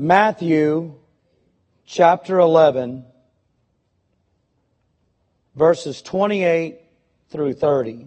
Matthew 0.00 0.94
chapter 1.84 2.38
11, 2.38 3.04
verses 5.56 6.00
28 6.02 6.78
through 7.30 7.54
30. 7.54 8.06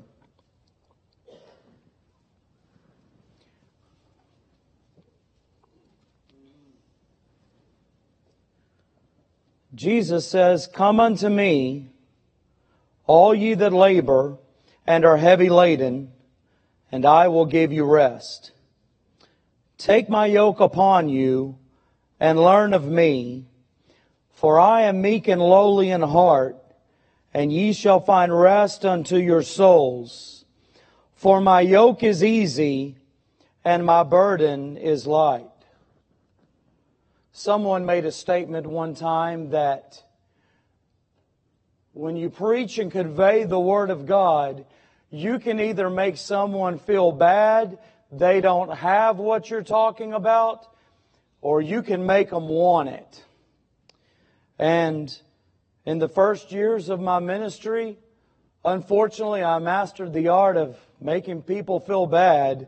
Jesus 9.76 10.26
says, 10.26 10.68
Come 10.68 11.02
unto 11.02 11.28
me, 11.28 11.90
all 13.06 13.36
ye 13.36 13.54
that 13.56 13.74
labor 13.74 14.38
and 14.88 15.04
are 15.04 15.18
heavy 15.18 15.50
laden, 15.50 16.14
and 16.90 17.06
I 17.06 17.28
will 17.28 17.46
give 17.46 17.74
you 17.74 17.84
rest. 17.84 18.52
Take 19.78 20.08
my 20.08 20.28
yoke 20.28 20.62
upon 20.62 21.10
you 21.10 21.58
and 22.22 22.40
learn 22.40 22.72
of 22.76 22.86
me, 22.86 23.44
for 24.30 24.60
I 24.60 24.84
am 24.84 25.02
meek 25.02 25.28
and 25.28 25.42
lowly 25.42 25.90
in 25.90 26.04
heart, 26.04 26.56
and 27.34 27.52
ye 27.52 27.74
shall 27.74 28.00
find 28.00 28.40
rest 28.40 28.86
unto 28.86 29.18
your 29.18 29.42
souls. 29.42 30.46
For 31.16 31.42
my 31.42 31.62
yoke 31.62 32.04
is 32.04 32.24
easy 32.24 32.96
and 33.66 33.84
my 33.84 34.04
burden 34.04 34.78
is 34.78 35.08
light. 35.08 35.50
Someone 37.32 37.88
made 37.88 38.06
a 38.06 38.12
statement 38.12 38.68
one 38.68 38.94
time 38.94 39.50
that 39.50 40.04
when 41.94 42.16
you 42.16 42.30
preach 42.30 42.78
and 42.78 42.92
convey 42.92 43.46
the 43.46 43.60
Word 43.60 43.90
of 43.90 44.06
God, 44.06 44.66
you 45.10 45.40
can 45.40 45.60
either 45.60 45.90
make 45.90 46.18
someone 46.18 46.78
feel 46.78 47.12
bad, 47.12 47.80
they 48.12 48.42
don't 48.42 48.78
have 48.78 49.18
what 49.18 49.50
you're 49.50 49.64
talking 49.64 50.14
about, 50.14 50.71
or 51.42 51.62
you 51.62 51.82
can 51.82 52.06
make 52.06 52.30
them 52.30 52.48
want 52.48 52.90
it. 52.90 53.26
And 54.60 55.16
in 55.86 55.98
the 55.98 56.08
first 56.08 56.52
years 56.52 56.90
of 56.90 57.00
my 57.00 57.20
ministry, 57.20 57.98
unfortunately, 58.64 59.44
I 59.44 59.60
mastered 59.60 60.14
the 60.14 60.28
art 60.30 60.56
of 60.56 60.78
making 61.00 61.42
people 61.42 61.80
feel 61.80 62.06
bad. 62.06 62.68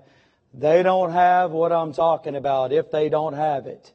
They 0.54 0.82
don't 0.82 1.12
have 1.12 1.52
what 1.52 1.72
I'm 1.72 1.94
talking 1.94 2.36
about 2.36 2.74
if 2.74 2.90
they 2.90 3.10
don't 3.10 3.34
have 3.34 3.68
it. 3.68 3.94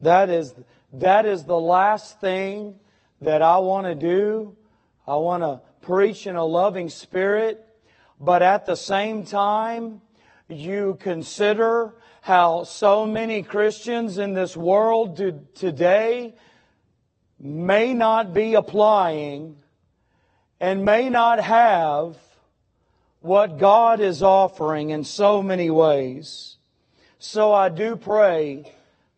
That 0.00 0.30
is, 0.30 0.54
that 0.94 1.26
is 1.26 1.44
the 1.44 1.58
last 1.58 2.20
thing 2.20 2.78
that 3.20 3.42
I 3.42 3.58
want 3.58 3.86
to 3.86 3.94
do. 3.94 4.56
I 5.06 5.16
want 5.16 5.42
to 5.42 5.60
preach 5.80 6.28
in 6.28 6.36
a 6.36 6.44
loving 6.44 6.88
spirit, 6.88 7.64
but 8.20 8.42
at 8.42 8.66
the 8.66 8.76
same 8.76 9.24
time, 9.24 10.00
you 10.48 10.96
consider 11.00 11.94
how 12.22 12.62
so 12.62 13.04
many 13.04 13.42
Christians 13.42 14.16
in 14.16 14.32
this 14.32 14.56
world 14.56 15.20
today 15.56 16.32
may 17.40 17.92
not 17.92 18.32
be 18.32 18.54
applying 18.54 19.56
and 20.60 20.84
may 20.84 21.08
not 21.10 21.40
have 21.40 22.16
what 23.22 23.58
God 23.58 23.98
is 23.98 24.22
offering 24.22 24.90
in 24.90 25.02
so 25.02 25.42
many 25.42 25.68
ways. 25.68 26.58
So 27.18 27.52
I 27.52 27.68
do 27.68 27.96
pray 27.96 28.72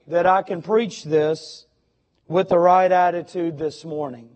that 0.06 0.24
I 0.24 0.40
can 0.40 0.62
preach 0.62 1.04
this 1.04 1.66
with 2.26 2.48
the 2.48 2.58
right 2.58 2.90
attitude 2.90 3.58
this 3.58 3.84
morning. 3.84 4.30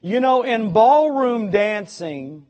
You 0.00 0.18
know, 0.18 0.42
in 0.42 0.72
ballroom 0.72 1.52
dancing, 1.52 2.46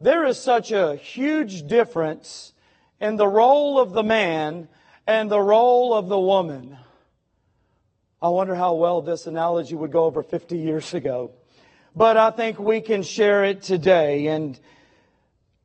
there 0.00 0.24
is 0.26 0.38
such 0.38 0.70
a 0.70 0.94
huge 0.94 1.66
difference 1.66 2.52
in 3.00 3.16
the 3.16 3.28
role 3.28 3.78
of 3.78 3.92
the 3.92 4.02
man 4.02 4.68
and 5.06 5.30
the 5.30 5.40
role 5.40 5.94
of 5.94 6.08
the 6.08 6.18
woman. 6.18 6.76
I 8.20 8.28
wonder 8.28 8.54
how 8.54 8.74
well 8.74 9.02
this 9.02 9.26
analogy 9.26 9.74
would 9.74 9.92
go 9.92 10.04
over 10.04 10.22
50 10.22 10.58
years 10.58 10.94
ago. 10.94 11.32
But 11.94 12.16
I 12.16 12.30
think 12.30 12.58
we 12.58 12.80
can 12.80 13.02
share 13.02 13.44
it 13.44 13.62
today. 13.62 14.26
And 14.26 14.58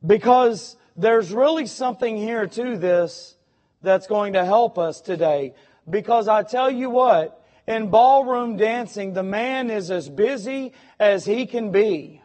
because 0.04 0.76
there's 0.96 1.32
really 1.32 1.66
something 1.66 2.16
here 2.16 2.46
to 2.46 2.76
this 2.76 3.36
that's 3.82 4.06
going 4.06 4.34
to 4.34 4.44
help 4.44 4.78
us 4.78 5.00
today. 5.00 5.54
Because 5.88 6.28
I 6.28 6.42
tell 6.42 6.70
you 6.70 6.88
what, 6.88 7.44
in 7.66 7.90
ballroom 7.90 8.56
dancing, 8.56 9.12
the 9.12 9.22
man 9.22 9.70
is 9.70 9.90
as 9.90 10.08
busy 10.08 10.72
as 10.98 11.24
he 11.24 11.46
can 11.46 11.70
be. 11.70 12.21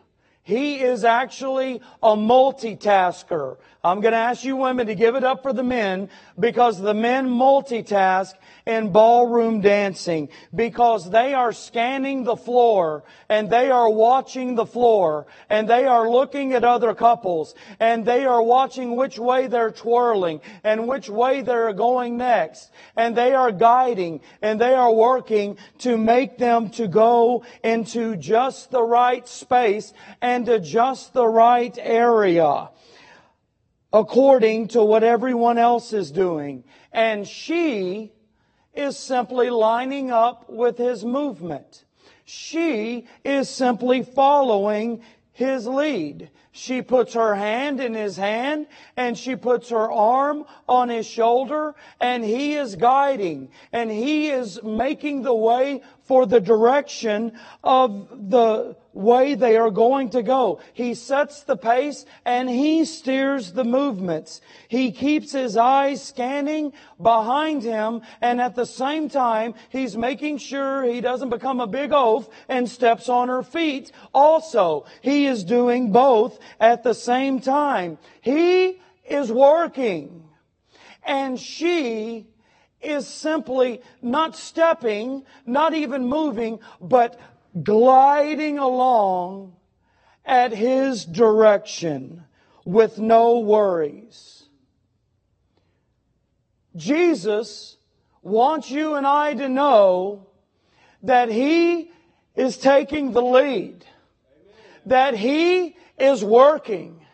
He 0.48 0.80
is 0.80 1.04
actually 1.04 1.82
a 2.02 2.16
multitasker. 2.16 3.58
I'm 3.84 4.00
going 4.00 4.14
to 4.14 4.18
ask 4.18 4.44
you 4.44 4.56
women 4.56 4.88
to 4.88 4.96
give 4.96 5.16
it 5.16 5.24
up 5.24 5.44
for 5.44 5.54
the 5.54 5.64
men 5.64 6.10
because 6.40 6.80
the 6.80 6.94
men 6.94 7.28
multitask 7.28 8.34
in 8.66 8.92
ballroom 8.92 9.62
dancing 9.62 10.28
because 10.54 11.10
they 11.10 11.34
are 11.34 11.54
scanning 11.54 12.26
the 12.26 12.36
floor 12.36 13.06
and 13.30 13.50
they 13.50 13.72
are 13.72 13.90
watching 13.90 14.56
the 14.56 14.66
floor 14.66 15.26
and 15.50 15.70
they 15.70 15.86
are 15.86 16.10
looking 16.10 16.54
at 16.54 16.66
other 16.66 16.94
couples 16.94 17.56
and 17.80 18.06
they 18.06 18.26
are 18.26 18.44
watching 18.44 18.98
which 18.98 19.18
way 19.18 19.48
they're 19.48 19.72
twirling 19.72 20.42
and 20.66 20.86
which 20.86 21.10
way 21.10 21.42
they're 21.42 21.72
going 21.72 22.18
next 22.18 22.70
and 22.98 23.16
they 23.16 23.34
are 23.34 23.54
guiding 23.54 24.20
and 24.42 24.60
they 24.60 24.74
are 24.74 24.94
working 24.94 25.58
to 25.78 25.98
make 25.98 26.38
them 26.38 26.70
to 26.70 26.90
go 26.90 27.46
into 27.64 28.18
just 28.18 28.70
the 28.70 28.84
right 28.84 29.28
space 29.30 29.94
and 30.22 30.37
to 30.46 30.60
just 30.60 31.14
the 31.14 31.28
right 31.28 31.78
area 31.80 32.70
according 33.94 34.68
to 34.70 34.84
what 34.84 35.04
everyone 35.04 35.58
else 35.58 35.94
is 35.94 36.12
doing. 36.12 36.64
And 36.92 37.28
she 37.28 38.12
is 38.74 38.98
simply 38.98 39.50
lining 39.50 40.12
up 40.12 40.50
with 40.50 40.78
his 40.78 41.04
movement. 41.04 41.86
She 42.26 43.08
is 43.24 43.50
simply 43.50 44.04
following 44.04 45.02
his 45.32 45.68
lead. 45.68 46.30
She 46.52 46.82
puts 46.82 47.14
her 47.14 47.36
hand 47.36 47.80
in 47.80 47.94
his 47.94 48.18
hand 48.18 48.66
and 48.96 49.16
she 49.16 49.36
puts 49.36 49.70
her 49.70 49.92
arm 49.92 50.46
on 50.68 50.90
his 50.90 51.06
shoulder 51.06 51.76
and 52.02 52.24
he 52.24 52.56
is 52.56 52.76
guiding 52.76 53.50
and 53.72 53.92
he 53.92 54.30
is 54.30 54.62
making 54.64 55.22
the 55.22 55.36
way 55.36 55.82
for 56.06 56.26
the 56.26 56.40
direction 56.40 57.38
of 57.64 58.30
the 58.30 58.76
way 58.98 59.36
they 59.36 59.56
are 59.58 59.70
going 59.70 60.10
to 60.10 60.24
go. 60.24 60.60
He 60.74 60.94
sets 60.94 61.44
the 61.44 61.56
pace 61.56 62.06
and 62.26 62.50
he 62.50 62.84
steers 62.86 63.54
the 63.54 63.64
movements. 63.64 64.42
He 64.68 64.92
keeps 64.92 65.32
his 65.32 65.56
eyes 65.56 66.04
scanning 66.04 66.74
behind 67.02 67.64
him 67.64 68.02
and 68.22 68.42
at 68.42 68.56
the 68.56 68.66
same 68.66 69.10
time 69.10 69.54
he's 69.70 69.96
making 69.96 70.40
sure 70.40 70.84
he 70.84 71.00
doesn't 71.02 71.30
become 71.30 71.60
a 71.60 71.68
big 71.68 71.92
oaf 71.94 72.28
and 72.50 72.70
steps 72.70 73.08
on 73.08 73.30
her 73.30 73.44
feet. 73.44 73.92
Also, 74.14 74.86
he 75.02 75.28
is 75.28 75.44
doing 75.44 75.92
both 75.92 76.40
at 76.60 76.84
the 76.84 76.94
same 76.94 77.40
time. 77.40 77.98
He 78.22 78.82
is 79.08 79.32
working 79.32 80.24
and 81.04 81.40
she 81.40 82.28
is 82.82 83.08
simply 83.08 83.82
not 84.02 84.36
stepping, 84.36 85.24
not 85.46 85.74
even 85.74 86.06
moving, 86.06 86.60
but 86.80 87.20
gliding 87.64 88.58
along 88.58 89.56
at 90.26 90.52
His 90.52 91.06
direction 91.06 92.24
with 92.66 93.00
no 93.00 93.40
worries. 93.40 94.46
Jesus 96.76 97.78
wants 98.22 98.70
you 98.70 98.96
and 98.96 99.08
I 99.08 99.34
to 99.34 99.50
know 99.50 100.28
that 101.04 101.30
He 101.30 101.92
is 102.36 102.58
taking 102.58 103.12
the 103.12 103.22
lead, 103.22 103.86
that 104.86 105.16
He 105.16 105.76
is 105.98 106.24
working, 106.24 107.06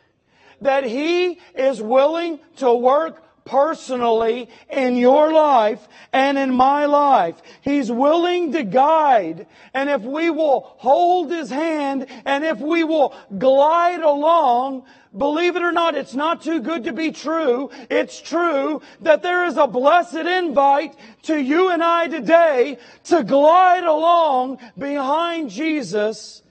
that 0.61 0.83
He 0.83 1.39
is 1.55 1.81
willing 1.81 2.39
to 2.57 2.73
work 2.73 3.23
personally 3.45 4.49
in 4.69 4.95
your 4.95 5.31
life 5.31 5.87
and 6.11 6.37
in 6.37 6.51
my 6.51 6.85
life. 6.85 7.41
He's 7.61 7.91
willing 7.91 8.51
to 8.53 8.63
guide. 8.63 9.47
And 9.73 9.89
if 9.89 10.01
we 10.01 10.29
will 10.29 10.73
hold 10.77 11.31
His 11.31 11.49
hand 11.49 12.07
and 12.25 12.43
if 12.43 12.59
we 12.59 12.83
will 12.83 13.15
glide 13.37 14.01
along, 14.01 14.83
believe 15.15 15.55
it 15.55 15.61
or 15.61 15.71
not, 15.71 15.95
it's 15.95 16.15
not 16.15 16.41
too 16.41 16.59
good 16.59 16.85
to 16.85 16.93
be 16.93 17.11
true. 17.11 17.69
It's 17.89 18.21
true 18.21 18.81
that 19.01 19.23
there 19.23 19.45
is 19.45 19.57
a 19.57 19.67
blessed 19.67 20.15
invite 20.15 20.95
to 21.23 21.39
you 21.39 21.69
and 21.69 21.83
I 21.83 22.07
today 22.07 22.77
to 23.05 23.23
glide 23.23 23.83
along 23.83 24.59
behind 24.77 25.49
Jesus 25.49 26.41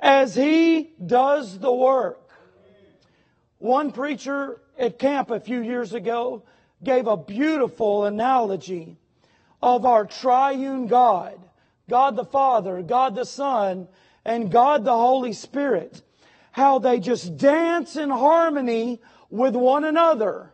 as 0.00 0.34
He 0.34 0.92
does 1.04 1.58
the 1.58 1.72
work. 1.72 2.18
One 3.58 3.92
preacher 3.92 4.61
at 4.78 4.98
camp 4.98 5.30
a 5.30 5.40
few 5.40 5.60
years 5.60 5.94
ago 5.94 6.42
gave 6.82 7.06
a 7.06 7.16
beautiful 7.16 8.04
analogy 8.04 8.96
of 9.62 9.84
our 9.84 10.04
triune 10.04 10.86
God 10.86 11.38
God 11.88 12.16
the 12.16 12.24
Father, 12.24 12.82
God 12.82 13.14
the 13.14 13.24
Son, 13.24 13.88
and 14.24 14.50
God 14.50 14.84
the 14.84 14.96
Holy 14.96 15.32
Spirit. 15.32 16.02
How 16.52 16.78
they 16.78 17.00
just 17.00 17.36
dance 17.36 17.96
in 17.96 18.10
harmony 18.10 19.00
with 19.30 19.54
one 19.54 19.84
another. 19.84 20.51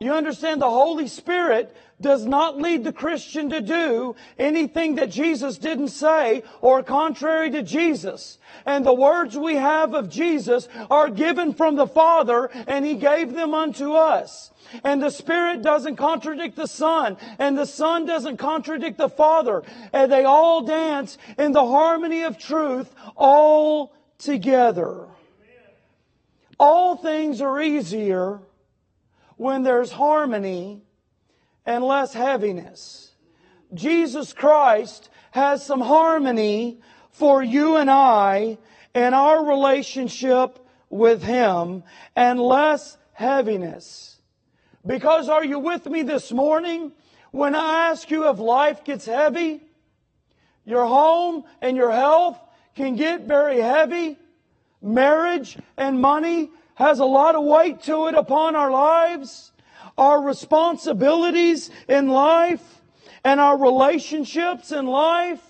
You 0.00 0.14
understand 0.14 0.62
the 0.62 0.70
Holy 0.70 1.08
Spirit 1.08 1.76
does 2.00 2.24
not 2.24 2.56
lead 2.56 2.84
the 2.84 2.92
Christian 2.92 3.50
to 3.50 3.60
do 3.60 4.16
anything 4.38 4.94
that 4.94 5.10
Jesus 5.10 5.58
didn't 5.58 5.88
say 5.88 6.42
or 6.62 6.82
contrary 6.82 7.50
to 7.50 7.62
Jesus. 7.62 8.38
And 8.64 8.84
the 8.84 8.94
words 8.94 9.36
we 9.36 9.56
have 9.56 9.92
of 9.92 10.08
Jesus 10.08 10.68
are 10.90 11.10
given 11.10 11.52
from 11.52 11.76
the 11.76 11.86
Father 11.86 12.46
and 12.66 12.86
He 12.86 12.94
gave 12.94 13.34
them 13.34 13.52
unto 13.52 13.92
us. 13.92 14.50
And 14.84 15.02
the 15.02 15.10
Spirit 15.10 15.60
doesn't 15.60 15.96
contradict 15.96 16.56
the 16.56 16.66
Son, 16.66 17.18
and 17.38 17.58
the 17.58 17.66
Son 17.66 18.06
doesn't 18.06 18.38
contradict 18.38 18.96
the 18.96 19.10
Father. 19.10 19.62
And 19.92 20.10
they 20.10 20.24
all 20.24 20.62
dance 20.62 21.18
in 21.36 21.52
the 21.52 21.66
harmony 21.66 22.22
of 22.22 22.38
truth 22.38 22.90
all 23.16 23.92
together. 24.16 25.08
All 26.58 26.96
things 26.96 27.42
are 27.42 27.60
easier 27.60 28.40
when 29.40 29.62
there's 29.62 29.90
harmony 29.90 30.82
and 31.64 31.82
less 31.82 32.12
heaviness. 32.12 33.12
Jesus 33.72 34.34
Christ 34.34 35.08
has 35.30 35.64
some 35.64 35.80
harmony 35.80 36.82
for 37.12 37.42
you 37.42 37.76
and 37.76 37.90
I 37.90 38.58
in 38.94 39.14
our 39.14 39.42
relationship 39.42 40.58
with 40.90 41.22
Him 41.22 41.84
and 42.14 42.38
less 42.38 42.98
heaviness. 43.14 44.20
Because 44.86 45.30
are 45.30 45.44
you 45.44 45.58
with 45.58 45.86
me 45.86 46.02
this 46.02 46.30
morning? 46.30 46.92
When 47.30 47.54
I 47.54 47.88
ask 47.88 48.10
you 48.10 48.28
if 48.28 48.38
life 48.38 48.84
gets 48.84 49.06
heavy, 49.06 49.62
your 50.66 50.84
home 50.84 51.44
and 51.62 51.78
your 51.78 51.92
health 51.92 52.38
can 52.74 52.94
get 52.94 53.22
very 53.22 53.58
heavy. 53.58 54.18
Marriage 54.82 55.56
and 55.78 55.98
money 55.98 56.50
has 56.80 56.98
a 56.98 57.04
lot 57.04 57.34
of 57.34 57.44
weight 57.44 57.82
to 57.82 58.06
it 58.06 58.14
upon 58.14 58.56
our 58.56 58.70
lives, 58.70 59.52
our 59.98 60.22
responsibilities 60.22 61.70
in 61.86 62.08
life, 62.08 62.80
and 63.22 63.38
our 63.38 63.58
relationships 63.58 64.72
in 64.72 64.86
life. 64.86 65.42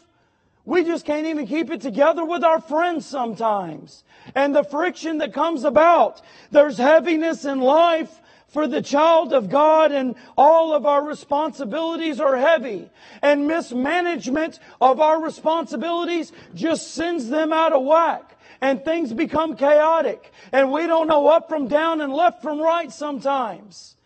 We 0.65 0.83
just 0.83 1.07
can't 1.07 1.29
even 1.29 1.47
keep 1.47 1.71
it 1.71 1.81
together 1.81 2.25
with 2.25 2.43
our 2.43 2.61
friends 2.61 3.07
sometimes. 3.07 4.03
And 4.35 4.55
the 4.55 4.65
friction 4.65 5.19
that 5.19 5.33
comes 5.33 5.63
about. 5.63 6.21
There's 6.51 6.79
heaviness 6.79 7.45
in 7.45 7.61
life 7.61 8.21
for 8.49 8.67
the 8.67 8.83
child 8.83 9.33
of 9.33 9.49
God 9.49 9.93
and 9.93 10.17
all 10.37 10.75
of 10.75 10.85
our 10.85 11.05
responsibilities 11.05 12.19
are 12.19 12.37
heavy. 12.37 12.91
And 13.23 13.47
mismanagement 13.47 14.59
of 14.81 15.01
our 15.01 15.23
responsibilities 15.23 16.33
just 16.55 16.93
sends 16.93 17.29
them 17.29 17.53
out 17.53 17.73
of 17.73 17.85
whack 17.85 18.30
and 18.61 18.85
things 18.85 19.13
become 19.13 19.57
chaotic 19.57 20.33
and 20.53 20.71
we 20.71 20.87
don't 20.87 21.09
know 21.09 21.29
up 21.29 21.49
from 21.49 21.69
down 21.69 22.01
and 22.01 22.13
left 22.13 22.43
from 22.43 22.61
right 22.61 22.93
sometimes. 22.93 23.97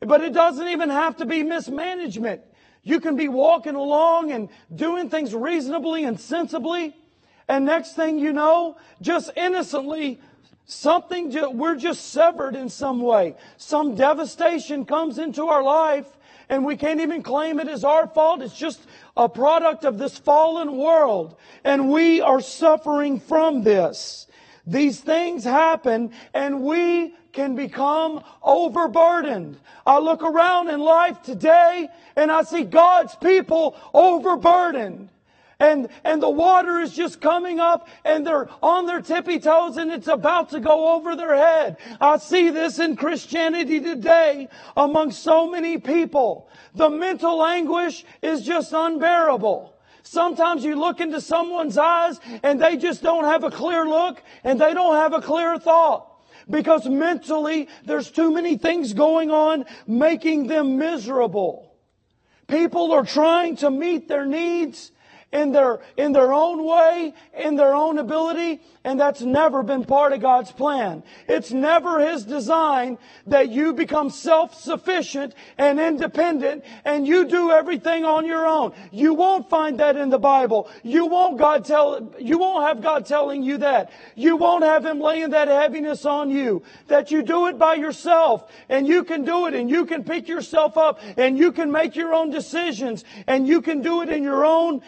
But 0.00 0.22
it 0.22 0.32
doesn't 0.32 0.68
even 0.68 0.90
have 0.90 1.16
to 1.16 1.26
be 1.26 1.42
mismanagement. 1.42 2.42
You 2.82 3.00
can 3.00 3.16
be 3.16 3.28
walking 3.28 3.74
along 3.74 4.30
and 4.32 4.48
doing 4.74 5.10
things 5.10 5.34
reasonably 5.34 6.04
and 6.04 6.18
sensibly. 6.18 6.96
And 7.48 7.64
next 7.64 7.94
thing 7.94 8.18
you 8.18 8.32
know, 8.32 8.76
just 9.02 9.30
innocently, 9.36 10.20
something, 10.66 11.34
we're 11.56 11.76
just 11.76 12.12
severed 12.12 12.54
in 12.54 12.68
some 12.68 13.00
way. 13.00 13.34
Some 13.56 13.94
devastation 13.94 14.84
comes 14.84 15.18
into 15.18 15.48
our 15.48 15.62
life 15.62 16.06
and 16.48 16.64
we 16.64 16.76
can't 16.76 17.00
even 17.00 17.22
claim 17.22 17.60
it 17.60 17.68
is 17.68 17.84
our 17.84 18.06
fault. 18.06 18.42
It's 18.42 18.56
just 18.56 18.80
a 19.16 19.28
product 19.28 19.84
of 19.84 19.98
this 19.98 20.16
fallen 20.16 20.76
world. 20.76 21.36
And 21.64 21.90
we 21.90 22.20
are 22.20 22.40
suffering 22.40 23.20
from 23.20 23.62
this. 23.62 24.26
These 24.66 25.00
things 25.00 25.44
happen 25.44 26.12
and 26.34 26.62
we 26.62 27.14
can 27.32 27.54
become 27.54 28.22
overburdened. 28.42 29.58
I 29.86 29.98
look 29.98 30.22
around 30.22 30.68
in 30.68 30.80
life 30.80 31.22
today 31.22 31.88
and 32.16 32.30
I 32.30 32.42
see 32.42 32.64
God's 32.64 33.14
people 33.16 33.76
overburdened 33.94 35.10
and, 35.60 35.88
and 36.04 36.22
the 36.22 36.30
water 36.30 36.78
is 36.78 36.94
just 36.94 37.20
coming 37.20 37.58
up 37.58 37.88
and 38.04 38.24
they're 38.24 38.48
on 38.62 38.86
their 38.86 39.00
tippy 39.00 39.40
toes 39.40 39.76
and 39.76 39.90
it's 39.90 40.06
about 40.06 40.50
to 40.50 40.60
go 40.60 40.94
over 40.94 41.16
their 41.16 41.34
head. 41.34 41.78
I 42.00 42.18
see 42.18 42.50
this 42.50 42.78
in 42.78 42.94
Christianity 42.94 43.80
today 43.80 44.48
among 44.76 45.10
so 45.10 45.50
many 45.50 45.78
people. 45.78 46.48
The 46.76 46.88
mental 46.88 47.44
anguish 47.44 48.04
is 48.22 48.42
just 48.42 48.72
unbearable. 48.72 49.74
Sometimes 50.04 50.64
you 50.64 50.76
look 50.76 51.00
into 51.00 51.20
someone's 51.20 51.76
eyes 51.76 52.20
and 52.44 52.62
they 52.62 52.76
just 52.76 53.02
don't 53.02 53.24
have 53.24 53.42
a 53.42 53.50
clear 53.50 53.84
look 53.84 54.22
and 54.44 54.60
they 54.60 54.74
don't 54.74 54.94
have 54.94 55.12
a 55.12 55.20
clear 55.20 55.58
thought. 55.58 56.04
Because 56.48 56.86
mentally, 56.86 57.68
there's 57.84 58.10
too 58.10 58.32
many 58.32 58.56
things 58.56 58.94
going 58.94 59.32
on 59.32 59.66
making 59.88 60.46
them 60.46 60.78
miserable. 60.78 61.74
People 62.46 62.92
are 62.92 63.04
trying 63.04 63.56
to 63.56 63.70
meet 63.70 64.06
their 64.06 64.24
needs 64.24 64.92
in 65.30 65.52
their, 65.52 65.80
in 65.96 66.12
their 66.12 66.32
own 66.32 66.64
way, 66.64 67.12
in 67.36 67.56
their 67.56 67.74
own 67.74 67.98
ability, 67.98 68.60
and 68.82 68.98
that's 68.98 69.20
never 69.20 69.62
been 69.62 69.84
part 69.84 70.14
of 70.14 70.22
God's 70.22 70.50
plan. 70.50 71.02
It's 71.28 71.50
never 71.50 72.00
His 72.00 72.24
design 72.24 72.96
that 73.26 73.50
you 73.50 73.74
become 73.74 74.08
self-sufficient 74.08 75.34
and 75.58 75.78
independent 75.78 76.64
and 76.86 77.06
you 77.06 77.26
do 77.26 77.50
everything 77.50 78.06
on 78.06 78.24
your 78.24 78.46
own. 78.46 78.72
You 78.90 79.12
won't 79.12 79.50
find 79.50 79.80
that 79.80 79.96
in 79.96 80.08
the 80.08 80.18
Bible. 80.18 80.70
You 80.82 81.06
won't 81.06 81.36
God 81.38 81.66
tell, 81.66 82.10
you 82.18 82.38
won't 82.38 82.66
have 82.66 82.82
God 82.82 83.04
telling 83.04 83.42
you 83.42 83.58
that. 83.58 83.92
You 84.14 84.36
won't 84.36 84.64
have 84.64 84.86
Him 84.86 85.00
laying 85.00 85.30
that 85.30 85.48
heaviness 85.48 86.06
on 86.06 86.30
you. 86.30 86.62
That 86.86 87.10
you 87.10 87.22
do 87.22 87.48
it 87.48 87.58
by 87.58 87.74
yourself 87.74 88.50
and 88.70 88.86
you 88.86 89.04
can 89.04 89.26
do 89.26 89.46
it 89.46 89.52
and 89.52 89.68
you 89.68 89.84
can 89.84 90.04
pick 90.04 90.28
yourself 90.28 90.78
up 90.78 91.00
and 91.18 91.36
you 91.36 91.52
can 91.52 91.70
make 91.70 91.96
your 91.96 92.14
own 92.14 92.30
decisions 92.30 93.04
and 93.26 93.46
you 93.46 93.60
can 93.60 93.82
do 93.82 94.00
it 94.00 94.08
in 94.08 94.22
your 94.22 94.46
own 94.46 94.80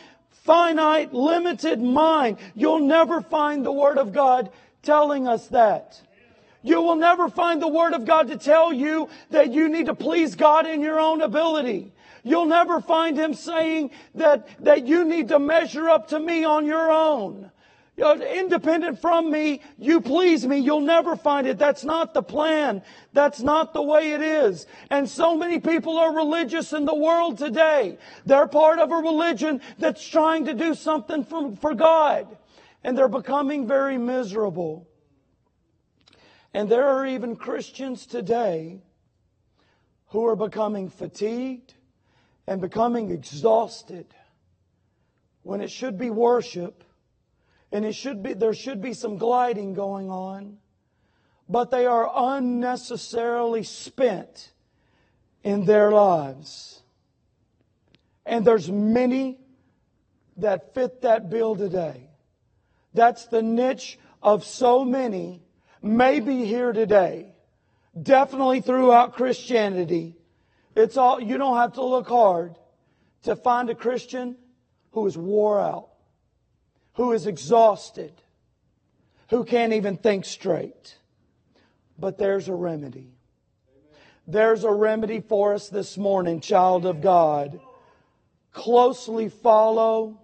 finite, 0.50 1.14
limited 1.14 1.80
mind. 1.80 2.36
You'll 2.56 2.80
never 2.80 3.20
find 3.20 3.64
the 3.64 3.70
Word 3.70 3.98
of 3.98 4.12
God 4.12 4.50
telling 4.82 5.28
us 5.28 5.46
that. 5.48 6.02
You 6.64 6.82
will 6.82 6.96
never 6.96 7.28
find 7.28 7.62
the 7.62 7.68
Word 7.68 7.94
of 7.94 8.04
God 8.04 8.26
to 8.28 8.36
tell 8.36 8.72
you 8.72 9.08
that 9.30 9.52
you 9.52 9.68
need 9.68 9.86
to 9.86 9.94
please 9.94 10.34
God 10.34 10.66
in 10.66 10.80
your 10.80 10.98
own 10.98 11.22
ability. 11.22 11.92
You'll 12.24 12.46
never 12.46 12.80
find 12.80 13.16
Him 13.16 13.32
saying 13.32 13.92
that, 14.16 14.48
that 14.64 14.88
you 14.88 15.04
need 15.04 15.28
to 15.28 15.38
measure 15.38 15.88
up 15.88 16.08
to 16.08 16.18
me 16.18 16.42
on 16.42 16.66
your 16.66 16.90
own 16.90 17.52
independent 18.00 19.00
from 19.00 19.30
me, 19.30 19.60
you 19.78 20.00
please 20.00 20.46
me. 20.46 20.58
You'll 20.58 20.80
never 20.80 21.16
find 21.16 21.46
it. 21.46 21.58
That's 21.58 21.84
not 21.84 22.14
the 22.14 22.22
plan. 22.22 22.82
That's 23.12 23.40
not 23.40 23.72
the 23.72 23.82
way 23.82 24.12
it 24.12 24.20
is. 24.20 24.66
And 24.90 25.08
so 25.08 25.36
many 25.36 25.60
people 25.60 25.98
are 25.98 26.14
religious 26.14 26.72
in 26.72 26.84
the 26.84 26.94
world 26.94 27.38
today. 27.38 27.98
They're 28.26 28.46
part 28.46 28.78
of 28.78 28.90
a 28.90 28.96
religion 28.96 29.60
that's 29.78 30.06
trying 30.06 30.46
to 30.46 30.54
do 30.54 30.74
something 30.74 31.24
for, 31.24 31.56
for 31.56 31.74
God. 31.74 32.36
And 32.82 32.96
they're 32.96 33.08
becoming 33.08 33.66
very 33.66 33.98
miserable. 33.98 34.88
And 36.54 36.68
there 36.68 36.86
are 36.86 37.06
even 37.06 37.36
Christians 37.36 38.06
today 38.06 38.82
who 40.06 40.26
are 40.26 40.36
becoming 40.36 40.88
fatigued 40.88 41.74
and 42.46 42.60
becoming 42.60 43.10
exhausted 43.10 44.06
when 45.42 45.60
it 45.60 45.70
should 45.70 45.96
be 45.96 46.10
worship 46.10 46.84
and 47.72 47.84
it 47.84 47.94
should 47.94 48.22
be, 48.22 48.34
there 48.34 48.54
should 48.54 48.82
be 48.82 48.94
some 48.94 49.16
gliding 49.16 49.74
going 49.74 50.10
on, 50.10 50.58
but 51.48 51.70
they 51.70 51.86
are 51.86 52.10
unnecessarily 52.36 53.62
spent 53.62 54.52
in 55.44 55.64
their 55.64 55.90
lives. 55.90 56.82
And 58.26 58.44
there's 58.44 58.70
many 58.70 59.38
that 60.36 60.74
fit 60.74 61.02
that 61.02 61.30
bill 61.30 61.56
today. 61.56 62.08
That's 62.92 63.26
the 63.26 63.42
niche 63.42 63.98
of 64.22 64.44
so 64.44 64.84
many, 64.84 65.42
maybe 65.80 66.44
here 66.44 66.72
today, 66.72 67.34
definitely 68.00 68.60
throughout 68.60 69.14
Christianity. 69.14 70.16
It's 70.74 70.96
all, 70.96 71.20
you 71.20 71.38
don't 71.38 71.56
have 71.56 71.74
to 71.74 71.84
look 71.84 72.08
hard 72.08 72.56
to 73.22 73.36
find 73.36 73.70
a 73.70 73.74
Christian 73.74 74.36
who 74.92 75.06
is 75.06 75.16
wore 75.16 75.60
out 75.60 75.89
who 77.00 77.12
is 77.12 77.26
exhausted, 77.26 78.12
who 79.30 79.42
can't 79.42 79.72
even 79.72 79.96
think 79.96 80.22
straight. 80.22 80.98
But 81.98 82.18
there's 82.18 82.46
a 82.46 82.54
remedy. 82.54 83.08
There's 84.26 84.64
a 84.64 84.70
remedy 84.70 85.20
for 85.20 85.54
us 85.54 85.70
this 85.70 85.96
morning, 85.96 86.40
child 86.40 86.84
of 86.84 87.00
God. 87.00 87.58
Closely 88.52 89.30
follow 89.30 90.20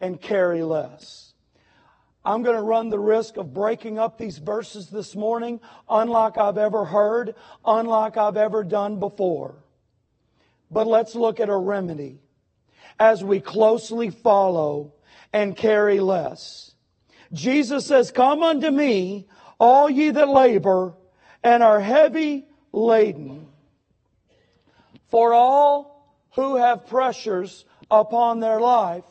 and 0.00 0.18
carry 0.18 0.62
less. 0.62 1.34
I'm 2.24 2.42
going 2.42 2.56
to 2.56 2.62
run 2.62 2.88
the 2.88 2.98
risk 2.98 3.36
of 3.36 3.52
breaking 3.52 3.98
up 3.98 4.16
these 4.16 4.38
verses 4.38 4.88
this 4.88 5.14
morning, 5.14 5.60
unlike 5.86 6.38
I've 6.38 6.56
ever 6.56 6.86
heard, 6.86 7.34
unlike 7.62 8.16
I've 8.16 8.38
ever 8.38 8.64
done 8.64 9.00
before. 9.00 9.54
But 10.70 10.86
let's 10.86 11.14
look 11.14 11.40
at 11.40 11.50
a 11.50 11.56
remedy 11.58 12.20
as 12.98 13.22
we 13.22 13.38
closely 13.38 14.08
follow 14.08 14.94
and 15.32 15.56
carry 15.56 16.00
less. 16.00 16.72
Jesus 17.32 17.86
says, 17.86 18.10
Come 18.10 18.42
unto 18.42 18.70
me, 18.70 19.26
all 19.58 19.88
ye 19.90 20.10
that 20.10 20.28
labor 20.28 20.94
and 21.42 21.62
are 21.62 21.80
heavy 21.80 22.46
laden. 22.72 23.46
For 25.08 25.32
all 25.32 26.14
who 26.34 26.56
have 26.56 26.86
pressures 26.88 27.64
upon 27.90 28.40
their 28.40 28.60
life 28.60 29.04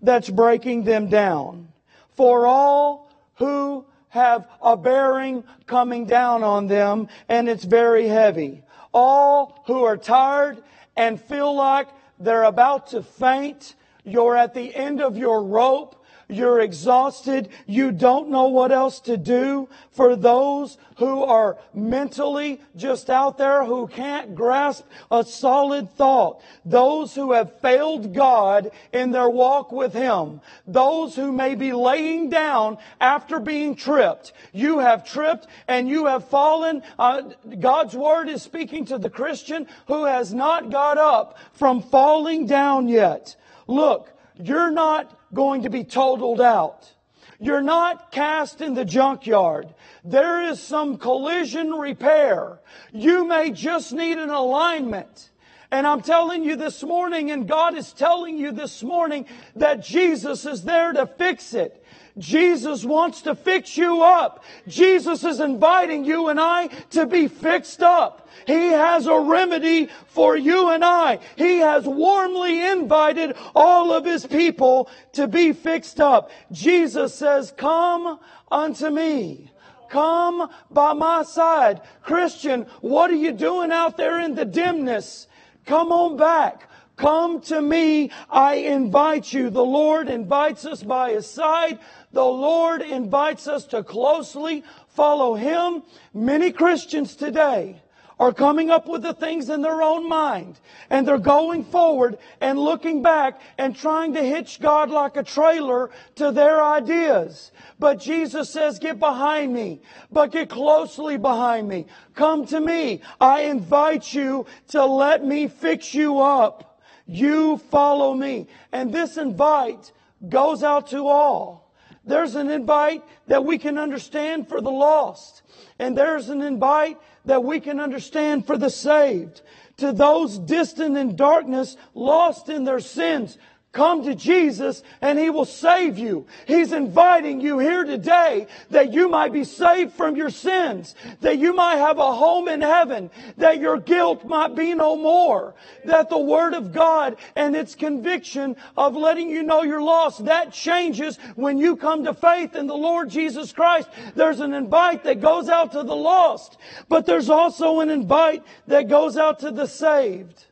that's 0.00 0.28
breaking 0.28 0.84
them 0.84 1.08
down. 1.08 1.68
For 2.16 2.46
all 2.46 3.10
who 3.36 3.86
have 4.08 4.48
a 4.60 4.76
bearing 4.76 5.44
coming 5.66 6.06
down 6.06 6.42
on 6.42 6.66
them 6.66 7.08
and 7.28 7.48
it's 7.48 7.64
very 7.64 8.08
heavy. 8.08 8.62
All 8.92 9.62
who 9.66 9.84
are 9.84 9.96
tired 9.96 10.62
and 10.96 11.20
feel 11.20 11.54
like 11.54 11.88
they're 12.18 12.44
about 12.44 12.88
to 12.88 13.02
faint. 13.02 13.74
You're 14.04 14.36
at 14.36 14.54
the 14.54 14.74
end 14.74 15.00
of 15.00 15.16
your 15.16 15.42
rope. 15.42 15.96
You're 16.28 16.60
exhausted. 16.60 17.50
You 17.66 17.92
don't 17.92 18.30
know 18.30 18.48
what 18.48 18.72
else 18.72 19.00
to 19.00 19.16
do. 19.16 19.68
For 19.90 20.16
those 20.16 20.78
who 20.96 21.24
are 21.24 21.58
mentally 21.74 22.60
just 22.74 23.10
out 23.10 23.36
there 23.36 23.64
who 23.64 23.86
can't 23.86 24.34
grasp 24.34 24.84
a 25.10 25.24
solid 25.24 25.90
thought. 25.92 26.40
Those 26.64 27.14
who 27.14 27.32
have 27.32 27.60
failed 27.60 28.14
God 28.14 28.70
in 28.92 29.10
their 29.10 29.28
walk 29.28 29.72
with 29.72 29.92
Him. 29.92 30.40
Those 30.66 31.14
who 31.16 31.32
may 31.32 31.54
be 31.54 31.72
laying 31.72 32.30
down 32.30 32.78
after 33.00 33.38
being 33.38 33.74
tripped. 33.74 34.32
You 34.52 34.78
have 34.78 35.04
tripped 35.04 35.46
and 35.68 35.88
you 35.88 36.06
have 36.06 36.28
fallen. 36.28 36.82
Uh, 36.98 37.22
God's 37.60 37.94
Word 37.94 38.28
is 38.28 38.42
speaking 38.42 38.86
to 38.86 38.98
the 38.98 39.10
Christian 39.10 39.66
who 39.86 40.04
has 40.04 40.32
not 40.32 40.70
got 40.70 40.98
up 40.98 41.38
from 41.52 41.82
falling 41.82 42.46
down 42.46 42.88
yet. 42.88 43.36
Look, 43.66 44.12
you're 44.36 44.70
not 44.70 45.18
going 45.32 45.62
to 45.62 45.70
be 45.70 45.84
totaled 45.84 46.40
out. 46.40 46.90
You're 47.38 47.62
not 47.62 48.12
cast 48.12 48.60
in 48.60 48.74
the 48.74 48.84
junkyard. 48.84 49.74
There 50.04 50.44
is 50.44 50.60
some 50.60 50.96
collision 50.96 51.72
repair. 51.72 52.60
You 52.92 53.26
may 53.26 53.50
just 53.50 53.92
need 53.92 54.18
an 54.18 54.30
alignment. 54.30 55.30
And 55.72 55.86
I'm 55.86 56.02
telling 56.02 56.44
you 56.44 56.54
this 56.54 56.82
morning, 56.82 57.30
and 57.30 57.48
God 57.48 57.76
is 57.76 57.92
telling 57.92 58.36
you 58.36 58.52
this 58.52 58.82
morning, 58.82 59.26
that 59.56 59.82
Jesus 59.82 60.44
is 60.44 60.62
there 60.62 60.92
to 60.92 61.06
fix 61.06 61.54
it. 61.54 61.81
Jesus 62.18 62.84
wants 62.84 63.22
to 63.22 63.34
fix 63.34 63.76
you 63.76 64.02
up. 64.02 64.44
Jesus 64.68 65.24
is 65.24 65.40
inviting 65.40 66.04
you 66.04 66.28
and 66.28 66.38
I 66.38 66.66
to 66.90 67.06
be 67.06 67.28
fixed 67.28 67.82
up. 67.82 68.28
He 68.46 68.68
has 68.68 69.06
a 69.06 69.18
remedy 69.18 69.88
for 70.08 70.36
you 70.36 70.70
and 70.70 70.84
I. 70.84 71.20
He 71.36 71.58
has 71.58 71.84
warmly 71.84 72.66
invited 72.66 73.36
all 73.54 73.92
of 73.92 74.04
His 74.04 74.26
people 74.26 74.90
to 75.12 75.26
be 75.26 75.52
fixed 75.52 76.00
up. 76.00 76.30
Jesus 76.50 77.14
says, 77.14 77.52
come 77.56 78.18
unto 78.50 78.90
me. 78.90 79.50
Come 79.88 80.50
by 80.70 80.94
my 80.94 81.22
side. 81.22 81.82
Christian, 82.02 82.62
what 82.80 83.10
are 83.10 83.16
you 83.16 83.32
doing 83.32 83.70
out 83.70 83.96
there 83.96 84.20
in 84.20 84.34
the 84.34 84.46
dimness? 84.46 85.26
Come 85.66 85.92
on 85.92 86.16
back. 86.16 86.68
Come 87.02 87.40
to 87.40 87.60
me. 87.60 88.12
I 88.30 88.54
invite 88.54 89.32
you. 89.32 89.50
The 89.50 89.64
Lord 89.64 90.08
invites 90.08 90.64
us 90.64 90.84
by 90.84 91.10
His 91.10 91.28
side. 91.28 91.80
The 92.12 92.24
Lord 92.24 92.80
invites 92.80 93.48
us 93.48 93.64
to 93.66 93.82
closely 93.82 94.62
follow 94.86 95.34
Him. 95.34 95.82
Many 96.14 96.52
Christians 96.52 97.16
today 97.16 97.82
are 98.20 98.32
coming 98.32 98.70
up 98.70 98.86
with 98.86 99.02
the 99.02 99.14
things 99.14 99.50
in 99.50 99.62
their 99.62 99.82
own 99.82 100.08
mind 100.08 100.60
and 100.90 101.04
they're 101.04 101.18
going 101.18 101.64
forward 101.64 102.18
and 102.40 102.56
looking 102.56 103.02
back 103.02 103.40
and 103.58 103.74
trying 103.74 104.14
to 104.14 104.22
hitch 104.22 104.60
God 104.60 104.88
like 104.88 105.16
a 105.16 105.24
trailer 105.24 105.90
to 106.14 106.30
their 106.30 106.62
ideas. 106.62 107.50
But 107.80 107.98
Jesus 107.98 108.48
says, 108.48 108.78
get 108.78 109.00
behind 109.00 109.52
me, 109.52 109.82
but 110.12 110.30
get 110.30 110.50
closely 110.50 111.16
behind 111.16 111.68
me. 111.68 111.86
Come 112.14 112.46
to 112.46 112.60
me. 112.60 113.00
I 113.20 113.40
invite 113.40 114.14
you 114.14 114.46
to 114.68 114.84
let 114.86 115.24
me 115.24 115.48
fix 115.48 115.94
you 115.94 116.20
up. 116.20 116.68
You 117.06 117.58
follow 117.58 118.14
me. 118.14 118.48
And 118.72 118.92
this 118.92 119.16
invite 119.16 119.92
goes 120.28 120.62
out 120.62 120.88
to 120.88 121.08
all. 121.08 121.72
There's 122.04 122.34
an 122.34 122.50
invite 122.50 123.04
that 123.28 123.44
we 123.44 123.58
can 123.58 123.78
understand 123.78 124.48
for 124.48 124.60
the 124.60 124.70
lost. 124.70 125.42
And 125.78 125.96
there's 125.96 126.28
an 126.28 126.42
invite 126.42 126.98
that 127.24 127.44
we 127.44 127.60
can 127.60 127.78
understand 127.78 128.46
for 128.46 128.56
the 128.56 128.70
saved. 128.70 129.42
To 129.78 129.92
those 129.92 130.38
distant 130.38 130.96
in 130.96 131.16
darkness, 131.16 131.76
lost 131.94 132.48
in 132.48 132.64
their 132.64 132.80
sins, 132.80 133.38
Come 133.72 134.04
to 134.04 134.14
Jesus 134.14 134.82
and 135.00 135.18
He 135.18 135.30
will 135.30 135.46
save 135.46 135.96
you. 135.96 136.26
He's 136.46 136.72
inviting 136.72 137.40
you 137.40 137.58
here 137.58 137.84
today 137.84 138.46
that 138.68 138.92
you 138.92 139.08
might 139.08 139.32
be 139.32 139.44
saved 139.44 139.94
from 139.94 140.14
your 140.14 140.28
sins, 140.28 140.94
that 141.22 141.38
you 141.38 141.54
might 141.54 141.76
have 141.76 141.98
a 141.98 142.14
home 142.14 142.48
in 142.48 142.60
heaven, 142.60 143.10
that 143.38 143.60
your 143.60 143.78
guilt 143.78 144.26
might 144.26 144.54
be 144.54 144.74
no 144.74 144.94
more, 144.94 145.54
that 145.86 146.10
the 146.10 146.18
Word 146.18 146.52
of 146.52 146.72
God 146.72 147.16
and 147.34 147.56
its 147.56 147.74
conviction 147.74 148.56
of 148.76 148.94
letting 148.94 149.30
you 149.30 149.42
know 149.42 149.62
you're 149.62 149.80
lost, 149.80 150.26
that 150.26 150.52
changes 150.52 151.16
when 151.34 151.56
you 151.56 151.74
come 151.74 152.04
to 152.04 152.12
faith 152.12 152.54
in 152.54 152.66
the 152.66 152.76
Lord 152.76 153.08
Jesus 153.08 153.54
Christ. 153.54 153.88
There's 154.14 154.40
an 154.40 154.52
invite 154.52 155.02
that 155.04 155.22
goes 155.22 155.48
out 155.48 155.72
to 155.72 155.82
the 155.82 155.96
lost, 155.96 156.58
but 156.90 157.06
there's 157.06 157.30
also 157.30 157.80
an 157.80 157.88
invite 157.88 158.44
that 158.66 158.88
goes 158.88 159.16
out 159.16 159.38
to 159.38 159.50
the 159.50 159.66
saved. 159.66 160.44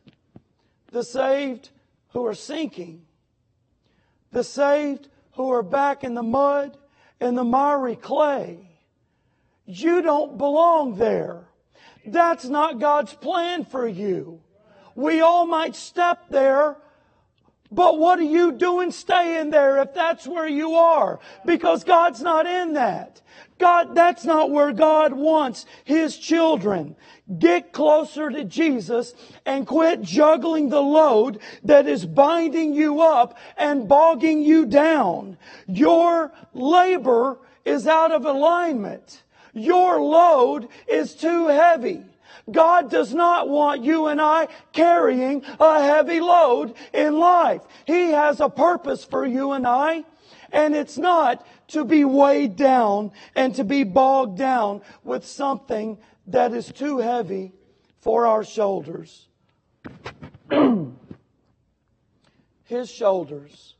The 0.91 1.05
saved 1.05 1.69
who 2.13 2.25
are 2.25 2.35
sinking 2.35 3.03
the 4.33 4.45
saved 4.45 5.09
who 5.33 5.51
are 5.51 5.63
back 5.63 6.05
in 6.05 6.15
the 6.15 6.23
mud 6.23 6.77
and 7.21 7.37
the 7.37 7.45
miry 7.45 7.97
clay. 7.97 8.71
You 9.67 10.03
don't 10.03 10.39
belong 10.39 10.97
there. 10.97 11.45
That's 12.07 12.47
not 12.47 12.81
God's 12.81 13.15
plan 13.15 13.65
for 13.65 13.87
you. 13.87 14.41
We 14.95 15.21
all 15.21 15.47
might 15.47 15.77
step 15.77 16.29
there, 16.31 16.77
but 17.71 17.99
what 17.99 18.19
are 18.19 18.23
you 18.23 18.53
doing 18.53 18.91
staying 18.91 19.51
there 19.51 19.81
if 19.81 19.95
that's 19.95 20.27
where 20.27 20.49
you 20.49 20.75
are? 20.75 21.21
Because 21.47 21.85
God's 21.85 22.21
not 22.21 22.47
in 22.47 22.73
that. 22.73 23.23
God, 23.61 23.95
that's 23.95 24.25
not 24.25 24.51
where 24.51 24.73
God 24.73 25.13
wants 25.13 25.67
His 25.85 26.17
children. 26.17 26.97
Get 27.39 27.73
closer 27.73 28.31
to 28.31 28.43
Jesus 28.43 29.15
and 29.47 29.67
quit 29.67 30.03
juggling 30.03 30.71
the 30.71 30.81
load 30.81 31.39
that 31.63 31.87
is 31.87 32.05
binding 32.07 32.75
you 32.75 33.03
up 33.03 33.39
and 33.57 33.87
bogging 33.87 34.43
you 34.43 34.67
down. 34.67 35.37
Your 35.69 36.33
labor 36.55 37.39
is 37.65 37.87
out 37.87 38.11
of 38.11 38.25
alignment. 38.25 39.23
Your 39.53 40.01
load 40.01 40.69
is 40.89 41.15
too 41.15 41.49
heavy. 41.49 42.03
God 42.51 42.91
does 42.91 43.15
not 43.15 43.49
want 43.49 43.85
you 43.85 44.07
and 44.07 44.21
I 44.21 44.49
carrying 44.73 45.45
a 45.61 45.83
heavy 45.83 46.21
load 46.21 46.75
in 46.93 47.19
life. 47.19 47.63
He 47.87 48.11
has 48.11 48.41
a 48.41 48.49
purpose 48.49 49.05
for 49.05 49.27
you 49.27 49.53
and 49.53 49.67
I. 49.67 50.05
And 50.53 50.75
it's 50.75 50.99
not 50.99 51.47
to 51.71 51.85
be 51.85 52.05
weighed 52.05 52.57
down 52.57 53.13
and 53.35 53.55
to 53.55 53.65
be 53.65 53.85
bogged 53.85 54.39
down 54.39 54.83
with 55.05 55.27
something 55.27 55.99
that 56.27 56.53
is 56.53 56.67
too 56.67 56.99
heavy 56.99 57.53
for 58.01 58.27
our 58.27 58.45
shoulders. 58.45 59.29
His 62.65 62.91
shoulders 62.91 63.75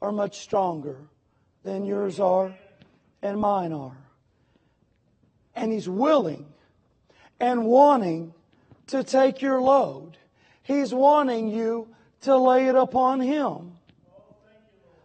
are 0.00 0.12
much 0.12 0.40
stronger 0.40 0.96
than 1.62 1.84
yours 1.84 2.20
are 2.20 2.54
and 3.22 3.40
mine 3.40 3.72
are. 3.72 3.98
And 5.54 5.72
He's 5.72 5.88
willing 5.88 6.46
and 7.40 7.64
wanting 7.64 8.34
to 8.88 9.02
take 9.02 9.42
your 9.42 9.60
load. 9.60 10.16
He's 10.62 10.92
wanting 10.94 11.48
you 11.48 11.88
to 12.22 12.36
lay 12.36 12.68
it 12.68 12.74
upon 12.74 13.20
Him. 13.20 13.72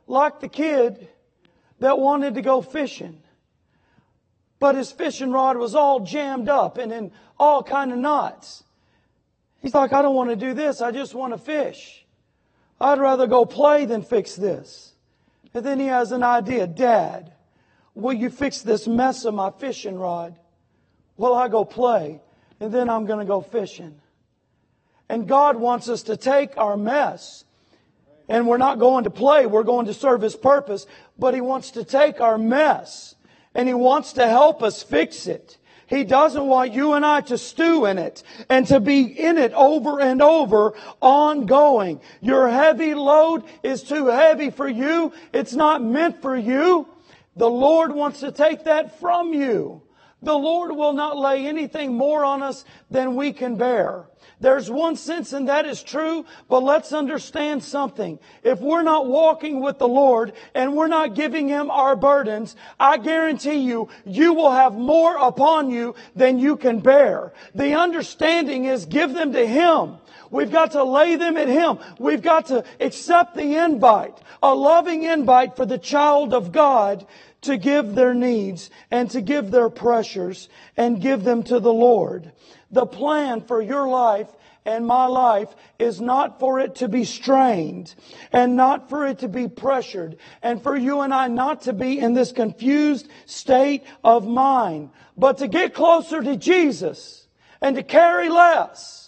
Like 0.07 0.39
the 0.39 0.49
kid 0.49 1.07
that 1.83 1.99
wanted 1.99 2.35
to 2.35 2.41
go 2.41 2.61
fishing. 2.61 3.21
But 4.57 4.75
his 4.75 4.89
fishing 4.89 5.31
rod 5.31 5.57
was 5.57 5.75
all 5.75 5.99
jammed 5.99 6.47
up 6.47 6.77
and 6.77 6.93
in 6.93 7.11
all 7.37 7.61
kind 7.61 7.91
of 7.91 7.97
knots. 7.97 8.63
He's 9.59 9.73
like, 9.73 9.91
I 9.91 10.01
don't 10.01 10.15
want 10.15 10.29
to 10.29 10.37
do 10.37 10.53
this. 10.53 10.81
I 10.81 10.91
just 10.91 11.13
want 11.13 11.33
to 11.33 11.37
fish. 11.37 12.05
I'd 12.79 13.01
rather 13.01 13.27
go 13.27 13.43
play 13.43 13.83
than 13.83 14.01
fix 14.01 14.33
this. 14.33 14.93
And 15.53 15.65
then 15.65 15.77
he 15.77 15.87
has 15.87 16.13
an 16.13 16.23
idea. 16.23 16.67
Dad, 16.67 17.33
will 17.95 18.13
you 18.13 18.29
fix 18.29 18.61
this 18.61 18.87
mess 18.87 19.25
of 19.25 19.33
my 19.33 19.51
fishing 19.51 19.99
rod? 19.99 20.37
Well, 21.17 21.33
I 21.33 21.49
go 21.49 21.65
play 21.65 22.21
and 22.61 22.73
then 22.73 22.89
I'm 22.89 23.05
going 23.05 23.19
to 23.19 23.25
go 23.25 23.41
fishing. 23.41 23.99
And 25.09 25.27
God 25.27 25.57
wants 25.57 25.89
us 25.89 26.03
to 26.03 26.15
take 26.15 26.57
our 26.57 26.77
mess 26.77 27.43
and 28.29 28.47
we're 28.47 28.57
not 28.57 28.79
going 28.79 29.03
to 29.03 29.09
play. 29.09 29.45
We're 29.45 29.63
going 29.63 29.87
to 29.87 29.93
serve 29.93 30.21
His 30.21 30.35
purpose. 30.35 30.85
But 31.17 31.33
He 31.33 31.41
wants 31.41 31.71
to 31.71 31.83
take 31.83 32.21
our 32.21 32.37
mess 32.37 33.15
and 33.55 33.67
He 33.67 33.73
wants 33.73 34.13
to 34.13 34.27
help 34.27 34.63
us 34.63 34.83
fix 34.83 35.27
it. 35.27 35.57
He 35.87 36.03
doesn't 36.03 36.47
want 36.47 36.73
you 36.73 36.93
and 36.93 37.05
I 37.05 37.21
to 37.21 37.37
stew 37.37 37.85
in 37.85 37.97
it 37.99 38.23
and 38.49 38.65
to 38.67 38.79
be 38.79 39.01
in 39.01 39.37
it 39.37 39.53
over 39.53 39.99
and 39.99 40.21
over 40.21 40.73
ongoing. 41.01 42.01
Your 42.21 42.49
heavy 42.49 42.95
load 42.95 43.43
is 43.61 43.83
too 43.83 44.07
heavy 44.07 44.49
for 44.49 44.67
you. 44.67 45.13
It's 45.33 45.53
not 45.53 45.83
meant 45.83 46.21
for 46.21 46.35
you. 46.35 46.87
The 47.35 47.49
Lord 47.49 47.93
wants 47.93 48.21
to 48.21 48.31
take 48.31 48.63
that 48.63 48.99
from 48.99 49.33
you. 49.33 49.83
The 50.21 50.37
Lord 50.37 50.71
will 50.71 50.93
not 50.93 51.17
lay 51.17 51.45
anything 51.45 51.93
more 51.93 52.23
on 52.23 52.41
us 52.41 52.63
than 52.89 53.15
we 53.15 53.33
can 53.33 53.57
bear. 53.57 54.05
There's 54.39 54.69
one 54.69 54.95
sense 54.95 55.33
and 55.33 55.47
that 55.47 55.65
is 55.65 55.81
true, 55.83 56.25
but 56.49 56.63
let's 56.63 56.93
understand 56.93 57.63
something. 57.63 58.19
If 58.43 58.59
we're 58.59 58.83
not 58.83 59.07
walking 59.07 59.61
with 59.61 59.79
the 59.79 59.87
Lord 59.87 60.33
and 60.53 60.75
we're 60.75 60.87
not 60.87 61.15
giving 61.15 61.47
Him 61.47 61.71
our 61.71 61.95
burdens, 61.95 62.55
I 62.79 62.97
guarantee 62.97 63.59
you, 63.59 63.89
you 64.05 64.33
will 64.33 64.51
have 64.51 64.73
more 64.73 65.15
upon 65.17 65.69
you 65.69 65.95
than 66.15 66.39
you 66.39 66.57
can 66.57 66.79
bear. 66.79 67.33
The 67.55 67.75
understanding 67.75 68.65
is 68.65 68.85
give 68.85 69.13
them 69.13 69.33
to 69.33 69.47
Him. 69.47 69.97
We've 70.31 70.51
got 70.51 70.71
to 70.71 70.83
lay 70.83 71.15
them 71.15 71.37
at 71.37 71.47
Him. 71.47 71.77
We've 71.99 72.21
got 72.21 72.47
to 72.47 72.63
accept 72.79 73.35
the 73.35 73.57
invite, 73.57 74.17
a 74.41 74.53
loving 74.53 75.03
invite 75.03 75.55
for 75.55 75.65
the 75.65 75.77
child 75.77 76.33
of 76.33 76.51
God 76.51 77.05
to 77.41 77.57
give 77.57 77.93
their 77.93 78.13
needs 78.13 78.69
and 78.89 79.09
to 79.11 79.21
give 79.21 79.51
their 79.51 79.69
pressures 79.69 80.49
and 80.75 81.01
give 81.01 81.23
them 81.23 81.43
to 81.43 81.59
the 81.59 81.73
Lord. 81.73 82.31
The 82.73 82.87
plan 82.87 83.41
for 83.41 83.61
your 83.61 83.87
life 83.87 84.27
and 84.65 84.87
my 84.87 85.05
life 85.05 85.49
is 85.77 86.01
not 86.01 86.39
for 86.39 86.59
it 86.59 86.75
to 86.75 86.89
be 86.89 87.05
strained 87.05 87.93
and 88.31 88.55
not 88.55 88.89
for 88.89 89.05
it 89.05 89.19
to 89.19 89.27
be 89.27 89.47
pressured 89.47 90.17
and 90.41 90.61
for 90.61 90.75
you 90.75 91.01
and 91.01 91.13
I 91.13 91.27
not 91.27 91.61
to 91.61 91.73
be 91.73 91.99
in 91.99 92.13
this 92.13 92.31
confused 92.31 93.07
state 93.27 93.83
of 94.03 94.27
mind, 94.27 94.89
but 95.15 95.37
to 95.37 95.47
get 95.47 95.75
closer 95.75 96.23
to 96.23 96.35
Jesus 96.35 97.27
and 97.61 97.75
to 97.75 97.83
carry 97.83 98.29
less 98.29 99.02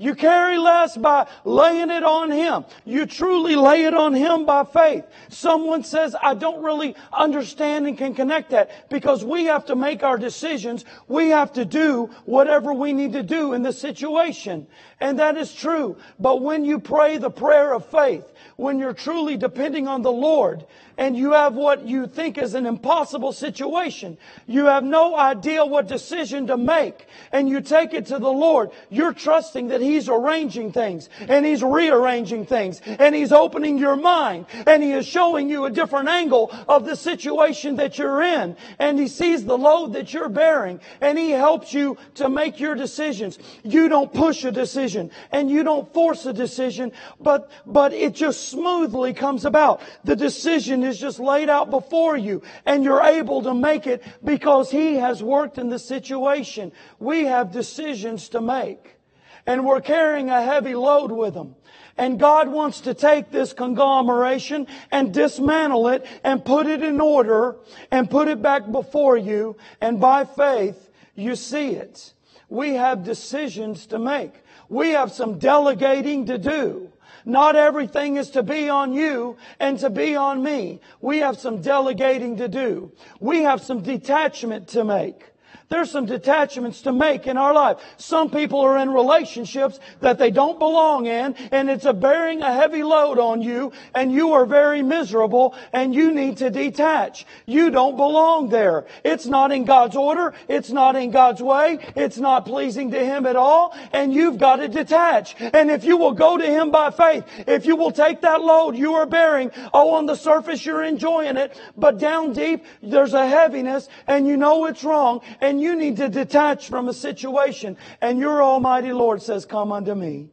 you 0.00 0.14
carry 0.14 0.56
less 0.56 0.96
by 0.96 1.28
laying 1.44 1.90
it 1.90 2.02
on 2.02 2.30
Him. 2.30 2.64
You 2.86 3.04
truly 3.04 3.54
lay 3.54 3.84
it 3.84 3.92
on 3.92 4.14
Him 4.14 4.46
by 4.46 4.64
faith. 4.64 5.04
Someone 5.28 5.84
says, 5.84 6.16
I 6.22 6.32
don't 6.32 6.62
really 6.62 6.96
understand 7.12 7.86
and 7.86 7.98
can 7.98 8.14
connect 8.14 8.48
that 8.52 8.88
because 8.88 9.26
we 9.26 9.44
have 9.44 9.66
to 9.66 9.76
make 9.76 10.02
our 10.02 10.16
decisions. 10.16 10.86
We 11.06 11.28
have 11.28 11.52
to 11.52 11.66
do 11.66 12.08
whatever 12.24 12.72
we 12.72 12.94
need 12.94 13.12
to 13.12 13.22
do 13.22 13.52
in 13.52 13.62
the 13.62 13.74
situation. 13.74 14.66
And 15.00 15.18
that 15.18 15.36
is 15.36 15.52
true. 15.52 15.98
But 16.18 16.40
when 16.40 16.64
you 16.64 16.80
pray 16.80 17.18
the 17.18 17.28
prayer 17.28 17.74
of 17.74 17.84
faith, 17.84 18.24
when 18.56 18.78
you're 18.78 18.94
truly 18.94 19.36
depending 19.36 19.86
on 19.86 20.00
the 20.00 20.12
Lord 20.12 20.64
and 21.00 21.16
you 21.16 21.32
have 21.32 21.54
what 21.54 21.86
you 21.86 22.06
think 22.06 22.36
is 22.36 22.52
an 22.52 22.66
impossible 22.66 23.32
situation, 23.32 24.18
you 24.46 24.66
have 24.66 24.84
no 24.84 25.16
idea 25.16 25.64
what 25.64 25.88
decision 25.88 26.46
to 26.48 26.58
make 26.58 27.06
and 27.32 27.48
you 27.48 27.62
take 27.62 27.94
it 27.94 28.04
to 28.06 28.18
the 28.18 28.30
Lord, 28.30 28.70
you're 28.90 29.14
trusting 29.14 29.68
that 29.68 29.80
He's 29.80 30.10
arranging 30.10 30.72
things 30.72 31.08
and 31.20 31.46
He's 31.46 31.62
rearranging 31.62 32.44
things 32.44 32.82
and 32.84 33.14
He's 33.14 33.32
opening 33.32 33.78
your 33.78 33.96
mind 33.96 34.44
and 34.66 34.82
He 34.82 34.92
is 34.92 35.06
showing 35.06 35.48
you 35.48 35.64
a 35.64 35.70
different 35.70 36.10
angle 36.10 36.54
of 36.68 36.84
the 36.84 36.94
situation 36.94 37.76
that 37.76 37.96
you're 37.96 38.20
in 38.20 38.54
and 38.78 38.98
He 38.98 39.08
sees 39.08 39.46
the 39.46 39.56
load 39.56 39.94
that 39.94 40.12
you're 40.12 40.28
bearing 40.28 40.80
and 41.00 41.18
He 41.18 41.30
helps 41.30 41.72
you 41.72 41.96
to 42.16 42.28
make 42.28 42.60
your 42.60 42.74
decisions. 42.74 43.38
You 43.62 43.88
don't 43.88 44.12
push 44.12 44.44
a 44.44 44.52
decision 44.52 45.10
and 45.32 45.50
you 45.50 45.64
don't 45.64 45.90
force 45.94 46.26
a 46.26 46.34
decision, 46.34 46.92
but, 47.18 47.50
but 47.64 47.94
it 47.94 48.14
just 48.14 48.50
smoothly 48.50 49.14
comes 49.14 49.46
about. 49.46 49.80
The 50.04 50.14
decision 50.14 50.89
is 50.90 50.98
just 50.98 51.18
laid 51.18 51.48
out 51.48 51.70
before 51.70 52.16
you 52.16 52.42
and 52.66 52.84
you're 52.84 53.02
able 53.02 53.42
to 53.42 53.54
make 53.54 53.86
it 53.86 54.02
because 54.22 54.70
He 54.70 54.96
has 54.96 55.22
worked 55.22 55.56
in 55.56 55.70
the 55.70 55.78
situation. 55.78 56.72
We 56.98 57.24
have 57.24 57.52
decisions 57.52 58.28
to 58.30 58.42
make 58.42 58.98
and 59.46 59.64
we're 59.64 59.80
carrying 59.80 60.30
a 60.30 60.42
heavy 60.42 60.74
load 60.74 61.10
with 61.10 61.34
them. 61.34 61.56
And 61.96 62.18
God 62.18 62.48
wants 62.48 62.82
to 62.82 62.94
take 62.94 63.30
this 63.30 63.52
conglomeration 63.52 64.66
and 64.90 65.12
dismantle 65.12 65.88
it 65.88 66.06
and 66.24 66.44
put 66.44 66.66
it 66.66 66.82
in 66.82 67.00
order 67.00 67.56
and 67.90 68.08
put 68.08 68.28
it 68.28 68.40
back 68.40 68.70
before 68.70 69.16
you. 69.16 69.56
And 69.80 70.00
by 70.00 70.24
faith, 70.24 70.90
you 71.14 71.36
see 71.36 71.70
it. 71.70 72.14
We 72.48 72.74
have 72.74 73.04
decisions 73.04 73.86
to 73.86 73.98
make. 73.98 74.32
We 74.68 74.90
have 74.90 75.12
some 75.12 75.38
delegating 75.38 76.26
to 76.26 76.38
do. 76.38 76.89
Not 77.24 77.56
everything 77.56 78.16
is 78.16 78.30
to 78.30 78.42
be 78.42 78.68
on 78.68 78.92
you 78.92 79.36
and 79.58 79.78
to 79.80 79.90
be 79.90 80.16
on 80.16 80.42
me. 80.42 80.80
We 81.00 81.18
have 81.18 81.38
some 81.38 81.60
delegating 81.60 82.36
to 82.38 82.48
do. 82.48 82.92
We 83.20 83.42
have 83.42 83.62
some 83.62 83.82
detachment 83.82 84.68
to 84.68 84.84
make. 84.84 85.24
There's 85.70 85.92
some 85.92 86.06
detachments 86.06 86.82
to 86.82 86.92
make 86.92 87.28
in 87.28 87.36
our 87.36 87.54
life. 87.54 87.76
Some 87.96 88.28
people 88.28 88.60
are 88.60 88.76
in 88.78 88.90
relationships 88.90 89.78
that 90.00 90.18
they 90.18 90.32
don't 90.32 90.58
belong 90.58 91.06
in 91.06 91.36
and 91.52 91.70
it's 91.70 91.84
a 91.84 91.92
bearing 91.92 92.42
a 92.42 92.52
heavy 92.52 92.82
load 92.82 93.20
on 93.20 93.40
you 93.40 93.70
and 93.94 94.10
you 94.10 94.32
are 94.32 94.46
very 94.46 94.82
miserable 94.82 95.54
and 95.72 95.94
you 95.94 96.12
need 96.12 96.38
to 96.38 96.50
detach. 96.50 97.24
You 97.46 97.70
don't 97.70 97.96
belong 97.96 98.48
there. 98.48 98.86
It's 99.04 99.26
not 99.26 99.52
in 99.52 99.64
God's 99.64 99.94
order. 99.94 100.34
It's 100.48 100.70
not 100.70 100.96
in 100.96 101.12
God's 101.12 101.40
way. 101.40 101.78
It's 101.94 102.18
not 102.18 102.46
pleasing 102.46 102.90
to 102.90 102.98
Him 102.98 103.24
at 103.24 103.36
all 103.36 103.72
and 103.92 104.12
you've 104.12 104.38
got 104.38 104.56
to 104.56 104.66
detach. 104.66 105.36
And 105.38 105.70
if 105.70 105.84
you 105.84 105.96
will 105.96 106.14
go 106.14 106.36
to 106.36 106.46
Him 106.46 106.72
by 106.72 106.90
faith, 106.90 107.24
if 107.46 107.64
you 107.64 107.76
will 107.76 107.92
take 107.92 108.22
that 108.22 108.40
load 108.40 108.76
you 108.76 108.94
are 108.94 109.06
bearing, 109.06 109.52
oh, 109.72 109.94
on 109.94 110.06
the 110.06 110.16
surface 110.16 110.66
you're 110.66 110.82
enjoying 110.82 111.36
it, 111.36 111.56
but 111.76 111.98
down 111.98 112.32
deep 112.32 112.64
there's 112.82 113.14
a 113.14 113.28
heaviness 113.28 113.88
and 114.08 114.26
you 114.26 114.36
know 114.36 114.64
it's 114.64 114.82
wrong 114.82 115.20
and 115.40 115.59
you 115.60 115.76
need 115.76 115.96
to 115.98 116.08
detach 116.08 116.68
from 116.68 116.88
a 116.88 116.94
situation 116.94 117.76
and 118.00 118.18
your 118.18 118.42
Almighty 118.42 118.92
Lord 118.92 119.22
says, 119.22 119.44
come 119.44 119.72
unto 119.72 119.94
me. 119.94 120.30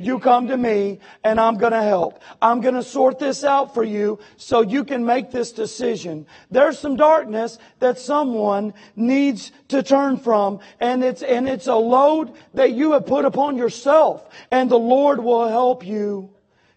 You 0.00 0.18
come 0.18 0.48
to 0.48 0.56
me 0.56 1.00
and 1.22 1.38
I'm 1.38 1.58
going 1.58 1.72
to 1.72 1.82
help. 1.82 2.22
I'm 2.40 2.62
going 2.62 2.74
to 2.74 2.82
sort 2.82 3.18
this 3.18 3.44
out 3.44 3.74
for 3.74 3.84
you 3.84 4.18
so 4.38 4.62
you 4.62 4.82
can 4.82 5.04
make 5.04 5.30
this 5.30 5.52
decision. 5.52 6.26
There's 6.50 6.78
some 6.78 6.96
darkness 6.96 7.58
that 7.80 7.98
someone 7.98 8.72
needs 8.96 9.52
to 9.68 9.82
turn 9.82 10.16
from 10.16 10.60
and 10.80 11.04
it's, 11.04 11.22
and 11.22 11.46
it's 11.46 11.66
a 11.66 11.74
load 11.74 12.32
that 12.54 12.72
you 12.72 12.92
have 12.92 13.04
put 13.04 13.26
upon 13.26 13.58
yourself 13.58 14.26
and 14.50 14.70
the 14.70 14.78
Lord 14.78 15.22
will 15.22 15.48
help 15.48 15.86
you 15.86 16.30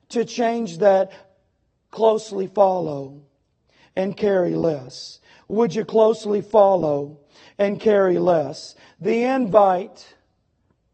to 0.09 0.25
change 0.25 0.79
that 0.79 1.13
closely 1.91 2.47
follow 2.47 3.21
and 3.95 4.17
carry 4.17 4.53
less. 4.53 5.21
Would 5.47 5.73
you 5.73 5.85
closely 5.85 6.41
follow 6.41 7.19
and 7.57 7.79
carry 7.79 8.19
less. 8.19 8.75
The 8.99 9.23
invite, 9.23 10.15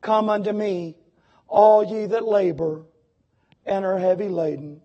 come 0.02 0.30
unto 0.30 0.52
me, 0.52 0.96
all 1.48 1.84
ye 1.84 2.06
that 2.08 2.26
labor 2.26 2.84
and 3.66 3.86
are 3.86 3.98
heavy 3.98 4.30
laden. 4.30 4.82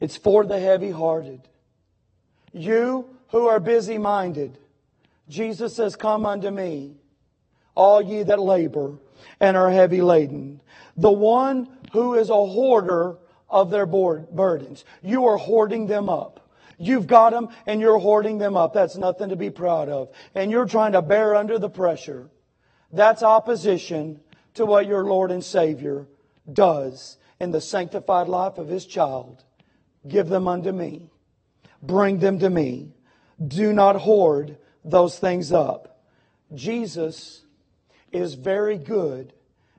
It's 0.00 0.16
for 0.16 0.44
the 0.44 0.58
heavy 0.58 0.90
hearted. 0.90 1.40
You 2.52 3.08
who 3.28 3.48
are 3.48 3.60
busy 3.60 3.98
minded, 3.98 4.58
Jesus 5.28 5.74
says, 5.74 5.96
Come 5.96 6.26
unto 6.26 6.50
me, 6.50 6.96
all 7.74 8.00
ye 8.02 8.22
that 8.22 8.40
labor 8.40 8.98
and 9.40 9.56
are 9.56 9.70
heavy 9.70 10.02
laden. 10.02 10.60
The 10.96 11.10
one 11.10 11.68
who 11.92 12.14
is 12.14 12.30
a 12.30 12.34
hoarder 12.34 13.16
of 13.48 13.70
their 13.70 13.86
burdens. 13.86 14.84
You 15.02 15.26
are 15.26 15.36
hoarding 15.36 15.86
them 15.86 16.08
up. 16.08 16.45
You've 16.78 17.06
got 17.06 17.30
them 17.30 17.48
and 17.66 17.80
you're 17.80 17.98
hoarding 17.98 18.38
them 18.38 18.56
up. 18.56 18.74
That's 18.74 18.96
nothing 18.96 19.30
to 19.30 19.36
be 19.36 19.50
proud 19.50 19.88
of. 19.88 20.10
And 20.34 20.50
you're 20.50 20.66
trying 20.66 20.92
to 20.92 21.02
bear 21.02 21.34
under 21.34 21.58
the 21.58 21.70
pressure. 21.70 22.28
That's 22.92 23.22
opposition 23.22 24.20
to 24.54 24.66
what 24.66 24.86
your 24.86 25.04
Lord 25.04 25.30
and 25.30 25.44
Savior 25.44 26.06
does 26.50 27.16
in 27.40 27.50
the 27.50 27.60
sanctified 27.60 28.28
life 28.28 28.58
of 28.58 28.68
His 28.68 28.86
child. 28.86 29.44
Give 30.06 30.28
them 30.28 30.48
unto 30.48 30.72
me. 30.72 31.10
Bring 31.82 32.18
them 32.18 32.38
to 32.38 32.50
me. 32.50 32.94
Do 33.46 33.72
not 33.72 33.96
hoard 33.96 34.58
those 34.84 35.18
things 35.18 35.52
up. 35.52 36.04
Jesus 36.54 37.42
is 38.12 38.34
very 38.34 38.78
good 38.78 39.32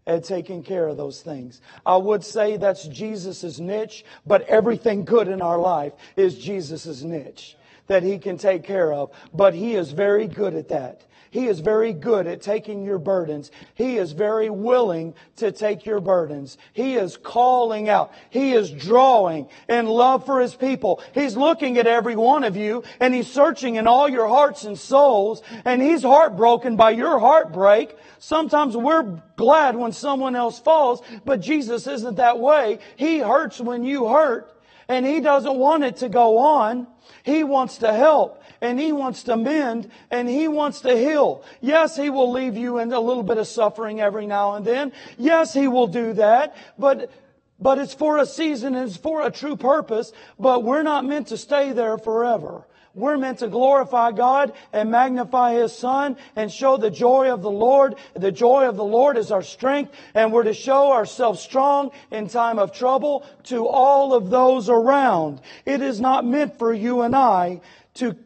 at 0.07 0.23
taking 0.23 0.63
care 0.63 0.87
of 0.87 0.97
those 0.97 1.21
things. 1.21 1.61
I 1.85 1.97
would 1.97 2.23
say 2.23 2.57
that's 2.57 2.87
Jesus' 2.87 3.59
niche, 3.59 4.05
but 4.25 4.41
everything 4.43 5.05
good 5.05 5.27
in 5.27 5.41
our 5.41 5.59
life 5.59 5.93
is 6.15 6.39
Jesus' 6.39 7.03
niche 7.03 7.57
that 7.87 8.03
He 8.03 8.17
can 8.17 8.37
take 8.37 8.63
care 8.63 8.91
of. 8.91 9.11
But 9.33 9.53
He 9.53 9.75
is 9.75 9.91
very 9.91 10.27
good 10.27 10.55
at 10.55 10.69
that. 10.69 11.03
He 11.31 11.47
is 11.47 11.59
very 11.59 11.93
good 11.93 12.27
at 12.27 12.41
taking 12.41 12.83
your 12.83 12.99
burdens. 12.99 13.51
He 13.75 13.97
is 13.97 14.13
very 14.13 14.49
willing 14.49 15.13
to 15.37 15.51
take 15.51 15.85
your 15.85 15.99
burdens. 15.99 16.57
He 16.73 16.95
is 16.95 17.17
calling 17.17 17.89
out. 17.89 18.13
He 18.29 18.53
is 18.53 18.71
drawing 18.71 19.49
in 19.67 19.87
love 19.87 20.25
for 20.25 20.39
His 20.39 20.55
people. 20.55 21.01
He's 21.13 21.35
looking 21.35 21.77
at 21.77 21.87
every 21.87 22.15
one 22.15 22.43
of 22.43 22.55
you 22.55 22.83
and 22.99 23.13
He's 23.13 23.31
searching 23.31 23.75
in 23.75 23.87
all 23.87 24.07
your 24.07 24.27
hearts 24.27 24.63
and 24.63 24.77
souls 24.77 25.41
and 25.65 25.81
He's 25.81 26.03
heartbroken 26.03 26.75
by 26.75 26.91
your 26.91 27.19
heartbreak. 27.19 27.95
Sometimes 28.19 28.75
we're 28.75 29.21
glad 29.35 29.75
when 29.75 29.91
someone 29.91 30.35
else 30.35 30.59
falls, 30.59 31.01
but 31.25 31.41
Jesus 31.41 31.87
isn't 31.87 32.15
that 32.15 32.39
way. 32.39 32.79
He 32.95 33.19
hurts 33.19 33.59
when 33.59 33.83
you 33.83 34.07
hurt 34.07 34.53
and 34.87 35.05
He 35.05 35.19
doesn't 35.19 35.57
want 35.57 35.83
it 35.83 35.97
to 35.97 36.09
go 36.09 36.37
on. 36.37 36.87
He 37.23 37.43
wants 37.43 37.79
to 37.79 37.93
help 37.93 38.41
and 38.61 38.79
He 38.79 38.91
wants 38.91 39.23
to 39.23 39.37
mend 39.37 39.89
and 40.11 40.27
He 40.27 40.47
wants 40.47 40.81
to 40.81 40.95
heal. 40.95 41.43
Yes, 41.61 41.95
He 41.95 42.09
will 42.09 42.31
leave 42.31 42.57
you 42.57 42.79
in 42.79 42.91
a 42.91 42.99
little 42.99 43.23
bit 43.23 43.37
of 43.37 43.47
suffering 43.47 44.01
every 44.01 44.27
now 44.27 44.55
and 44.55 44.65
then. 44.65 44.91
Yes, 45.17 45.53
He 45.53 45.67
will 45.67 45.87
do 45.87 46.13
that, 46.13 46.55
but 46.77 47.11
but 47.59 47.79
it's 47.79 47.93
for 47.93 48.19
a 48.19 48.25
season, 48.25 48.75
it's 48.75 48.97
for 48.97 49.25
a 49.25 49.31
true 49.31 49.57
purpose, 49.57 50.11
but 50.37 50.63
we're 50.63 50.83
not 50.83 51.05
meant 51.05 51.27
to 51.27 51.37
stay 51.37 51.71
there 51.71 51.97
forever. 51.97 52.67
We're 52.93 53.17
meant 53.17 53.39
to 53.39 53.47
glorify 53.47 54.11
God 54.11 54.53
and 54.73 54.89
magnify 54.89 55.53
His 55.53 55.71
Son 55.71 56.17
and 56.35 56.51
show 56.51 56.77
the 56.77 56.89
joy 56.89 57.31
of 57.31 57.43
the 57.43 57.51
Lord. 57.51 57.95
The 58.15 58.31
joy 58.31 58.67
of 58.67 58.75
the 58.75 58.83
Lord 58.83 59.17
is 59.17 59.31
our 59.31 59.43
strength 59.43 59.93
and 60.15 60.33
we're 60.33 60.43
to 60.43 60.53
show 60.53 60.91
ourselves 60.91 61.39
strong 61.39 61.91
in 62.09 62.27
time 62.27 62.57
of 62.57 62.73
trouble 62.73 63.23
to 63.43 63.67
all 63.67 64.15
of 64.15 64.31
those 64.31 64.67
around. 64.67 65.41
It 65.63 65.83
is 65.83 66.01
not 66.01 66.25
meant 66.25 66.57
for 66.57 66.73
you 66.73 67.01
and 67.01 67.15
I 67.15 67.61
to 67.95 68.17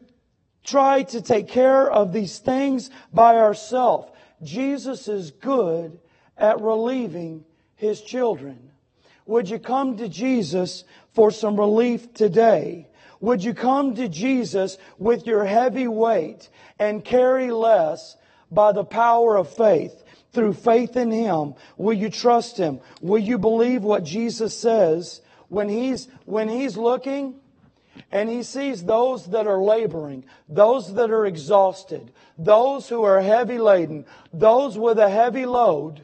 try 0.64 1.02
to 1.04 1.20
take 1.20 1.48
care 1.48 1.90
of 1.90 2.12
these 2.12 2.38
things 2.38 2.90
by 3.12 3.36
ourselves. 3.36 4.10
Jesus 4.42 5.08
is 5.08 5.30
good 5.30 5.98
at 6.36 6.60
relieving 6.60 7.44
His 7.76 8.00
children. 8.00 8.70
Would 9.26 9.48
you 9.48 9.58
come 9.58 9.96
to 9.98 10.08
Jesus 10.08 10.84
for 11.12 11.30
some 11.30 11.58
relief 11.58 12.12
today? 12.12 12.88
Would 13.20 13.44
you 13.44 13.54
come 13.54 13.94
to 13.94 14.08
Jesus 14.08 14.78
with 14.98 15.26
your 15.26 15.44
heavy 15.44 15.86
weight 15.86 16.48
and 16.78 17.04
carry 17.04 17.52
less 17.52 18.16
by 18.50 18.72
the 18.72 18.84
power 18.84 19.36
of 19.36 19.54
faith? 19.54 20.02
Through 20.32 20.54
faith 20.54 20.96
in 20.96 21.10
Him, 21.10 21.54
will 21.76 21.92
you 21.92 22.08
trust 22.08 22.56
Him? 22.56 22.80
Will 23.00 23.18
you 23.18 23.38
believe 23.38 23.82
what 23.82 24.02
Jesus 24.02 24.58
says 24.58 25.20
when 25.48 25.68
He's, 25.68 26.08
when 26.24 26.48
He's 26.48 26.76
looking 26.76 27.36
and 28.10 28.28
He 28.28 28.42
sees 28.42 28.84
those 28.84 29.26
that 29.26 29.46
are 29.46 29.62
laboring, 29.62 30.24
those 30.48 30.94
that 30.94 31.10
are 31.10 31.26
exhausted, 31.26 32.12
those 32.38 32.88
who 32.88 33.02
are 33.02 33.20
heavy 33.20 33.58
laden, 33.58 34.04
those 34.32 34.78
with 34.78 34.98
a 34.98 35.08
heavy 35.08 35.46
load? 35.46 36.02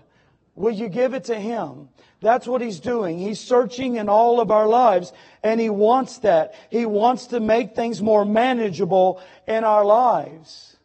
Will 0.55 0.72
you 0.72 0.88
give 0.88 1.14
it 1.14 1.24
to 1.24 1.38
Him? 1.38 1.88
That's 2.20 2.48
what 2.48 2.61
He's 2.61 2.81
doing. 2.81 3.18
He's 3.18 3.40
searching 3.40 3.96
in 3.96 4.09
all 4.09 4.40
of 4.40 4.51
our 4.51 4.66
lives, 4.66 5.12
and 5.42 5.61
He 5.61 5.70
wants 5.70 6.18
that. 6.18 6.55
He 6.70 6.85
wants 6.85 7.27
to 7.29 7.40
make 7.40 7.74
things 7.74 8.03
more 8.03 8.24
manageable 8.24 9.22
in 9.46 9.64
our 9.64 9.85
lives. 9.85 10.77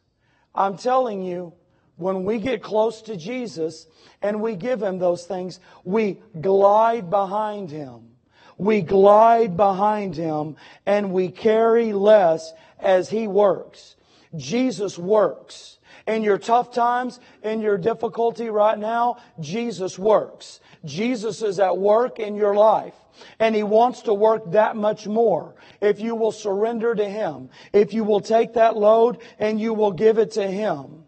I'm 0.54 0.78
telling 0.78 1.24
you, 1.24 1.54
when 1.96 2.24
we 2.24 2.38
get 2.40 2.62
close 2.62 3.02
to 3.04 3.18
Jesus 3.18 3.88
and 4.22 4.42
we 4.42 4.56
give 4.56 4.82
Him 4.82 5.00
those 5.00 5.26
things, 5.26 5.60
we 5.84 6.20
glide 6.40 7.10
behind 7.10 7.72
Him. 7.72 8.13
We 8.58 8.82
glide 8.82 9.58
behind 9.58 10.16
Him 10.16 10.56
and 10.86 11.12
we 11.12 11.30
carry 11.30 11.94
less 11.94 12.54
as 12.80 13.10
He 13.10 13.28
works. 13.28 13.96
Jesus 14.36 14.98
works. 14.98 15.78
In 16.06 16.24
your 16.24 16.38
tough 16.38 16.74
times, 16.74 17.20
in 17.44 17.62
your 17.62 17.78
difficulty 17.78 18.50
right 18.50 18.78
now, 18.78 19.18
Jesus 19.40 19.98
works. 19.98 20.60
Jesus 20.84 21.42
is 21.42 21.60
at 21.60 21.78
work 21.78 22.20
in 22.20 22.36
your 22.36 22.56
life. 22.56 22.96
And 23.40 23.56
He 23.56 23.64
wants 23.64 24.02
to 24.04 24.14
work 24.14 24.52
that 24.52 24.76
much 24.76 25.08
more. 25.08 25.56
If 25.80 26.02
you 26.02 26.16
will 26.16 26.32
surrender 26.32 26.94
to 26.94 27.06
Him, 27.08 27.50
if 27.72 27.94
you 27.94 28.04
will 28.04 28.22
take 28.22 28.54
that 28.54 28.76
load 28.76 29.20
and 29.40 29.60
you 29.60 29.74
will 29.74 29.92
give 29.92 30.18
it 30.18 30.32
to 30.32 30.46
Him, 30.46 31.06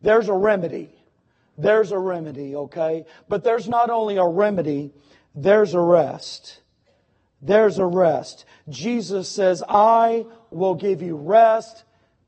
there's 0.00 0.28
a 0.28 0.34
remedy. 0.34 0.90
There's 1.58 1.90
a 1.90 1.98
remedy, 1.98 2.54
okay? 2.54 3.04
But 3.28 3.42
there's 3.42 3.68
not 3.68 3.90
only 3.90 4.16
a 4.16 4.24
remedy, 4.24 4.92
there's 5.34 5.74
a 5.74 5.80
rest. 5.80 6.60
There's 7.40 7.78
a 7.78 7.86
rest. 7.86 8.44
Jesus 8.68 9.28
says, 9.28 9.62
I 9.68 10.26
will 10.50 10.74
give 10.74 11.02
you 11.02 11.16
rest. 11.16 11.84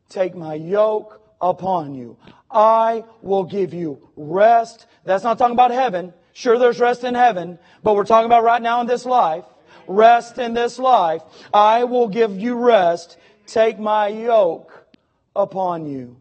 Take 0.08 0.34
my 0.34 0.54
yoke 0.54 1.20
upon 1.40 1.94
you. 1.94 2.16
I 2.50 3.04
will 3.22 3.44
give 3.44 3.74
you 3.74 4.08
rest. 4.16 4.86
That's 5.04 5.24
not 5.24 5.38
talking 5.38 5.54
about 5.54 5.70
heaven. 5.70 6.12
Sure, 6.32 6.58
there's 6.58 6.80
rest 6.80 7.04
in 7.04 7.14
heaven, 7.14 7.58
but 7.82 7.96
we're 7.96 8.04
talking 8.04 8.26
about 8.26 8.44
right 8.44 8.62
now 8.62 8.80
in 8.80 8.86
this 8.86 9.04
life. 9.04 9.44
Rest 9.86 10.38
in 10.38 10.54
this 10.54 10.78
life. 10.78 11.22
I 11.52 11.84
will 11.84 12.08
give 12.08 12.38
you 12.38 12.54
rest. 12.54 13.18
Take 13.46 13.78
my 13.78 14.08
yoke 14.08 14.86
upon 15.34 15.86
you. 15.86 16.16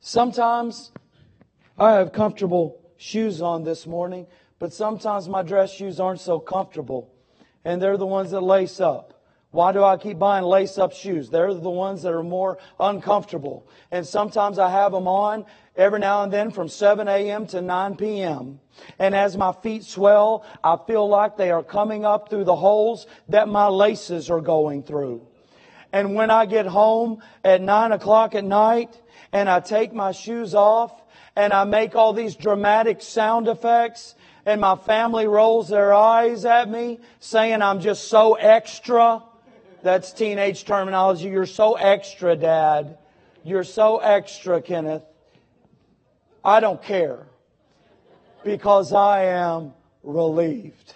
Sometimes 0.00 0.92
I 1.78 1.92
have 1.92 2.12
comfortable 2.12 2.78
shoes 2.96 3.40
on 3.40 3.64
this 3.64 3.86
morning, 3.86 4.26
but 4.60 4.72
sometimes 4.72 5.28
my 5.28 5.42
dress 5.42 5.72
shoes 5.72 5.98
aren't 5.98 6.20
so 6.20 6.38
comfortable, 6.38 7.12
and 7.64 7.82
they're 7.82 7.96
the 7.96 8.06
ones 8.06 8.30
that 8.30 8.42
lace 8.42 8.78
up. 8.78 9.20
Why 9.52 9.72
do 9.72 9.82
I 9.82 9.96
keep 9.96 10.18
buying 10.18 10.44
lace 10.44 10.78
up 10.78 10.92
shoes? 10.92 11.28
They're 11.28 11.52
the 11.52 11.70
ones 11.70 12.02
that 12.02 12.12
are 12.12 12.22
more 12.22 12.58
uncomfortable. 12.78 13.66
And 13.90 14.06
sometimes 14.06 14.60
I 14.60 14.70
have 14.70 14.92
them 14.92 15.08
on 15.08 15.44
every 15.74 15.98
now 15.98 16.22
and 16.22 16.32
then 16.32 16.52
from 16.52 16.68
7 16.68 17.08
a.m. 17.08 17.48
to 17.48 17.60
9 17.60 17.96
p.m. 17.96 18.60
And 19.00 19.12
as 19.12 19.36
my 19.36 19.50
feet 19.50 19.82
swell, 19.82 20.44
I 20.62 20.76
feel 20.86 21.08
like 21.08 21.36
they 21.36 21.50
are 21.50 21.64
coming 21.64 22.04
up 22.04 22.30
through 22.30 22.44
the 22.44 22.54
holes 22.54 23.08
that 23.28 23.48
my 23.48 23.66
laces 23.66 24.30
are 24.30 24.40
going 24.40 24.84
through. 24.84 25.26
And 25.92 26.14
when 26.14 26.30
I 26.30 26.46
get 26.46 26.66
home 26.66 27.20
at 27.42 27.60
9 27.60 27.90
o'clock 27.90 28.36
at 28.36 28.44
night 28.44 29.00
and 29.32 29.48
I 29.48 29.58
take 29.58 29.92
my 29.92 30.12
shoes 30.12 30.54
off 30.54 30.92
and 31.34 31.52
I 31.52 31.64
make 31.64 31.96
all 31.96 32.12
these 32.12 32.36
dramatic 32.36 33.02
sound 33.02 33.48
effects 33.48 34.14
and 34.46 34.60
my 34.60 34.76
family 34.76 35.26
rolls 35.26 35.68
their 35.68 35.92
eyes 35.92 36.44
at 36.44 36.68
me 36.68 36.98
saying 37.18 37.62
I'm 37.62 37.80
just 37.80 38.08
so 38.08 38.34
extra, 38.34 39.22
that's 39.82 40.12
teenage 40.12 40.64
terminology. 40.64 41.28
You're 41.28 41.46
so 41.46 41.74
extra, 41.74 42.36
Dad. 42.36 42.98
You're 43.44 43.64
so 43.64 43.98
extra, 43.98 44.60
Kenneth. 44.60 45.02
I 46.44 46.60
don't 46.60 46.82
care 46.82 47.26
because 48.44 48.92
I 48.92 49.24
am 49.24 49.72
relieved. 50.02 50.94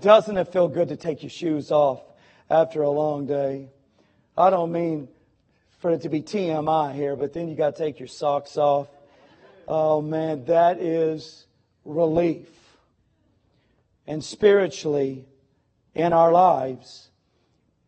Doesn't 0.00 0.36
it 0.36 0.52
feel 0.52 0.68
good 0.68 0.88
to 0.88 0.96
take 0.96 1.22
your 1.22 1.30
shoes 1.30 1.70
off 1.70 2.00
after 2.48 2.82
a 2.82 2.90
long 2.90 3.26
day? 3.26 3.68
I 4.36 4.50
don't 4.50 4.70
mean 4.70 5.08
for 5.80 5.90
it 5.90 6.02
to 6.02 6.08
be 6.08 6.22
TMI 6.22 6.94
here, 6.94 7.16
but 7.16 7.32
then 7.32 7.48
you 7.48 7.56
got 7.56 7.76
to 7.76 7.82
take 7.82 7.98
your 7.98 8.08
socks 8.08 8.56
off. 8.56 8.88
Oh 9.66 10.00
man, 10.00 10.44
that 10.46 10.80
is 10.80 11.46
relief. 11.84 12.48
And 14.08 14.24
spiritually, 14.24 15.26
in 15.94 16.14
our 16.14 16.32
lives, 16.32 17.10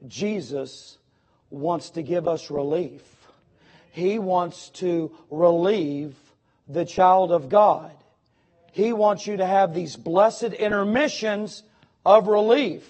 Jesus 0.06 0.98
wants 1.48 1.88
to 1.90 2.02
give 2.02 2.28
us 2.28 2.50
relief. 2.50 3.02
He 3.90 4.18
wants 4.18 4.68
to 4.80 5.11
relieve 5.30 6.14
the 6.68 6.85
child 6.85 7.33
of 7.33 7.48
God. 7.48 7.90
He 8.72 8.92
wants 8.92 9.26
you 9.26 9.38
to 9.38 9.46
have 9.46 9.72
these 9.72 9.96
blessed 9.96 10.52
intermissions 10.52 11.62
of 12.04 12.28
relief. 12.28 12.87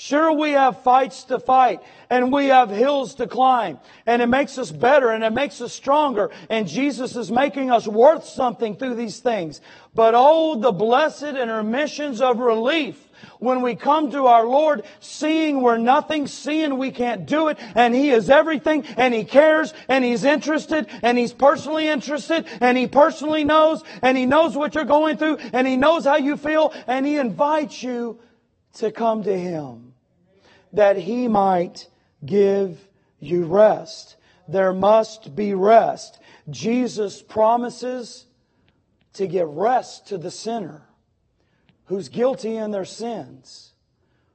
Sure, 0.00 0.32
we 0.32 0.52
have 0.52 0.82
fights 0.82 1.24
to 1.24 1.38
fight 1.38 1.82
and 2.08 2.32
we 2.32 2.46
have 2.46 2.70
hills 2.70 3.16
to 3.16 3.26
climb 3.26 3.78
and 4.06 4.22
it 4.22 4.28
makes 4.28 4.56
us 4.56 4.72
better 4.72 5.10
and 5.10 5.22
it 5.22 5.34
makes 5.34 5.60
us 5.60 5.74
stronger 5.74 6.30
and 6.48 6.66
Jesus 6.66 7.16
is 7.16 7.30
making 7.30 7.70
us 7.70 7.86
worth 7.86 8.24
something 8.24 8.76
through 8.76 8.94
these 8.94 9.18
things. 9.18 9.60
But 9.94 10.14
oh, 10.16 10.58
the 10.58 10.72
blessed 10.72 11.36
intermissions 11.36 12.22
of 12.22 12.38
relief 12.38 13.10
when 13.40 13.60
we 13.60 13.74
come 13.76 14.10
to 14.12 14.24
our 14.26 14.46
Lord, 14.46 14.84
seeing 15.00 15.60
we're 15.60 15.76
nothing, 15.76 16.26
seeing 16.28 16.78
we 16.78 16.92
can't 16.92 17.26
do 17.26 17.48
it, 17.48 17.58
and 17.74 17.94
He 17.94 18.08
is 18.08 18.30
everything, 18.30 18.86
and 18.96 19.12
He 19.12 19.24
cares, 19.24 19.74
and 19.86 20.02
He's 20.02 20.24
interested, 20.24 20.86
and 21.02 21.18
He's 21.18 21.34
personally 21.34 21.88
interested, 21.88 22.46
and 22.62 22.78
He 22.78 22.86
personally 22.86 23.44
knows, 23.44 23.82
and 24.00 24.16
He 24.16 24.24
knows 24.24 24.56
what 24.56 24.74
you're 24.74 24.84
going 24.86 25.18
through, 25.18 25.36
and 25.52 25.66
He 25.66 25.76
knows 25.76 26.06
how 26.06 26.16
you 26.16 26.38
feel, 26.38 26.72
and 26.86 27.04
He 27.04 27.18
invites 27.18 27.82
you 27.82 28.18
to 28.74 28.92
come 28.92 29.22
to 29.24 29.36
Him, 29.36 29.89
that 30.72 30.96
He 30.96 31.28
might 31.28 31.88
give 32.24 32.86
you 33.18 33.44
rest. 33.44 34.16
There 34.48 34.72
must 34.72 35.34
be 35.36 35.54
rest. 35.54 36.18
Jesus 36.48 37.22
promises 37.22 38.26
to 39.14 39.26
give 39.26 39.48
rest 39.48 40.08
to 40.08 40.18
the 40.18 40.30
sinner 40.30 40.82
who's 41.90 42.08
guilty 42.08 42.56
in 42.56 42.70
their 42.70 42.84
sins, 42.84 43.72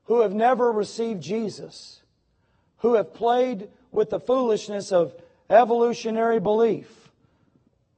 who 0.05 0.21
have 0.21 0.33
never 0.33 0.71
received 0.71 1.23
Jesus, 1.23 2.01
who 2.79 2.95
have 2.95 3.13
played 3.13 3.69
with 3.93 4.09
the 4.09 4.19
foolishness 4.19 4.91
of 4.91 5.15
evolutionary 5.49 6.39
belief, 6.39 7.09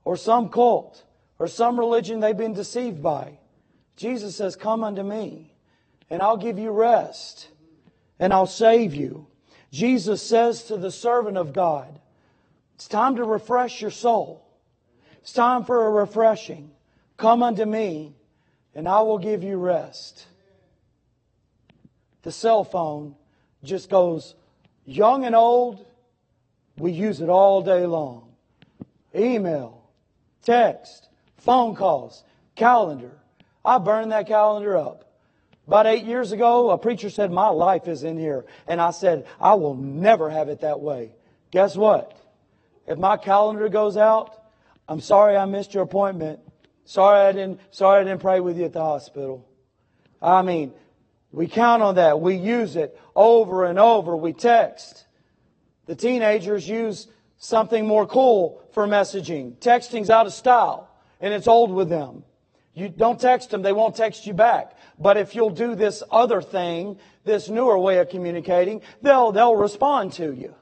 or 0.05 0.15
some 0.15 0.49
cult, 0.49 1.03
or 1.39 1.47
some 1.47 1.79
religion 1.79 2.19
they've 2.19 2.37
been 2.37 2.53
deceived 2.53 3.01
by. 3.01 3.39
Jesus 3.95 4.35
says, 4.35 4.55
Come 4.55 4.83
unto 4.83 5.01
me, 5.01 5.51
and 6.09 6.21
I'll 6.21 6.37
give 6.37 6.59
you 6.59 6.69
rest, 6.69 7.49
and 8.19 8.33
I'll 8.33 8.47
save 8.47 8.93
you. 8.93 9.27
Jesus 9.71 10.21
says 10.21 10.63
to 10.65 10.77
the 10.77 10.91
servant 10.91 11.37
of 11.37 11.53
God, 11.53 11.99
It's 12.75 12.87
time 12.87 13.15
to 13.17 13.23
refresh 13.23 13.81
your 13.81 13.91
soul. 13.91 14.45
It's 15.21 15.33
time 15.33 15.65
for 15.65 15.87
a 15.87 15.91
refreshing. 15.91 16.71
Come 17.17 17.43
unto 17.43 17.65
me, 17.65 18.15
and 18.73 18.87
I 18.87 19.01
will 19.01 19.17
give 19.17 19.43
you 19.43 19.57
rest. 19.57 20.25
The 22.21 22.31
cell 22.31 22.63
phone 22.63 23.15
just 23.63 23.89
goes 23.89 24.35
young 24.85 25.25
and 25.25 25.35
old. 25.35 25.85
We 26.77 26.91
use 26.91 27.21
it 27.21 27.29
all 27.29 27.61
day 27.61 27.85
long. 27.85 28.29
Email, 29.15 29.83
text, 30.43 31.09
phone 31.37 31.75
calls, 31.75 32.23
calendar. 32.55 33.11
I 33.65 33.79
burn 33.79 34.09
that 34.09 34.27
calendar 34.27 34.77
up. 34.77 35.06
About 35.67 35.85
eight 35.85 36.05
years 36.05 36.31
ago, 36.31 36.69
a 36.69 36.77
preacher 36.77 37.09
said, 37.09 37.29
My 37.29 37.49
life 37.49 37.89
is 37.89 38.03
in 38.03 38.17
here. 38.17 38.45
And 38.67 38.79
I 38.79 38.91
said, 38.91 39.27
I 39.39 39.55
will 39.55 39.75
never 39.75 40.29
have 40.29 40.47
it 40.47 40.61
that 40.61 40.79
way. 40.79 41.11
Guess 41.51 41.75
what? 41.75 42.17
If 42.87 42.97
my 42.97 43.17
calendar 43.17 43.67
goes 43.67 43.97
out, 43.97 44.33
I'm 44.87 45.01
sorry 45.01 45.35
I 45.35 45.45
missed 45.45 45.73
your 45.73 45.83
appointment. 45.83 46.39
Sorry 46.85 47.19
I 47.19 47.33
didn't, 47.33 47.59
sorry 47.71 47.99
I 47.99 48.03
didn't 48.05 48.21
pray 48.21 48.39
with 48.39 48.57
you 48.57 48.63
at 48.63 48.71
the 48.71 48.81
hospital. 48.81 49.45
I 50.21 50.41
mean, 50.41 50.71
we 51.33 51.47
count 51.47 51.83
on 51.83 51.95
that. 51.95 52.21
We 52.21 52.35
use 52.35 52.77
it 52.77 52.97
over 53.13 53.65
and 53.65 53.77
over. 53.77 54.15
We 54.15 54.31
text. 54.31 55.05
The 55.85 55.95
teenagers 55.95 56.67
use 56.67 57.07
something 57.37 57.85
more 57.85 58.07
cool 58.07 58.61
for 58.71 58.87
messaging. 58.87 59.57
Texting's 59.57 60.09
out 60.09 60.27
of 60.27 60.33
style 60.33 60.89
and 61.19 61.33
it's 61.33 61.47
old 61.47 61.71
with 61.71 61.89
them. 61.89 62.23
You 62.73 62.89
don't 62.89 63.19
text 63.19 63.49
them, 63.49 63.63
they 63.63 63.73
won't 63.73 63.95
text 63.95 64.27
you 64.27 64.33
back. 64.33 64.76
But 64.99 65.17
if 65.17 65.35
you'll 65.35 65.51
do 65.51 65.75
this 65.75 66.03
other 66.11 66.41
thing, 66.41 66.97
this 67.23 67.49
newer 67.49 67.77
way 67.77 67.99
of 67.99 68.09
communicating, 68.09 68.81
they'll, 69.01 69.31
they'll 69.31 69.55
respond 69.55 70.13
to 70.13 70.33
you. 70.33 70.55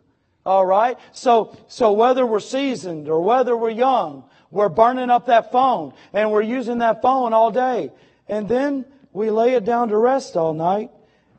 All 0.46 0.66
right? 0.66 0.98
So, 1.12 1.58
so 1.68 1.94
whether 1.94 2.26
we're 2.26 2.40
seasoned 2.40 3.10
or 3.10 3.22
whether 3.22 3.56
we're 3.56 3.70
young, 3.70 4.26
we're 4.52 4.70
burning 4.70 5.10
up 5.10 5.26
that 5.28 5.52
phone 5.52 5.94
and 6.14 6.32
we're 6.32 6.42
using 6.42 6.80
that 6.80 7.02
phone 7.02 7.34
all 7.34 7.52
day. 7.52 7.92
And 8.28 8.48
then 8.48 8.86
we 9.12 9.32
lay 9.32 9.54
it 9.54 9.66
down 9.66 9.90
to 9.90 9.98
rest 9.98 10.36
all 10.36 10.54
night 10.54 10.92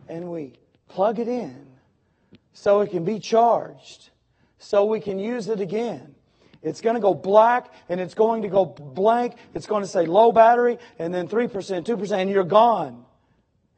and 0.08 0.30
we 0.30 0.54
plug 0.88 1.18
it 1.18 1.28
in 1.28 1.66
so 2.52 2.80
it 2.80 2.90
can 2.90 3.04
be 3.04 3.18
charged, 3.18 4.10
so 4.58 4.86
we 4.86 4.98
can 4.98 5.18
use 5.18 5.48
it 5.48 5.60
again. 5.60 6.15
It's 6.66 6.80
going 6.80 6.94
to 6.94 7.00
go 7.00 7.14
black 7.14 7.72
and 7.88 8.00
it's 8.00 8.14
going 8.14 8.42
to 8.42 8.48
go 8.48 8.64
blank. 8.64 9.34
It's 9.54 9.68
going 9.68 9.84
to 9.84 9.88
say 9.88 10.04
low 10.04 10.32
battery 10.32 10.78
and 10.98 11.14
then 11.14 11.28
3%, 11.28 11.48
2%, 11.48 12.12
and 12.12 12.28
you're 12.28 12.42
gone. 12.42 13.04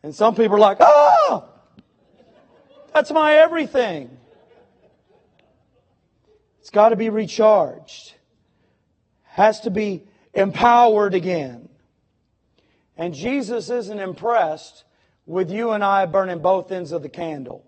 And 0.02 0.14
some 0.14 0.34
people 0.34 0.56
are 0.56 0.60
like, 0.60 0.78
ah, 0.80 1.44
that's 2.94 3.10
my 3.10 3.34
everything. 3.34 4.16
It's 6.60 6.70
got 6.70 6.88
to 6.88 6.96
be 6.96 7.10
recharged. 7.10 8.14
Has 9.24 9.60
to 9.60 9.70
be 9.70 10.04
empowered 10.32 11.12
again. 11.12 11.68
And 12.96 13.12
Jesus 13.12 13.68
isn't 13.68 14.00
impressed 14.00 14.84
with 15.26 15.50
you 15.50 15.72
and 15.72 15.84
I 15.84 16.06
burning 16.06 16.38
both 16.38 16.72
ends 16.72 16.92
of 16.92 17.02
the 17.02 17.10
candle 17.10 17.67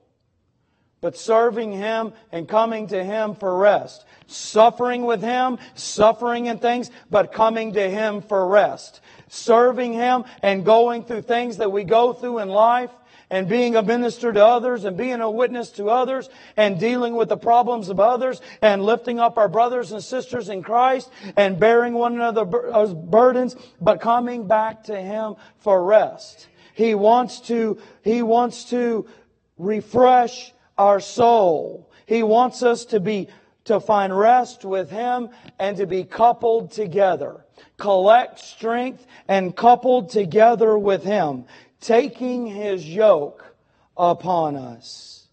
but 1.00 1.16
serving 1.16 1.72
Him 1.72 2.12
and 2.32 2.48
coming 2.48 2.88
to 2.88 3.02
Him 3.02 3.34
for 3.34 3.56
rest. 3.56 4.04
Suffering 4.26 5.04
with 5.04 5.22
Him, 5.22 5.58
suffering 5.74 6.46
in 6.46 6.58
things, 6.58 6.90
but 7.10 7.32
coming 7.32 7.72
to 7.72 7.90
Him 7.90 8.22
for 8.22 8.46
rest. 8.46 9.00
Serving 9.28 9.92
Him 9.92 10.24
and 10.42 10.64
going 10.64 11.04
through 11.04 11.22
things 11.22 11.58
that 11.58 11.72
we 11.72 11.84
go 11.84 12.12
through 12.12 12.38
in 12.38 12.48
life 12.48 12.90
and 13.30 13.48
being 13.48 13.76
a 13.76 13.82
minister 13.82 14.32
to 14.32 14.44
others 14.44 14.84
and 14.84 14.96
being 14.96 15.20
a 15.20 15.30
witness 15.30 15.70
to 15.70 15.88
others 15.88 16.28
and 16.56 16.80
dealing 16.80 17.14
with 17.14 17.28
the 17.28 17.36
problems 17.36 17.88
of 17.88 18.00
others 18.00 18.40
and 18.60 18.84
lifting 18.84 19.20
up 19.20 19.38
our 19.38 19.48
brothers 19.48 19.92
and 19.92 20.02
sisters 20.02 20.48
in 20.48 20.62
Christ 20.62 21.08
and 21.36 21.58
bearing 21.58 21.94
one 21.94 22.14
another's 22.14 22.90
uh, 22.90 22.94
burdens, 22.94 23.56
but 23.80 24.00
coming 24.00 24.48
back 24.48 24.84
to 24.84 25.00
Him 25.00 25.36
for 25.58 25.82
rest. 25.82 26.48
He 26.74 26.94
wants 26.94 27.40
to, 27.42 27.78
He 28.02 28.22
wants 28.22 28.64
to 28.70 29.06
refresh 29.58 30.52
our 30.80 30.98
soul. 30.98 31.92
He 32.06 32.22
wants 32.22 32.62
us 32.62 32.86
to 32.86 33.00
be 33.00 33.28
to 33.64 33.78
find 33.80 34.16
rest 34.16 34.64
with 34.64 34.90
Him 34.90 35.28
and 35.58 35.76
to 35.76 35.86
be 35.86 36.04
coupled 36.04 36.72
together. 36.72 37.44
Collect 37.76 38.38
strength 38.38 39.06
and 39.28 39.54
coupled 39.54 40.08
together 40.08 40.78
with 40.78 41.04
Him, 41.04 41.44
taking 41.82 42.46
His 42.46 42.88
yoke 42.88 43.44
upon 43.94 44.56
us. 44.56 45.26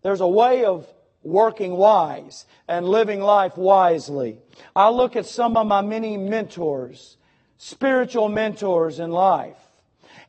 There's 0.00 0.22
a 0.22 0.26
way 0.26 0.64
of 0.64 0.86
working 1.22 1.72
wise 1.72 2.46
and 2.66 2.88
living 2.88 3.20
life 3.20 3.58
wisely. 3.58 4.38
I 4.74 4.88
look 4.88 5.14
at 5.14 5.26
some 5.26 5.58
of 5.58 5.66
my 5.66 5.82
many 5.82 6.16
mentors, 6.16 7.18
spiritual 7.58 8.30
mentors 8.30 8.98
in 8.98 9.10
life, 9.10 9.58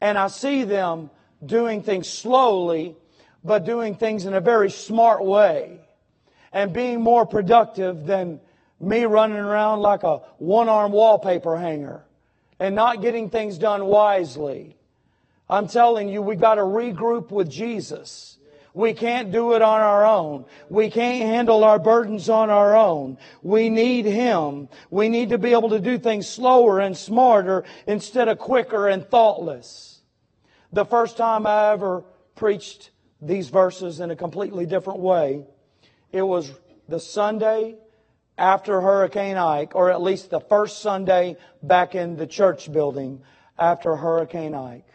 and 0.01 0.17
I 0.17 0.27
see 0.27 0.65
them 0.65 1.09
doing 1.45 1.83
things 1.83 2.09
slowly 2.09 2.97
but 3.45 3.63
doing 3.63 3.95
things 3.95 4.25
in 4.25 4.33
a 4.33 4.41
very 4.41 4.71
smart 4.71 5.23
way 5.23 5.79
and 6.51 6.73
being 6.73 6.99
more 6.99 7.25
productive 7.25 8.05
than 8.05 8.39
me 8.79 9.05
running 9.05 9.37
around 9.37 9.81
like 9.81 10.03
a 10.03 10.17
one 10.39 10.67
arm 10.67 10.91
wallpaper 10.91 11.55
hanger 11.55 12.03
and 12.59 12.73
not 12.73 13.01
getting 13.01 13.29
things 13.29 13.57
done 13.57 13.85
wisely. 13.85 14.75
I'm 15.47 15.67
telling 15.67 16.09
you, 16.09 16.21
we've 16.21 16.39
got 16.39 16.55
to 16.55 16.61
regroup 16.61 17.29
with 17.29 17.49
Jesus. 17.49 18.39
We 18.73 18.93
can't 18.93 19.31
do 19.31 19.53
it 19.53 19.61
on 19.61 19.79
our 19.79 20.05
own. 20.05 20.45
We 20.69 20.89
can't 20.89 21.23
handle 21.23 21.63
our 21.63 21.79
burdens 21.79 22.29
on 22.29 22.49
our 22.49 22.75
own. 22.75 23.17
We 23.43 23.69
need 23.69 24.05
Him. 24.05 24.69
We 24.89 25.07
need 25.07 25.29
to 25.29 25.37
be 25.37 25.51
able 25.51 25.69
to 25.69 25.79
do 25.79 25.97
things 25.97 26.27
slower 26.27 26.79
and 26.79 26.97
smarter 26.97 27.63
instead 27.87 28.27
of 28.27 28.39
quicker 28.39 28.87
and 28.87 29.07
thoughtless. 29.07 30.01
The 30.73 30.83
first 30.83 31.15
time 31.15 31.45
I 31.45 31.71
ever 31.71 32.03
preached 32.35 32.89
these 33.21 33.49
verses 33.49 33.99
in 33.99 34.11
a 34.11 34.15
completely 34.15 34.65
different 34.65 34.99
way. 34.99 35.45
It 36.11 36.21
was 36.21 36.51
the 36.87 36.99
Sunday 36.99 37.75
after 38.37 38.81
Hurricane 38.81 39.37
Ike, 39.37 39.75
or 39.75 39.91
at 39.91 40.01
least 40.01 40.29
the 40.29 40.41
first 40.41 40.79
Sunday 40.79 41.37
back 41.63 41.95
in 41.95 42.17
the 42.17 42.27
church 42.27 42.71
building 42.71 43.21
after 43.57 43.95
Hurricane 43.95 44.53
Ike. 44.53 44.87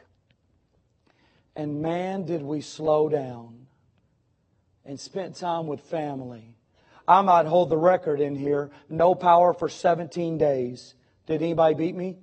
And 1.56 1.82
man, 1.82 2.24
did 2.24 2.42
we 2.42 2.60
slow 2.60 3.08
down 3.08 3.60
and 4.84 4.98
spent 4.98 5.36
time 5.36 5.66
with 5.66 5.80
family. 5.80 6.54
I 7.06 7.22
might 7.22 7.46
hold 7.46 7.70
the 7.70 7.76
record 7.76 8.20
in 8.20 8.34
here. 8.34 8.70
No 8.88 9.14
power 9.14 9.52
for 9.52 9.68
17 9.68 10.38
days. 10.38 10.94
Did 11.26 11.42
anybody 11.42 11.74
beat 11.74 11.94
me? 11.94 12.16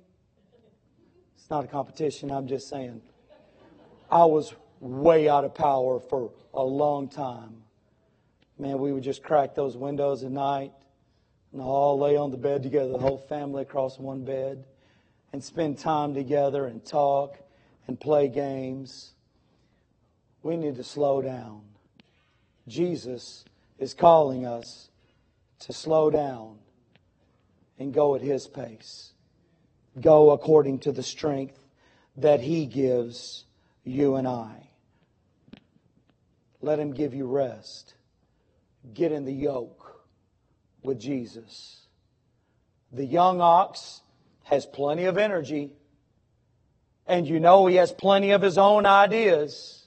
It's 1.36 1.48
not 1.50 1.64
a 1.64 1.68
competition, 1.68 2.30
I'm 2.30 2.46
just 2.46 2.68
saying. 2.68 3.00
I 4.10 4.24
was 4.24 4.54
way 4.80 5.28
out 5.28 5.44
of 5.44 5.54
power 5.54 6.00
for 6.00 6.32
a 6.54 6.62
long 6.62 7.08
time. 7.08 7.62
Man, 8.58 8.78
we 8.78 8.92
would 8.92 9.02
just 9.02 9.22
crack 9.22 9.54
those 9.54 9.76
windows 9.76 10.24
at 10.24 10.30
night 10.30 10.72
and 11.52 11.62
all 11.62 11.98
lay 11.98 12.16
on 12.16 12.30
the 12.30 12.36
bed 12.36 12.62
together, 12.62 12.92
the 12.92 12.98
whole 12.98 13.18
family 13.18 13.62
across 13.62 13.98
one 13.98 14.24
bed, 14.24 14.64
and 15.32 15.42
spend 15.42 15.78
time 15.78 16.14
together 16.14 16.66
and 16.66 16.84
talk 16.84 17.38
and 17.86 17.98
play 17.98 18.28
games. 18.28 19.12
We 20.42 20.56
need 20.56 20.76
to 20.76 20.84
slow 20.84 21.22
down. 21.22 21.62
Jesus 22.66 23.44
is 23.78 23.94
calling 23.94 24.46
us 24.46 24.90
to 25.60 25.72
slow 25.72 26.10
down 26.10 26.58
and 27.78 27.94
go 27.94 28.14
at 28.14 28.22
His 28.22 28.46
pace. 28.46 29.12
Go 30.00 30.30
according 30.30 30.80
to 30.80 30.92
the 30.92 31.02
strength 31.02 31.58
that 32.16 32.40
He 32.40 32.66
gives 32.66 33.44
you 33.84 34.16
and 34.16 34.28
I. 34.28 34.67
Let 36.60 36.78
Him 36.78 36.92
give 36.92 37.14
you 37.14 37.26
rest. 37.26 37.94
Get 38.94 39.12
in 39.12 39.24
the 39.24 39.32
yoke 39.32 40.04
with 40.82 40.98
Jesus. 40.98 41.86
The 42.92 43.04
young 43.04 43.40
ox 43.40 44.02
has 44.44 44.64
plenty 44.64 45.04
of 45.04 45.18
energy, 45.18 45.70
and 47.06 47.26
you 47.26 47.38
know 47.38 47.66
he 47.66 47.76
has 47.76 47.92
plenty 47.92 48.30
of 48.30 48.40
his 48.40 48.56
own 48.56 48.86
ideas. 48.86 49.86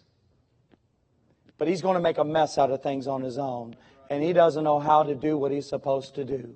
But 1.58 1.68
he's 1.68 1.82
going 1.82 1.96
to 1.96 2.02
make 2.02 2.18
a 2.18 2.24
mess 2.24 2.58
out 2.58 2.72
of 2.72 2.84
things 2.84 3.08
on 3.08 3.22
his 3.22 3.38
own, 3.38 3.76
and 4.10 4.24
he 4.24 4.34
doesn't 4.34 4.64
know 4.64 4.80
how 4.80 5.04
to 5.04 5.16
do 5.16 5.38
what 5.38 5.52
he's 5.52 5.68
supposed 5.68 6.16
to 6.16 6.26
do. 6.26 6.56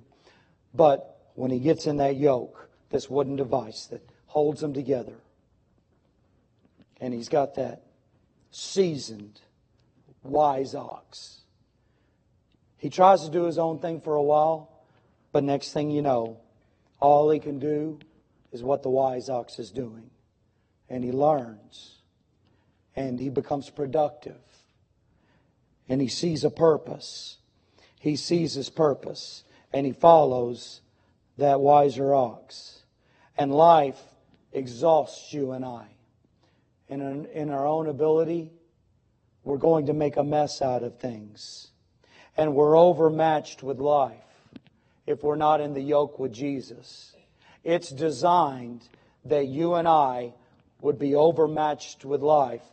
But 0.74 1.30
when 1.34 1.50
he 1.50 1.58
gets 1.58 1.86
in 1.86 1.96
that 1.96 2.16
yoke, 2.16 2.68
this 2.90 3.10
wooden 3.10 3.36
device 3.36 3.86
that 3.86 4.08
holds 4.26 4.60
them 4.60 4.72
together, 4.72 5.16
and 7.00 7.12
he's 7.12 7.28
got 7.28 7.54
that 7.56 7.82
seasoned 8.50 9.40
wise 10.28 10.74
ox. 10.74 11.40
He 12.76 12.90
tries 12.90 13.24
to 13.24 13.30
do 13.30 13.44
his 13.44 13.58
own 13.58 13.78
thing 13.78 14.00
for 14.00 14.14
a 14.14 14.22
while, 14.22 14.70
but 15.32 15.44
next 15.44 15.72
thing 15.72 15.90
you 15.90 16.02
know, 16.02 16.38
all 17.00 17.30
he 17.30 17.40
can 17.40 17.58
do 17.58 17.98
is 18.52 18.62
what 18.62 18.82
the 18.82 18.90
wise 18.90 19.28
ox 19.28 19.58
is 19.58 19.70
doing. 19.70 20.10
And 20.88 21.04
he 21.04 21.12
learns. 21.12 21.98
And 22.94 23.18
he 23.18 23.28
becomes 23.28 23.68
productive. 23.70 24.40
And 25.88 26.00
he 26.00 26.08
sees 26.08 26.44
a 26.44 26.50
purpose. 26.50 27.38
He 27.98 28.16
sees 28.16 28.54
his 28.54 28.70
purpose. 28.70 29.44
And 29.72 29.84
he 29.84 29.92
follows 29.92 30.80
that 31.38 31.60
wiser 31.60 32.14
ox. 32.14 32.84
And 33.36 33.52
life 33.52 34.00
exhausts 34.52 35.32
you 35.32 35.52
and 35.52 35.64
I. 35.64 35.86
In, 36.88 37.26
in 37.26 37.50
our 37.50 37.66
own 37.66 37.88
ability 37.88 38.52
we're 39.46 39.56
going 39.58 39.86
to 39.86 39.92
make 39.92 40.16
a 40.16 40.24
mess 40.24 40.60
out 40.60 40.82
of 40.82 40.98
things. 40.98 41.68
And 42.36 42.54
we're 42.54 42.76
overmatched 42.76 43.62
with 43.62 43.78
life 43.78 44.18
if 45.06 45.22
we're 45.22 45.36
not 45.36 45.60
in 45.60 45.72
the 45.72 45.80
yoke 45.80 46.18
with 46.18 46.32
Jesus. 46.32 47.14
It's 47.62 47.90
designed 47.90 48.88
that 49.24 49.46
you 49.46 49.74
and 49.74 49.86
I 49.86 50.34
would 50.80 50.98
be 50.98 51.14
overmatched 51.14 52.04
with 52.04 52.22
life 52.22 52.64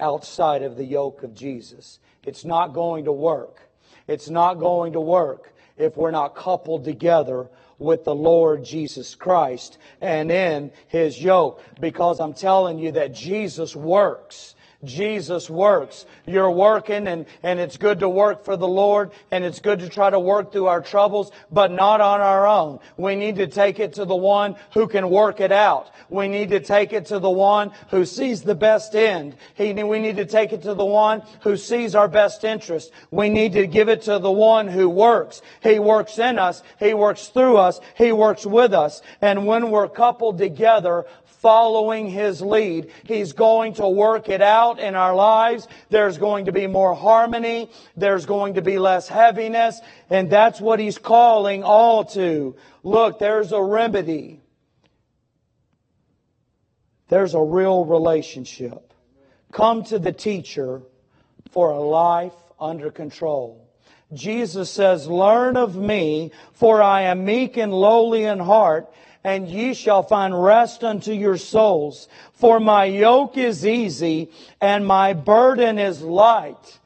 outside 0.00 0.62
of 0.62 0.76
the 0.76 0.84
yoke 0.84 1.22
of 1.22 1.32
Jesus. 1.32 2.00
It's 2.24 2.44
not 2.44 2.74
going 2.74 3.04
to 3.04 3.12
work. 3.12 3.60
It's 4.08 4.28
not 4.28 4.54
going 4.54 4.94
to 4.94 5.00
work 5.00 5.54
if 5.76 5.96
we're 5.96 6.10
not 6.10 6.34
coupled 6.34 6.84
together 6.84 7.48
with 7.78 8.02
the 8.02 8.14
Lord 8.14 8.64
Jesus 8.64 9.14
Christ 9.14 9.78
and 10.00 10.32
in 10.32 10.72
His 10.88 11.22
yoke. 11.22 11.62
Because 11.80 12.18
I'm 12.18 12.34
telling 12.34 12.80
you 12.80 12.90
that 12.92 13.14
Jesus 13.14 13.76
works. 13.76 14.55
Jesus 14.84 15.48
works. 15.48 16.06
You're 16.26 16.50
working 16.50 17.06
and, 17.08 17.26
and 17.42 17.58
it's 17.58 17.76
good 17.76 18.00
to 18.00 18.08
work 18.08 18.44
for 18.44 18.56
the 18.56 18.68
Lord 18.68 19.10
and 19.30 19.44
it's 19.44 19.60
good 19.60 19.80
to 19.80 19.88
try 19.88 20.10
to 20.10 20.20
work 20.20 20.52
through 20.52 20.66
our 20.66 20.82
troubles, 20.82 21.32
but 21.50 21.70
not 21.70 22.00
on 22.00 22.20
our 22.20 22.46
own. 22.46 22.80
We 22.96 23.16
need 23.16 23.36
to 23.36 23.46
take 23.46 23.80
it 23.80 23.94
to 23.94 24.04
the 24.04 24.16
one 24.16 24.56
who 24.74 24.86
can 24.86 25.08
work 25.10 25.40
it 25.40 25.52
out. 25.52 25.90
We 26.08 26.28
need 26.28 26.50
to 26.50 26.60
take 26.60 26.92
it 26.92 27.06
to 27.06 27.18
the 27.18 27.30
one 27.30 27.72
who 27.90 28.04
sees 28.04 28.42
the 28.42 28.54
best 28.54 28.94
end. 28.94 29.36
He, 29.54 29.72
we 29.72 29.98
need 29.98 30.16
to 30.16 30.26
take 30.26 30.52
it 30.52 30.62
to 30.62 30.74
the 30.74 30.84
one 30.84 31.22
who 31.40 31.56
sees 31.56 31.94
our 31.94 32.08
best 32.08 32.44
interest. 32.44 32.92
We 33.10 33.28
need 33.28 33.54
to 33.54 33.66
give 33.66 33.88
it 33.88 34.02
to 34.02 34.18
the 34.18 34.30
one 34.30 34.68
who 34.68 34.88
works. 34.88 35.42
He 35.62 35.78
works 35.78 36.18
in 36.18 36.38
us. 36.38 36.62
He 36.78 36.94
works 36.94 37.28
through 37.28 37.56
us. 37.56 37.80
He 37.96 38.12
works 38.12 38.46
with 38.46 38.72
us. 38.72 39.02
And 39.20 39.46
when 39.46 39.70
we're 39.70 39.88
coupled 39.88 40.38
together, 40.38 41.06
following 41.40 42.08
His 42.08 42.40
lead. 42.40 42.90
He's 43.04 43.32
going 43.32 43.74
to 43.74 43.88
work 43.88 44.28
it 44.28 44.42
out 44.42 44.78
in 44.78 44.94
our 44.94 45.14
lives. 45.14 45.68
There's 45.90 46.18
going 46.18 46.46
to 46.46 46.52
be 46.52 46.66
more 46.66 46.94
harmony. 46.94 47.70
There's 47.96 48.26
going 48.26 48.54
to 48.54 48.62
be 48.62 48.78
less 48.78 49.08
heaviness. 49.08 49.80
And 50.10 50.30
that's 50.30 50.60
what 50.60 50.80
He's 50.80 50.98
calling 50.98 51.62
all 51.62 52.04
to. 52.06 52.56
Look, 52.82 53.18
there's 53.18 53.52
a 53.52 53.62
remedy. 53.62 54.40
There's 57.08 57.34
a 57.34 57.42
real 57.42 57.84
relationship. 57.84 58.92
Come 59.52 59.84
to 59.84 59.98
the 59.98 60.12
teacher 60.12 60.82
for 61.52 61.70
a 61.70 61.80
life 61.80 62.34
under 62.60 62.90
control. 62.90 63.66
Jesus 64.12 64.70
says, 64.70 65.08
Learn 65.08 65.56
of 65.56 65.76
me, 65.76 66.32
for 66.52 66.82
I 66.82 67.02
am 67.02 67.24
meek 67.24 67.56
and 67.56 67.72
lowly 67.72 68.24
in 68.24 68.38
heart, 68.38 68.92
and 69.26 69.48
ye 69.48 69.74
shall 69.74 70.04
find 70.04 70.40
rest 70.40 70.84
unto 70.84 71.12
your 71.12 71.36
souls. 71.36 72.06
For 72.34 72.60
my 72.60 72.84
yoke 72.84 73.36
is 73.36 73.66
easy 73.66 74.30
and 74.60 74.86
my 74.86 75.14
burden 75.14 75.80
is 75.80 76.00
light. 76.00 76.78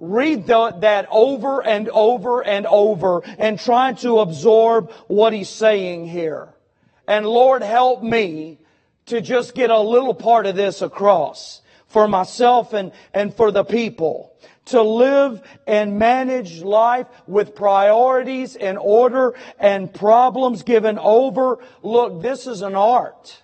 Read 0.00 0.48
the, 0.48 0.72
that 0.80 1.06
over 1.12 1.64
and 1.64 1.88
over 1.90 2.44
and 2.44 2.66
over 2.66 3.22
and 3.38 3.56
try 3.56 3.92
to 3.92 4.18
absorb 4.18 4.90
what 5.06 5.32
he's 5.32 5.48
saying 5.48 6.08
here. 6.08 6.48
And 7.06 7.24
Lord, 7.24 7.62
help 7.62 8.02
me 8.02 8.58
to 9.06 9.20
just 9.20 9.54
get 9.54 9.70
a 9.70 9.78
little 9.78 10.14
part 10.14 10.46
of 10.46 10.56
this 10.56 10.82
across 10.82 11.62
for 11.86 12.08
myself 12.08 12.72
and, 12.72 12.90
and 13.14 13.32
for 13.32 13.52
the 13.52 13.62
people 13.62 14.34
to 14.66 14.82
live 14.82 15.42
and 15.66 15.98
manage 15.98 16.62
life 16.62 17.06
with 17.26 17.54
priorities 17.54 18.56
and 18.56 18.78
order 18.78 19.34
and 19.58 19.92
problems 19.92 20.62
given 20.62 20.98
over. 20.98 21.58
Look, 21.82 22.22
this 22.22 22.46
is 22.46 22.62
an 22.62 22.74
art. 22.74 23.42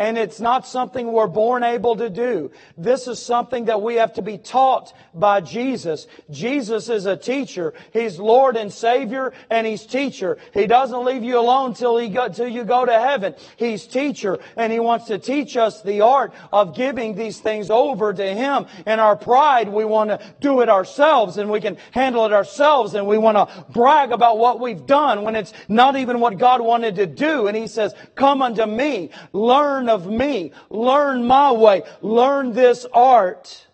And 0.00 0.16
it's 0.16 0.40
not 0.40 0.66
something 0.66 1.12
we're 1.12 1.26
born 1.26 1.62
able 1.62 1.94
to 1.96 2.08
do. 2.08 2.50
This 2.78 3.06
is 3.06 3.20
something 3.20 3.66
that 3.66 3.82
we 3.82 3.96
have 3.96 4.14
to 4.14 4.22
be 4.22 4.38
taught 4.38 4.94
by 5.12 5.42
Jesus. 5.42 6.06
Jesus 6.30 6.88
is 6.88 7.04
a 7.04 7.18
teacher. 7.18 7.74
He's 7.92 8.18
Lord 8.18 8.56
and 8.56 8.72
Savior 8.72 9.34
and 9.50 9.66
He's 9.66 9.84
teacher. 9.84 10.38
He 10.54 10.66
doesn't 10.66 11.04
leave 11.04 11.22
you 11.22 11.38
alone 11.38 11.74
till, 11.74 11.98
he 11.98 12.08
go, 12.08 12.30
till 12.30 12.48
you 12.48 12.64
go 12.64 12.86
to 12.86 12.98
heaven. 12.98 13.34
He's 13.58 13.86
teacher 13.86 14.38
and 14.56 14.72
He 14.72 14.80
wants 14.80 15.08
to 15.08 15.18
teach 15.18 15.58
us 15.58 15.82
the 15.82 16.00
art 16.00 16.32
of 16.50 16.74
giving 16.74 17.14
these 17.14 17.38
things 17.38 17.68
over 17.68 18.14
to 18.14 18.34
Him. 18.34 18.64
In 18.86 19.00
our 19.00 19.16
pride, 19.16 19.68
we 19.68 19.84
want 19.84 20.08
to 20.08 20.20
do 20.40 20.62
it 20.62 20.70
ourselves 20.70 21.36
and 21.36 21.50
we 21.50 21.60
can 21.60 21.76
handle 21.90 22.24
it 22.24 22.32
ourselves 22.32 22.94
and 22.94 23.06
we 23.06 23.18
want 23.18 23.36
to 23.36 23.66
brag 23.68 24.12
about 24.12 24.38
what 24.38 24.60
we've 24.60 24.86
done 24.86 25.24
when 25.24 25.36
it's 25.36 25.52
not 25.68 25.96
even 25.96 26.20
what 26.20 26.38
God 26.38 26.62
wanted 26.62 26.96
to 26.96 27.06
do. 27.06 27.48
And 27.48 27.54
He 27.54 27.66
says, 27.66 27.94
come 28.14 28.40
unto 28.40 28.64
me, 28.64 29.10
learn 29.34 29.89
of 29.90 30.06
me. 30.06 30.52
Learn 30.70 31.26
my 31.26 31.52
way. 31.52 31.82
Learn 32.00 32.52
this 32.52 32.86
art 32.92 33.66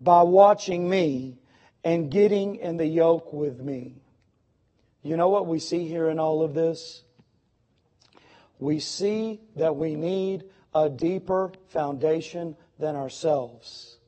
by 0.00 0.22
watching 0.22 0.88
me 0.88 1.38
and 1.84 2.10
getting 2.10 2.56
in 2.56 2.76
the 2.76 2.86
yoke 2.86 3.32
with 3.32 3.60
me. 3.60 3.96
You 5.02 5.16
know 5.16 5.28
what 5.28 5.46
we 5.46 5.58
see 5.58 5.86
here 5.86 6.08
in 6.08 6.18
all 6.18 6.42
of 6.42 6.54
this? 6.54 7.02
We 8.58 8.78
see 8.78 9.40
that 9.56 9.76
we 9.76 9.96
need 9.96 10.44
a 10.74 10.88
deeper 10.88 11.52
foundation 11.68 12.56
than 12.78 12.96
ourselves. 12.96 13.98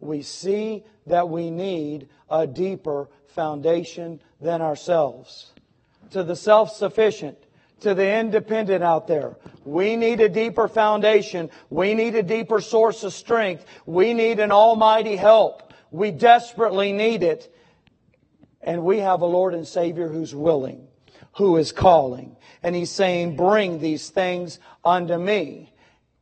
We 0.00 0.22
see 0.22 0.84
that 1.06 1.28
we 1.28 1.50
need 1.50 2.08
a 2.28 2.46
deeper 2.46 3.08
foundation 3.28 4.20
than 4.40 4.60
ourselves. 4.60 5.52
To 6.10 6.22
the 6.22 6.36
self 6.36 6.72
sufficient, 6.72 7.38
to 7.80 7.94
the 7.94 8.18
independent 8.18 8.82
out 8.82 9.06
there. 9.06 9.36
We 9.64 9.96
need 9.96 10.20
a 10.20 10.28
deeper 10.28 10.68
foundation. 10.68 11.50
We 11.70 11.94
need 11.94 12.14
a 12.14 12.22
deeper 12.22 12.60
source 12.60 13.04
of 13.04 13.12
strength. 13.12 13.64
We 13.86 14.14
need 14.14 14.40
an 14.40 14.52
almighty 14.52 15.16
help. 15.16 15.72
We 15.90 16.10
desperately 16.10 16.92
need 16.92 17.22
it. 17.22 17.54
And 18.60 18.84
we 18.84 18.98
have 18.98 19.20
a 19.20 19.26
Lord 19.26 19.54
and 19.54 19.66
Savior 19.66 20.08
who's 20.08 20.34
willing, 20.34 20.86
who 21.36 21.56
is 21.56 21.72
calling. 21.72 22.36
And 22.62 22.74
He's 22.74 22.90
saying, 22.90 23.36
bring 23.36 23.78
these 23.78 24.10
things 24.10 24.58
unto 24.84 25.16
me. 25.16 25.72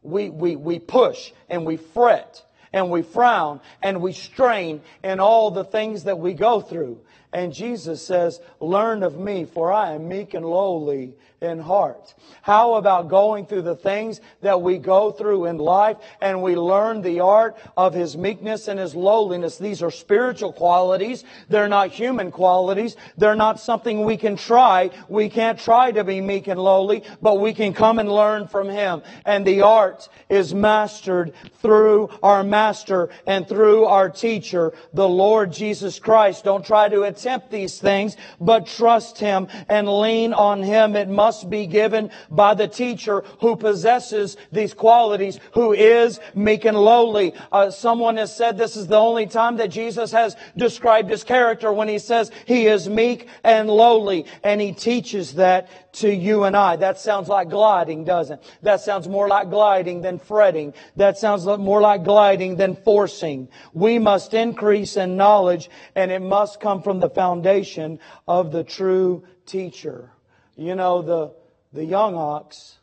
We, 0.03 0.31
we, 0.31 0.55
we 0.55 0.79
push 0.79 1.33
and 1.49 1.65
we 1.65 1.77
fret 1.77 2.45
and 2.73 2.91
we 2.91 3.03
frown 3.03 3.61
and 3.83 4.01
we 4.01 4.13
strain 4.13 4.83
in 5.03 5.19
all 5.19 5.51
the 5.51 5.65
things 5.65 6.05
that 6.05 6.19
we 6.19 6.35
go 6.35 6.61
through. 6.61 7.01
And 7.33 7.53
Jesus 7.53 8.05
says, 8.05 8.41
Learn 8.61 9.03
of 9.03 9.19
me, 9.19 9.45
for 9.45 9.73
I 9.73 9.93
am 9.93 10.09
meek 10.09 10.35
and 10.35 10.45
lowly 10.45 11.15
in 11.41 11.59
heart. 11.59 12.15
How 12.43 12.75
about 12.75 13.09
going 13.09 13.47
through 13.47 13.63
the 13.63 13.77
things 13.77 14.21
that 14.41 14.63
we 14.63 14.79
go 14.79 15.11
through 15.11 15.47
in 15.47 15.59
life 15.59 15.99
and 16.21 16.43
we 16.43 16.57
learn 16.57 17.03
the 17.03 17.21
art 17.21 17.57
of 17.77 17.93
His 17.93 18.17
meekness 18.17 18.69
and 18.69 18.79
His 18.79 18.95
lowliness? 18.95 19.59
These 19.59 19.83
are 19.83 19.91
spiritual 19.91 20.53
qualities. 20.53 21.25
They're 21.49 21.69
not 21.69 21.91
human 21.91 22.31
qualities. 22.31 22.97
They're 23.19 23.37
not 23.37 23.61
something 23.61 24.05
we 24.05 24.17
can 24.17 24.37
try. 24.37 24.91
We 25.09 25.29
can't 25.29 25.59
try 25.59 25.93
to 25.93 26.05
be 26.05 26.21
meek 26.21 26.49
and 26.49 26.61
lowly, 26.61 27.05
but 27.21 27.39
we 27.39 27.53
can 27.53 27.75
come 27.75 27.99
and 27.99 28.11
learn 28.11 28.49
from 28.49 28.69
Him. 28.69 29.03
And 29.27 29.47
the 29.47 29.61
art 29.61 30.09
is 30.31 30.55
mastered 30.55 31.35
through 31.61 32.11
our 32.23 32.45
Master 32.47 33.11
and 33.27 33.47
through 33.47 33.85
our 33.85 34.09
teacher, 34.09 34.73
the 34.95 35.09
Lord 35.09 35.53
Jesus 35.53 35.99
Christ. 35.99 36.45
Don't 36.45 36.65
try 36.65 36.89
to 36.89 37.03
attempt 37.03 37.51
these 37.51 37.79
things, 37.79 38.17
but 38.41 38.67
trust 38.67 39.19
Him 39.19 39.49
and 39.69 39.89
lean 39.89 40.33
on 40.33 40.63
Him. 40.63 40.97
It 40.97 41.09
must 41.09 41.26
be 41.45 41.67
given 41.67 42.11
by 42.31 42.55
the 42.55 42.69
teacher 42.69 43.23
who 43.41 43.57
possesses 43.57 44.37
these 44.53 44.75
qualities, 44.75 45.39
who 45.53 45.73
is 45.73 46.21
meek 46.35 46.65
and 46.65 46.77
lowly. 46.77 47.35
Uh, 47.53 47.71
someone 47.71 48.17
has 48.17 48.35
said 48.35 48.57
this 48.57 48.77
is 48.77 48.87
the 48.87 48.97
only 48.97 49.27
time 49.27 49.57
that 49.57 49.69
Jesus 49.69 50.13
has 50.13 50.37
described 50.57 51.11
his 51.11 51.25
character 51.25 51.73
when 51.73 51.89
he 51.89 51.99
says 51.99 52.31
he 52.47 52.67
is 52.67 52.89
meek 52.89 53.29
and 53.45 53.69
lowly, 53.69 54.27
and 54.43 54.61
he 54.61 54.73
teaches 54.73 55.35
that 55.35 55.69
to 55.95 56.15
you 56.15 56.45
and 56.45 56.57
I. 56.57 56.77
That 56.77 56.99
sounds 56.99 57.29
like 57.29 57.49
gliding, 57.49 58.05
doesn't 58.05 58.41
it? 58.41 58.59
That 58.63 58.81
sounds 58.81 59.09
more 59.09 59.29
like 59.29 59.51
gliding 59.51 60.03
than 60.03 60.19
fretting. 60.19 60.75
That 60.97 61.19
sounds 61.19 61.47
more 61.47 61.81
like 61.81 62.05
gliding 62.05 62.57
than 62.57 62.77
forcing. 62.77 63.49
We 63.73 63.99
must 63.99 64.35
increase 64.35 64.97
in 64.97 65.17
knowledge, 65.17 65.71
and 65.95 66.11
it 66.11 66.21
must 66.21 66.61
come 66.61 66.83
from 66.83 67.01
the 67.01 67.11
foundation 67.11 67.99
of 68.29 68.53
the 68.53 68.65
true 68.65 69.25
teacher. 69.47 70.13
You 70.57 70.75
know, 70.75 71.03
the, 71.03 71.35
the 71.73 71.85
young 71.85 72.15
ox, 72.17 72.79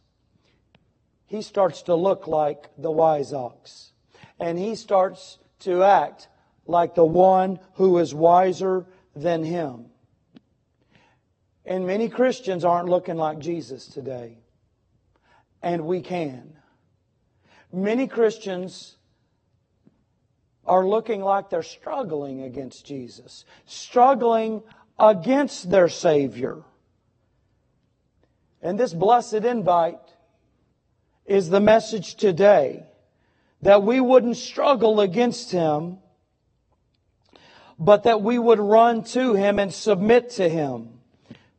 he 1.25 1.41
starts 1.41 1.81
to 1.83 1.95
look 1.95 2.27
like 2.27 2.69
the 2.77 2.91
wise 2.91 3.33
ox. 3.33 3.91
And 4.39 4.57
he 4.57 4.75
starts 4.75 5.39
to 5.61 5.83
act 5.83 6.27
like 6.65 6.95
the 6.95 7.05
one 7.05 7.59
who 7.73 7.97
is 7.97 8.13
wiser 8.13 8.85
than 9.15 9.43
him. 9.43 9.85
And 11.65 11.87
many 11.87 12.09
Christians 12.09 12.63
aren't 12.65 12.89
looking 12.89 13.15
like 13.15 13.39
Jesus 13.39 13.87
today. 13.87 14.37
And 15.61 15.85
we 15.85 16.01
can. 16.01 16.53
Many 17.71 18.07
Christians 18.07 18.97
are 20.65 20.85
looking 20.85 21.21
like 21.21 21.49
they're 21.49 21.63
struggling 21.63 22.43
against 22.43 22.85
Jesus, 22.85 23.45
struggling 23.65 24.61
against 24.99 25.69
their 25.69 25.89
Savior. 25.89 26.63
And 28.63 28.79
this 28.79 28.93
blessed 28.93 29.45
invite 29.45 29.99
is 31.25 31.49
the 31.49 31.59
message 31.59 32.15
today 32.15 32.85
that 33.61 33.83
we 33.83 33.99
wouldn't 33.99 34.37
struggle 34.37 35.01
against 35.01 35.51
Him, 35.51 35.97
but 37.77 38.03
that 38.03 38.21
we 38.21 38.39
would 38.39 38.59
run 38.59 39.03
to 39.03 39.33
Him 39.33 39.59
and 39.59 39.73
submit 39.73 40.31
to 40.31 40.47
Him. 40.47 41.01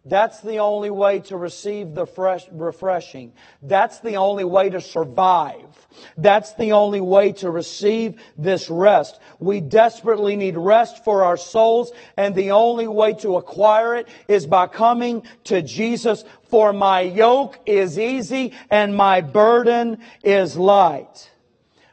That's 0.06 0.40
the 0.40 0.58
only 0.58 0.90
way 0.90 1.20
to 1.20 1.36
receive 1.36 1.94
the 1.94 2.06
fresh, 2.06 2.46
refreshing. 2.50 3.34
That's 3.62 4.00
the 4.00 4.16
only 4.16 4.44
way 4.44 4.70
to 4.70 4.80
survive. 4.80 5.73
That's 6.16 6.54
the 6.54 6.72
only 6.72 7.00
way 7.00 7.32
to 7.32 7.50
receive 7.50 8.20
this 8.36 8.70
rest. 8.70 9.18
We 9.38 9.60
desperately 9.60 10.36
need 10.36 10.56
rest 10.56 11.04
for 11.04 11.24
our 11.24 11.36
souls, 11.36 11.92
and 12.16 12.34
the 12.34 12.52
only 12.52 12.86
way 12.86 13.14
to 13.14 13.36
acquire 13.36 13.96
it 13.96 14.08
is 14.28 14.46
by 14.46 14.66
coming 14.66 15.22
to 15.44 15.62
Jesus. 15.62 16.24
For 16.44 16.72
my 16.72 17.00
yoke 17.00 17.58
is 17.66 17.98
easy 17.98 18.52
and 18.70 18.96
my 18.96 19.20
burden 19.20 19.98
is 20.22 20.56
light. 20.56 21.30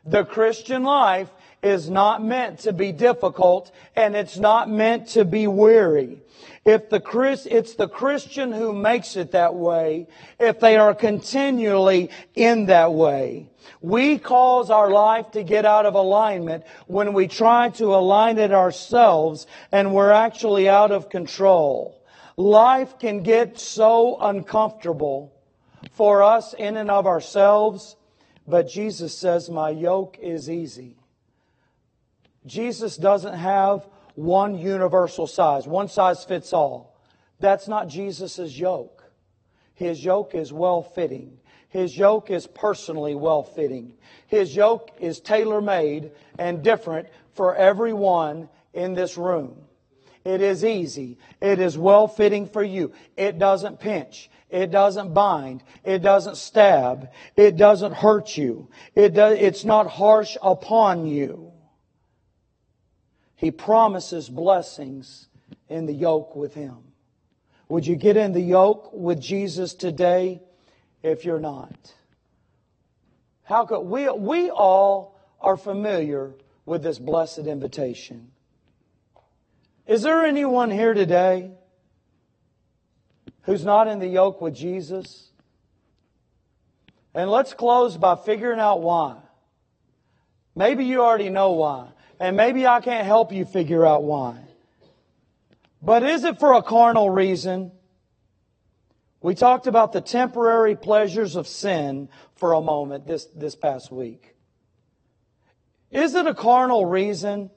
The 0.06 0.24
Christian 0.24 0.84
life 0.84 1.30
is 1.64 1.90
not 1.90 2.24
meant 2.24 2.60
to 2.60 2.74
be 2.74 2.92
difficult 2.92 3.72
and 3.96 4.16
it's 4.16 4.38
not 4.38 4.70
meant 4.70 5.08
to 5.10 5.26
be 5.26 5.48
weary. 5.48 6.22
If 6.66 6.90
the 6.90 7.00
Chris, 7.00 7.48
it's 7.50 7.76
the 7.76 7.88
Christian 7.88 8.52
who 8.52 8.74
makes 8.74 9.16
it 9.16 9.32
that 9.32 9.56
way, 9.56 10.08
if 10.40 10.60
they 10.60 10.78
are 10.78 10.94
continually 10.94 12.10
in 12.36 12.68
that 12.68 12.94
way. 12.94 13.50
We 13.82 14.18
cause 14.20 14.70
our 14.70 14.90
life 14.90 15.32
to 15.32 15.44
get 15.44 15.66
out 15.66 15.86
of 15.86 15.96
alignment 15.96 16.64
when 16.88 17.14
we 17.14 17.28
try 17.28 17.70
to 17.70 17.96
align 17.96 18.38
it 18.38 18.52
ourselves 18.52 19.48
and 19.72 19.94
we're 19.94 20.12
actually 20.12 20.70
out 20.70 20.92
of 20.92 21.10
control. 21.10 22.04
Life 22.38 22.98
can 23.00 23.24
get 23.24 23.60
so 23.60 24.20
uncomfortable 24.20 25.34
for 25.94 26.24
us 26.24 26.54
in 26.54 26.78
and 26.78 26.92
of 26.92 27.08
ourselves, 27.08 27.96
but 28.48 28.68
Jesus 28.68 29.18
says, 29.18 29.50
my 29.50 29.70
yoke 29.70 30.18
is 30.22 30.50
easy. 30.50 30.96
Jesus 32.46 32.98
doesn't 32.98 33.36
have 33.36 33.88
one 34.16 34.56
universal 34.56 35.28
size, 35.28 35.68
one 35.68 35.88
size 35.88 36.24
fits 36.24 36.54
all. 36.54 37.00
That's 37.40 37.68
not 37.68 37.88
Jesus' 37.88 38.58
yoke. 38.58 39.04
His 39.74 40.04
yoke 40.04 40.36
is 40.36 40.54
well 40.54 40.84
fitting. 40.84 41.38
His 41.70 41.98
yoke 41.98 42.30
is 42.30 42.48
personally 42.48 43.16
well 43.16 43.44
fitting. 43.44 43.94
His 44.28 44.56
yoke 44.56 44.92
is 45.00 45.20
tailor 45.20 45.62
made 45.62 46.12
and 46.38 46.62
different 46.64 47.08
for 47.34 47.56
everyone 47.56 48.50
in 48.74 48.94
this 48.94 49.18
room. 49.18 49.56
It 50.24 50.42
is 50.42 50.64
easy. 50.64 51.18
It 51.42 51.60
is 51.60 51.78
well 51.78 52.08
fitting 52.08 52.48
for 52.48 52.64
you. 52.64 52.92
It 53.18 53.40
doesn't 53.40 53.80
pinch. 53.80 54.30
It 54.50 54.70
doesn't 54.70 55.14
bind. 55.14 55.64
It 55.84 56.00
doesn't 56.00 56.38
stab. 56.38 57.10
It 57.36 57.56
doesn't 57.56 57.94
hurt 57.94 58.38
you. 58.38 58.70
It 58.94 59.18
it's 59.18 59.66
not 59.66 59.88
harsh 59.88 60.38
upon 60.42 61.08
you. 61.08 61.51
He 63.42 63.52
promises 63.52 64.30
blessings 64.30 65.28
in 65.68 65.86
the 65.86 65.94
yoke 65.94 66.36
with 66.36 66.54
Him. 66.54 66.78
Would 67.68 67.86
you 67.86 67.98
get 67.98 68.16
in 68.16 68.32
the 68.32 68.42
yoke 68.42 68.94
with 68.94 69.20
Jesus 69.20 69.74
today 69.74 70.42
if 71.04 71.26
you're 71.26 71.40
not? 71.40 71.94
How 73.44 73.66
could 73.66 73.82
we, 73.82 74.10
we 74.10 74.50
all 74.50 75.20
are 75.42 75.58
familiar 75.58 76.34
with 76.66 76.84
this 76.84 77.00
blessed 77.00 77.40
invitation. 77.40 78.32
Is 79.88 80.04
there 80.04 80.26
anyone 80.26 80.72
here 80.72 80.94
today 80.94 81.52
who's 83.42 83.66
not 83.66 83.88
in 83.88 84.00
the 84.00 84.08
yoke 84.08 84.42
with 84.42 84.56
Jesus? 84.56 85.32
And 87.14 87.30
let's 87.30 87.54
close 87.54 87.98
by 87.98 88.16
figuring 88.16 88.60
out 88.60 88.82
why. 88.82 89.18
Maybe 90.56 90.86
you 90.86 91.02
already 91.02 91.30
know 91.30 91.52
why. 91.52 91.88
And 92.22 92.38
maybe 92.38 92.68
I 92.68 92.82
can't 92.82 93.08
help 93.08 93.34
you 93.34 93.46
figure 93.46 93.84
out 93.84 94.04
why. 94.04 94.38
But 95.82 96.04
is 96.04 96.24
it 96.24 96.40
for 96.40 96.54
a 96.54 96.62
carnal 96.62 97.10
reason? 97.10 97.72
We 99.22 99.34
talked 99.34 99.66
about 99.66 99.92
the 99.92 100.02
temporary 100.02 100.76
pleasures 100.76 101.36
of 101.36 101.48
sin 101.48 102.10
for 102.36 102.54
a 102.54 102.62
moment 102.62 103.08
this, 103.08 103.26
this 103.36 103.56
past 103.56 103.92
week. 103.92 104.36
Is 105.90 106.14
it 106.14 106.28
a 106.28 106.36
carnal 106.36 106.86
reason? 106.86 107.50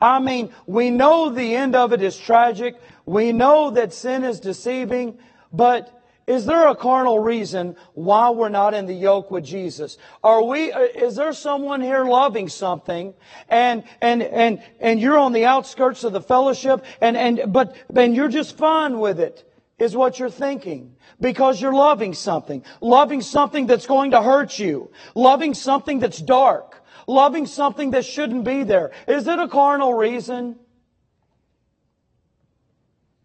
I 0.00 0.18
mean, 0.18 0.54
we 0.66 0.88
know 0.88 1.28
the 1.28 1.54
end 1.54 1.76
of 1.76 1.92
it 1.92 2.00
is 2.00 2.16
tragic. 2.16 2.80
We 3.04 3.32
know 3.32 3.70
that 3.72 3.92
sin 3.92 4.24
is 4.24 4.40
deceiving, 4.40 5.18
but 5.52 5.99
is 6.30 6.46
there 6.46 6.68
a 6.68 6.76
carnal 6.76 7.18
reason 7.18 7.74
why 7.94 8.30
we're 8.30 8.50
not 8.50 8.72
in 8.72 8.86
the 8.86 8.94
yoke 8.94 9.32
with 9.32 9.44
Jesus? 9.44 9.98
Are 10.22 10.44
we, 10.44 10.70
uh, 10.70 10.78
is 10.78 11.16
there 11.16 11.32
someone 11.32 11.80
here 11.80 12.04
loving 12.04 12.48
something 12.48 13.14
and, 13.48 13.82
and, 14.00 14.22
and, 14.22 14.62
and 14.78 15.00
you're 15.00 15.18
on 15.18 15.32
the 15.32 15.46
outskirts 15.46 16.04
of 16.04 16.12
the 16.12 16.20
fellowship 16.20 16.84
and, 17.00 17.16
and, 17.16 17.52
but, 17.52 17.74
and 17.96 18.14
you're 18.14 18.28
just 18.28 18.56
fine 18.56 19.00
with 19.00 19.18
it? 19.18 19.44
Is 19.80 19.96
what 19.96 20.20
you're 20.20 20.30
thinking. 20.30 20.94
Because 21.20 21.60
you're 21.60 21.74
loving 21.74 22.14
something. 22.14 22.62
Loving 22.80 23.22
something 23.22 23.66
that's 23.66 23.86
going 23.86 24.12
to 24.12 24.22
hurt 24.22 24.56
you. 24.56 24.92
Loving 25.16 25.52
something 25.52 25.98
that's 25.98 26.22
dark. 26.22 26.84
Loving 27.08 27.46
something 27.46 27.90
that 27.90 28.04
shouldn't 28.04 28.44
be 28.44 28.62
there. 28.62 28.92
Is 29.08 29.26
it 29.26 29.40
a 29.40 29.48
carnal 29.48 29.94
reason? 29.94 30.60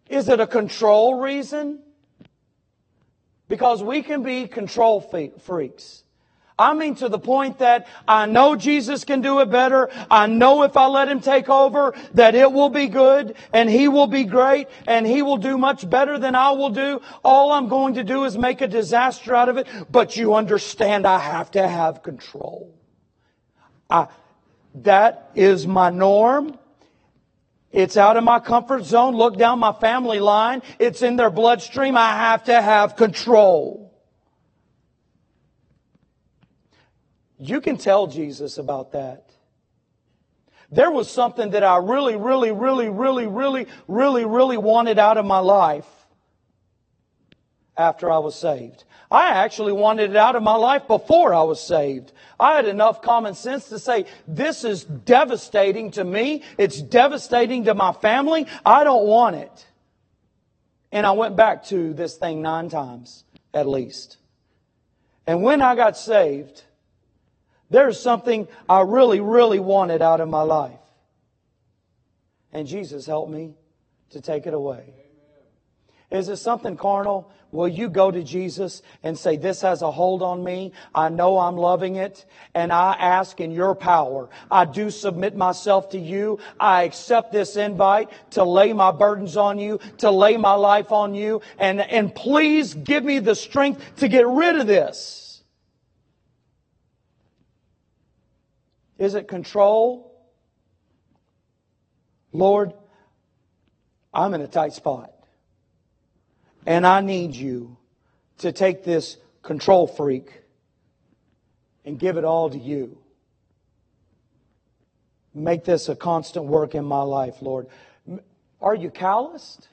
Is 0.10 0.28
it 0.28 0.40
a 0.40 0.48
control 0.48 1.20
reason? 1.20 1.85
Because 3.48 3.84
we 3.84 4.02
can 4.02 4.24
be 4.24 4.48
control 4.48 5.02
freaks. 5.02 6.04
I 6.58 6.74
mean 6.74 6.96
to 6.96 7.10
the 7.10 7.20
point 7.20 7.60
that 7.60 7.86
I 8.08 8.28
know 8.28 8.56
Jesus 8.56 9.04
can 9.04 9.22
do 9.22 9.42
it 9.42 9.50
better. 9.50 9.90
I 10.10 10.28
know 10.28 10.64
if 10.64 10.78
I 10.78 10.88
let 10.88 11.10
Him 11.10 11.20
take 11.20 11.50
over 11.50 11.94
that 12.14 12.34
it 12.34 12.52
will 12.52 12.70
be 12.70 12.88
good 12.88 13.36
and 13.52 13.70
He 13.70 13.90
will 13.90 14.08
be 14.08 14.24
great 14.24 14.70
and 14.88 15.06
He 15.06 15.22
will 15.22 15.38
do 15.38 15.58
much 15.58 15.90
better 15.90 16.18
than 16.18 16.34
I 16.34 16.52
will 16.52 16.70
do. 16.70 17.02
All 17.26 17.52
I'm 17.52 17.68
going 17.68 17.96
to 17.96 18.06
do 18.06 18.24
is 18.24 18.38
make 18.38 18.62
a 18.62 18.68
disaster 18.68 19.36
out 19.36 19.50
of 19.50 19.58
it. 19.58 19.68
But 19.92 20.16
you 20.16 20.34
understand 20.34 21.06
I 21.06 21.20
have 21.20 21.52
to 21.52 21.68
have 21.68 22.04
control. 22.04 22.74
I, 23.90 24.08
that 24.76 25.32
is 25.36 25.68
my 25.68 25.90
norm. 25.90 26.58
It's 27.76 27.98
out 27.98 28.16
of 28.16 28.24
my 28.24 28.40
comfort 28.40 28.86
zone. 28.86 29.18
Look 29.18 29.38
down 29.38 29.60
my 29.60 29.74
family 29.74 30.20
line. 30.20 30.62
It's 30.80 31.02
in 31.02 31.18
their 31.18 31.30
bloodstream. 31.30 31.98
I 31.98 32.16
have 32.16 32.46
to 32.46 32.62
have 32.62 32.96
control. 32.96 33.94
You 37.38 37.60
can 37.60 37.76
tell 37.76 38.08
Jesus 38.08 38.58
about 38.58 38.94
that. 38.94 39.30
There 40.72 40.90
was 40.90 41.12
something 41.12 41.50
that 41.52 41.66
I 41.66 41.76
really, 41.80 42.16
really, 42.16 42.54
really, 42.54 42.88
really, 42.88 43.28
really, 43.28 43.68
really, 43.90 44.24
really 44.24 44.58
wanted 44.58 44.98
out 44.98 45.18
of 45.18 45.26
my 45.26 45.40
life 45.40 45.86
after 47.76 48.10
I 48.10 48.20
was 48.20 48.36
saved. 48.36 48.86
I 49.12 49.30
actually 49.30 49.74
wanted 49.74 50.12
it 50.12 50.16
out 50.16 50.36
of 50.36 50.44
my 50.44 50.56
life 50.56 50.88
before 50.88 51.34
I 51.34 51.44
was 51.44 51.62
saved. 51.62 52.12
I 52.40 52.56
had 52.56 52.66
enough 52.66 53.02
common 53.02 53.36
sense 53.36 53.70
to 53.70 53.80
say, 53.80 54.06
this 54.28 54.64
is 54.64 54.84
devastating 54.84 55.92
to 55.92 56.04
me. 56.04 56.44
It's 56.58 56.82
devastating 56.82 57.66
to 57.66 57.76
my 57.76 57.94
family. 57.94 58.48
I 58.66 58.84
don't 58.84 59.06
want 59.06 59.36
it. 59.36 59.68
And 60.92 61.06
I 61.06 61.12
went 61.12 61.36
back 61.36 61.66
to 61.66 61.94
this 61.94 62.16
thing 62.16 62.42
nine 62.42 62.70
times, 62.70 63.24
at 63.54 63.68
least. 63.68 64.18
And 65.28 65.44
when 65.44 65.62
I 65.62 65.76
got 65.76 65.98
saved, 65.98 66.64
there's 67.70 68.00
something 68.00 68.48
I 68.70 68.82
really, 68.82 69.20
really 69.20 69.60
wanted 69.60 70.02
out 70.02 70.22
of 70.22 70.30
my 70.30 70.44
life. 70.44 70.80
And 72.54 72.68
Jesus 72.68 73.06
helped 73.06 73.32
me 73.32 73.56
to 74.12 74.22
take 74.22 74.48
it 74.48 74.54
away. 74.54 74.94
Is 76.12 76.30
it 76.30 76.38
something 76.38 76.78
carnal? 76.78 77.32
Will 77.56 77.70
you 77.70 77.88
go 77.88 78.12
to 78.12 78.22
Jesus 78.22 78.82
and 79.02 79.18
say, 79.18 79.38
This 79.38 79.62
has 79.62 79.82
a 79.82 79.90
hold 79.90 80.22
on 80.22 80.44
me. 80.44 80.74
I 80.94 81.08
know 81.08 81.40
I'm 81.40 81.56
loving 81.56 81.96
it. 81.96 82.26
And 82.54 82.72
I 82.72 82.94
ask 82.94 83.40
in 83.40 83.52
your 83.52 83.76
power. 83.76 84.30
I 84.52 84.66
do 84.66 84.90
submit 84.92 85.38
myself 85.38 85.90
to 85.92 85.98
you. 85.98 86.40
I 86.60 86.84
accept 86.84 87.32
this 87.32 87.56
invite 87.56 88.10
to 88.32 88.44
lay 88.44 88.74
my 88.74 88.92
burdens 88.92 89.38
on 89.38 89.58
you, 89.58 89.80
to 90.00 90.12
lay 90.12 90.36
my 90.36 90.56
life 90.56 90.92
on 90.92 91.16
you. 91.16 91.42
And, 91.58 91.80
and 91.80 92.14
please 92.14 92.74
give 92.74 93.06
me 93.06 93.20
the 93.20 93.36
strength 93.36 93.82
to 93.98 94.10
get 94.10 94.28
rid 94.28 94.58
of 94.58 94.68
this. 94.68 95.42
Is 98.98 99.16
it 99.16 99.30
control? 99.30 100.14
Lord, 102.34 102.74
I'm 104.14 104.34
in 104.34 104.42
a 104.42 104.48
tight 104.48 104.74
spot. 104.74 105.15
And 106.66 106.86
I 106.86 107.02
need 107.02 107.36
you 107.36 107.78
to 108.40 108.52
take 108.52 108.84
this 108.84 109.18
control 109.44 109.88
freak 109.88 110.42
and 111.86 112.00
give 112.00 112.18
it 112.18 112.24
all 112.24 112.50
to 112.50 112.58
you. 112.58 112.98
Make 115.34 115.66
this 115.66 115.90
a 115.90 115.96
constant 115.96 116.46
work 116.46 116.76
in 116.76 116.86
my 116.86 117.02
life, 117.02 117.42
Lord. 117.42 117.68
Are 118.62 118.74
you 118.74 118.90
calloused? 118.90 119.68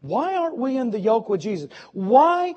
Why 0.00 0.34
aren't 0.34 0.58
we 0.58 0.76
in 0.76 0.90
the 0.90 1.00
yoke 1.00 1.30
with 1.30 1.40
Jesus? 1.40 1.70
Why 1.92 2.56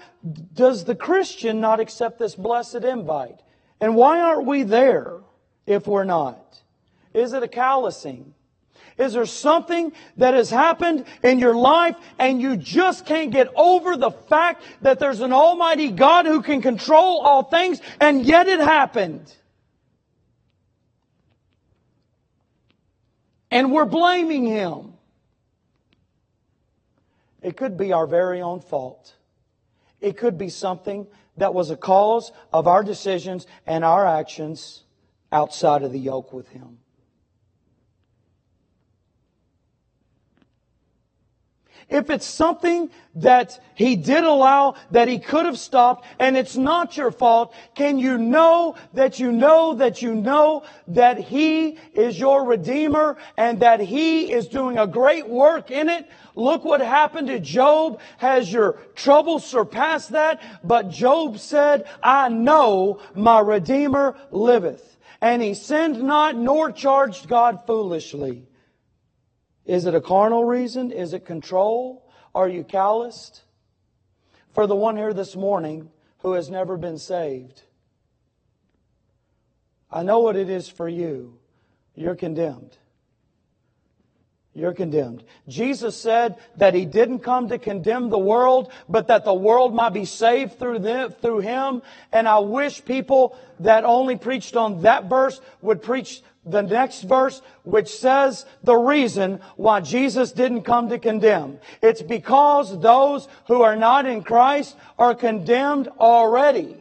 does 0.54 0.84
the 0.84 0.96
Christian 0.96 1.62
not 1.62 1.80
accept 1.80 2.20
this 2.20 2.36
blessed 2.36 2.84
invite? 2.84 3.40
And 3.80 3.96
why 3.96 4.20
aren't 4.20 4.46
we 4.46 4.64
there 4.64 5.22
if 5.66 5.88
we're 5.88 6.04
not? 6.04 6.62
Is 7.14 7.32
it 7.32 7.44
a 7.44 7.48
callousing? 7.48 8.34
Is 8.98 9.14
there 9.14 9.28
something 9.28 9.92
that 10.18 10.34
has 10.34 10.50
happened 10.50 11.06
in 11.22 11.38
your 11.38 11.56
life 11.56 11.96
and 12.18 12.42
you 12.42 12.58
just 12.58 13.06
can't 13.06 13.32
get 13.32 13.48
over 13.56 13.96
the 13.96 14.10
fact 14.10 14.64
that 14.82 15.00
there's 15.00 15.22
an 15.22 15.32
almighty 15.32 15.92
God 15.92 16.26
who 16.26 16.42
can 16.42 16.62
control 16.62 17.20
all 17.20 17.44
things 17.44 17.80
and 18.00 18.26
yet 18.26 18.48
it 18.48 18.60
happened? 18.60 19.32
And 23.52 23.72
we're 23.72 23.86
blaming 23.86 24.46
Him. 24.46 24.94
It 27.42 27.56
could 27.56 27.78
be 27.78 27.94
our 27.94 28.08
very 28.08 28.42
own 28.42 28.62
fault. 28.62 29.14
It 30.02 30.18
could 30.18 30.40
be 30.40 30.50
something 30.50 31.08
that 31.38 31.54
was 31.54 31.70
a 31.70 31.78
cause 31.78 32.32
of 32.52 32.68
our 32.68 32.84
decisions 32.84 33.46
and 33.68 33.86
our 33.86 34.08
actions 34.08 34.84
outside 35.32 35.84
of 35.84 35.92
the 35.92 36.00
yoke 36.00 36.34
with 36.34 36.50
Him. 36.50 36.80
If 41.90 42.10
it's 42.10 42.26
something 42.26 42.90
that 43.16 43.60
He 43.74 43.96
did 43.96 44.26
allow 44.26 44.76
that 44.92 45.08
He 45.08 45.20
could 45.20 45.46
have 45.46 45.58
stopped 45.58 46.06
and 46.20 46.36
it's 46.36 46.58
not 46.58 46.98
your 46.98 47.12
fault, 47.12 47.54
can 47.76 47.98
you 47.98 48.18
know 48.18 48.76
that 48.94 49.20
you 49.20 49.32
know 49.32 49.76
that 49.76 50.02
you 50.02 50.14
know 50.14 50.64
that 50.90 51.18
He 51.18 51.78
is 51.94 52.20
your 52.20 52.44
Redeemer 52.44 53.18
and 53.38 53.62
that 53.62 53.80
He 53.80 54.32
is 54.32 54.48
doing 54.48 54.78
a 54.78 54.86
great 54.86 55.30
work 55.30 55.72
in 55.72 55.88
it? 55.88 56.10
Look 56.36 56.66
what 56.66 56.82
happened 56.82 57.30
to 57.30 57.40
Job. 57.40 58.00
Has 58.18 58.52
your 58.52 58.74
trouble 58.94 59.40
surpassed 59.40 60.12
that? 60.12 60.42
But 60.64 60.90
Job 60.90 61.40
said, 61.40 61.88
I 62.04 62.30
know 62.30 63.00
my 63.16 63.40
Redeemer 63.40 64.16
liveth. 64.30 64.98
And 65.20 65.42
he 65.42 65.56
sinned 65.56 66.04
not 66.04 66.36
nor 66.36 66.72
charged 66.72 67.28
God 67.28 67.66
foolishly. 67.66 68.44
Is 69.68 69.86
it 69.86 69.94
a 69.94 70.02
carnal 70.02 70.46
reason? 70.46 70.92
Is 70.92 71.14
it 71.14 71.26
control? 71.26 72.10
Are 72.34 72.48
you 72.48 72.64
calloused? 72.64 73.42
For 74.54 74.66
the 74.66 74.76
one 74.76 74.96
here 74.96 75.14
this 75.14 75.36
morning 75.36 75.92
who 76.20 76.34
has 76.34 76.50
never 76.50 76.78
been 76.78 76.98
saved, 76.98 77.64
I 79.92 80.04
know 80.04 80.20
what 80.22 80.38
it 80.38 80.50
is 80.50 80.70
for 80.70 80.88
you. 80.88 81.38
You're 81.96 82.16
condemned. 82.16 82.78
You're 84.54 84.74
condemned. 84.74 85.24
Jesus 85.48 85.96
said 85.96 86.38
that 86.56 86.74
He 86.74 86.86
didn't 86.86 87.20
come 87.20 87.50
to 87.50 87.60
condemn 87.60 88.10
the 88.10 88.18
world, 88.18 88.72
but 88.90 89.08
that 89.08 89.26
the 89.26 89.34
world 89.34 89.76
might 89.76 89.94
be 89.94 90.06
saved 90.06 90.58
through 90.58 90.80
them, 90.80 91.12
through 91.12 91.42
Him. 91.42 91.84
And 92.12 92.28
I 92.28 92.40
wish 92.40 92.84
people 92.84 93.38
that 93.60 93.84
only 93.84 94.16
preached 94.16 94.56
on 94.56 94.82
that 94.82 95.06
verse 95.10 95.40
would 95.62 95.84
preach 95.84 96.24
the 96.50 96.62
next 96.62 97.04
verse, 97.04 97.42
which 97.64 97.90
says 97.90 98.46
the 98.64 98.76
reason 98.76 99.42
why 99.56 99.82
Jesus 99.82 100.32
didn't 100.32 100.64
come 100.64 100.90
to 100.90 101.00
condemn. 101.00 101.60
It's 101.82 102.02
because 102.02 102.80
those 102.80 103.28
who 103.48 103.62
are 103.62 103.76
not 103.76 104.06
in 104.06 104.24
Christ 104.24 104.76
are 104.98 105.16
condemned 105.16 105.90
already. 106.00 106.76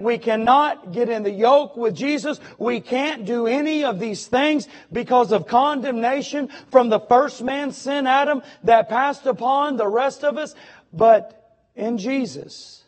We 0.00 0.18
cannot 0.18 0.92
get 0.92 1.08
in 1.08 1.22
the 1.22 1.30
yoke 1.30 1.76
with 1.76 1.94
Jesus. 1.94 2.40
We 2.58 2.80
can't 2.80 3.24
do 3.24 3.46
any 3.46 3.84
of 3.84 4.00
these 4.00 4.26
things 4.26 4.68
because 4.92 5.32
of 5.32 5.46
condemnation 5.46 6.50
from 6.70 6.88
the 6.88 7.00
first 7.00 7.42
man, 7.42 7.72
sin 7.72 8.06
Adam, 8.06 8.42
that 8.64 8.88
passed 8.88 9.26
upon 9.26 9.76
the 9.76 9.88
rest 9.88 10.24
of 10.24 10.36
us. 10.36 10.54
But 10.92 11.40
in 11.74 11.98
Jesus, 11.98 12.82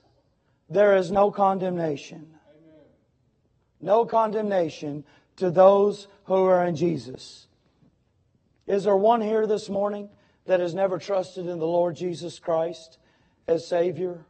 there 0.68 0.96
is 0.96 1.10
no 1.10 1.30
condemnation. 1.30 2.34
No 3.80 4.04
condemnation 4.04 5.04
to 5.36 5.50
those 5.50 6.08
who 6.24 6.44
are 6.44 6.64
in 6.66 6.76
Jesus. 6.76 7.46
Is 8.66 8.84
there 8.84 8.96
one 8.96 9.20
here 9.20 9.46
this 9.46 9.68
morning 9.68 10.08
that 10.46 10.60
has 10.60 10.74
never 10.74 10.98
trusted 10.98 11.46
in 11.46 11.58
the 11.58 11.66
Lord 11.66 11.96
Jesus 11.96 12.38
Christ 12.38 12.98
as 13.46 13.66
Savior? 13.66 14.24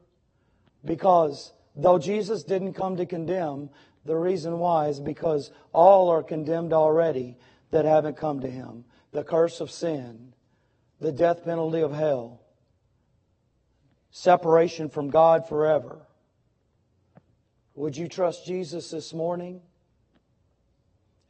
Because 0.84 1.52
though 1.74 1.98
Jesus 1.98 2.42
didn't 2.42 2.74
come 2.74 2.96
to 2.96 3.06
condemn, 3.06 3.70
the 4.04 4.16
reason 4.16 4.58
why 4.58 4.88
is 4.88 5.00
because 5.00 5.50
all 5.72 6.10
are 6.10 6.22
condemned 6.22 6.72
already 6.72 7.36
that 7.70 7.84
haven't 7.84 8.16
come 8.16 8.40
to 8.40 8.50
Him. 8.50 8.84
The 9.12 9.24
curse 9.24 9.60
of 9.60 9.70
sin, 9.70 10.32
the 11.00 11.12
death 11.12 11.44
penalty 11.44 11.80
of 11.80 11.92
hell, 11.92 12.40
separation 14.10 14.88
from 14.88 15.10
God 15.10 15.48
forever. 15.48 16.06
Would 17.74 17.96
you 17.96 18.08
trust 18.08 18.46
Jesus 18.46 18.90
this 18.90 19.12
morning? 19.12 19.60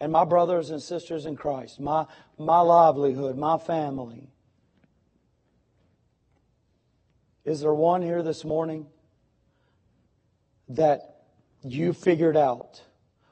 And 0.00 0.12
my 0.12 0.24
brothers 0.24 0.70
and 0.70 0.82
sisters 0.82 1.26
in 1.26 1.36
Christ, 1.36 1.80
my, 1.80 2.06
my 2.38 2.60
livelihood, 2.60 3.36
my 3.36 3.58
family. 3.58 4.28
Is 7.44 7.60
there 7.60 7.74
one 7.74 8.02
here 8.02 8.22
this 8.22 8.44
morning 8.44 8.86
that 10.68 11.22
you 11.62 11.92
figured 11.92 12.36
out 12.36 12.82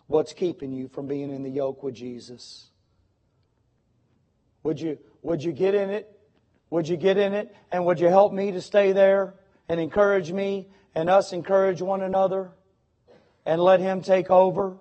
what's 0.06 0.32
keeping 0.32 0.72
you 0.72 0.88
from 0.88 1.06
being 1.06 1.30
in 1.30 1.42
the 1.42 1.50
yoke 1.50 1.82
with 1.82 1.94
Jesus? 1.94 2.70
Would 4.62 4.80
you, 4.80 4.98
would 5.22 5.42
you 5.42 5.52
get 5.52 5.74
in 5.74 5.90
it? 5.90 6.10
Would 6.70 6.88
you 6.88 6.96
get 6.96 7.18
in 7.18 7.34
it? 7.34 7.54
And 7.70 7.84
would 7.84 8.00
you 8.00 8.08
help 8.08 8.32
me 8.32 8.52
to 8.52 8.60
stay 8.60 8.92
there 8.92 9.34
and 9.68 9.80
encourage 9.80 10.32
me 10.32 10.68
and 10.94 11.10
us 11.10 11.32
encourage 11.32 11.82
one 11.82 12.00
another 12.00 12.52
and 13.44 13.60
let 13.60 13.80
Him 13.80 14.00
take 14.00 14.30
over? 14.30 14.76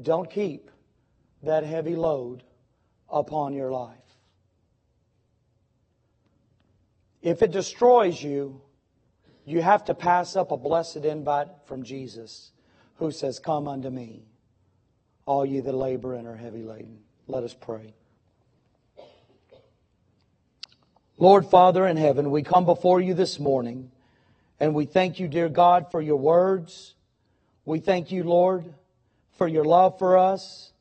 Don't 0.00 0.30
keep 0.30 0.70
that 1.42 1.64
heavy 1.64 1.96
load 1.96 2.42
upon 3.10 3.52
your 3.52 3.70
life. 3.70 3.96
If 7.20 7.42
it 7.42 7.52
destroys 7.52 8.22
you, 8.22 8.60
you 9.44 9.62
have 9.62 9.84
to 9.84 9.94
pass 9.94 10.36
up 10.36 10.50
a 10.50 10.56
blessed 10.56 11.04
invite 11.04 11.48
from 11.66 11.82
Jesus 11.82 12.52
who 12.96 13.10
says, 13.10 13.38
Come 13.38 13.68
unto 13.68 13.90
me, 13.90 14.24
all 15.26 15.44
ye 15.44 15.60
that 15.60 15.72
labor 15.72 16.14
and 16.14 16.26
are 16.26 16.36
heavy 16.36 16.62
laden. 16.62 16.98
Let 17.26 17.44
us 17.44 17.54
pray. 17.54 17.94
Lord 21.18 21.46
Father 21.46 21.86
in 21.86 21.96
heaven, 21.96 22.30
we 22.30 22.42
come 22.42 22.64
before 22.64 23.00
you 23.00 23.14
this 23.14 23.38
morning 23.38 23.90
and 24.58 24.74
we 24.74 24.86
thank 24.86 25.20
you, 25.20 25.28
dear 25.28 25.48
God, 25.48 25.90
for 25.90 26.00
your 26.00 26.16
words. 26.16 26.94
We 27.64 27.78
thank 27.78 28.10
you, 28.10 28.24
Lord, 28.24 28.72
for 29.36 29.48
your 29.48 29.64
love 29.64 29.98
for 29.98 30.16
us. 30.16 30.72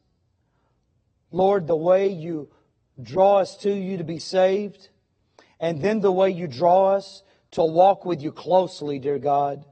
Lord, 1.32 1.68
the 1.68 1.76
way 1.76 2.10
you 2.10 2.50
draw 3.02 3.38
us 3.38 3.58
to 3.58 3.72
you 3.72 3.98
to 3.98 4.04
be 4.04 4.20
saved, 4.20 4.90
and 5.60 5.82
then 5.82 6.02
the 6.02 6.12
way 6.12 6.30
you 6.30 6.48
draw 6.48 6.96
us 6.96 7.24
to 7.52 7.64
walk 7.64 8.06
with 8.06 8.22
you 8.22 8.32
closely, 8.32 9.00
dear 9.00 9.20
God. 9.20 9.66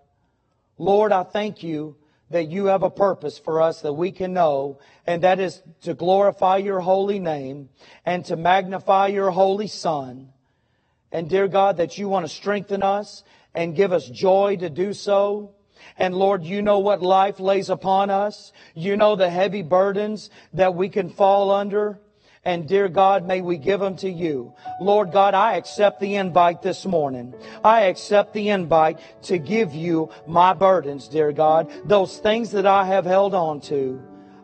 Lord, 0.78 1.12
I 1.12 1.24
thank 1.24 1.64
you 1.64 1.98
that 2.30 2.50
you 2.50 2.66
have 2.66 2.84
a 2.84 2.90
purpose 2.90 3.38
for 3.38 3.62
us 3.62 3.82
that 3.82 3.94
we 3.94 4.12
can 4.12 4.34
know, 4.34 4.80
and 5.06 5.24
that 5.24 5.40
is 5.40 5.62
to 5.82 5.94
glorify 5.94 6.58
your 6.58 6.80
holy 6.80 7.20
name 7.20 7.70
and 8.06 8.24
to 8.26 8.36
magnify 8.36 9.08
your 9.08 9.32
holy 9.32 9.68
Son. 9.68 10.30
And 11.12 11.30
dear 11.30 11.48
God, 11.48 11.78
that 11.78 11.98
you 11.98 12.08
want 12.08 12.26
to 12.26 12.34
strengthen 12.34 12.84
us 12.84 13.24
and 13.56 13.76
give 13.76 13.92
us 13.92 14.08
joy 14.08 14.58
to 14.58 14.70
do 14.70 14.94
so. 14.94 15.56
And 15.98 16.16
Lord, 16.16 16.44
you 16.44 16.62
know 16.62 16.80
what 16.80 17.02
life 17.02 17.40
lays 17.40 17.70
upon 17.70 18.10
us. 18.10 18.52
You 18.74 18.98
know 18.98 19.16
the 19.16 19.30
heavy 19.30 19.62
burdens 19.62 20.30
that 20.54 20.76
we 20.76 20.90
can 20.90 21.10
fall 21.10 21.52
under. 21.52 22.00
And 22.46 22.68
dear 22.68 22.88
God, 22.88 23.28
may 23.28 23.42
we 23.42 23.58
give 23.58 23.82
them 23.82 23.98
to 23.98 24.10
you. 24.10 24.54
Lord 24.80 25.12
God, 25.12 25.34
I 25.34 25.58
accept 25.58 26.00
the 26.00 26.16
invite 26.16 26.62
this 26.62 26.86
morning. 26.86 27.34
I 27.64 27.82
accept 27.82 28.34
the 28.34 28.50
invite 28.50 29.00
to 29.24 29.38
give 29.38 29.74
you 29.74 30.10
my 30.26 30.54
burdens, 30.54 31.08
dear 31.10 31.34
God. 31.34 31.70
Those 31.86 32.18
things 32.18 32.52
that 32.52 32.66
I 32.66 32.86
have 32.86 33.06
held 33.06 33.34
on 33.34 33.60
to. 33.62 34.02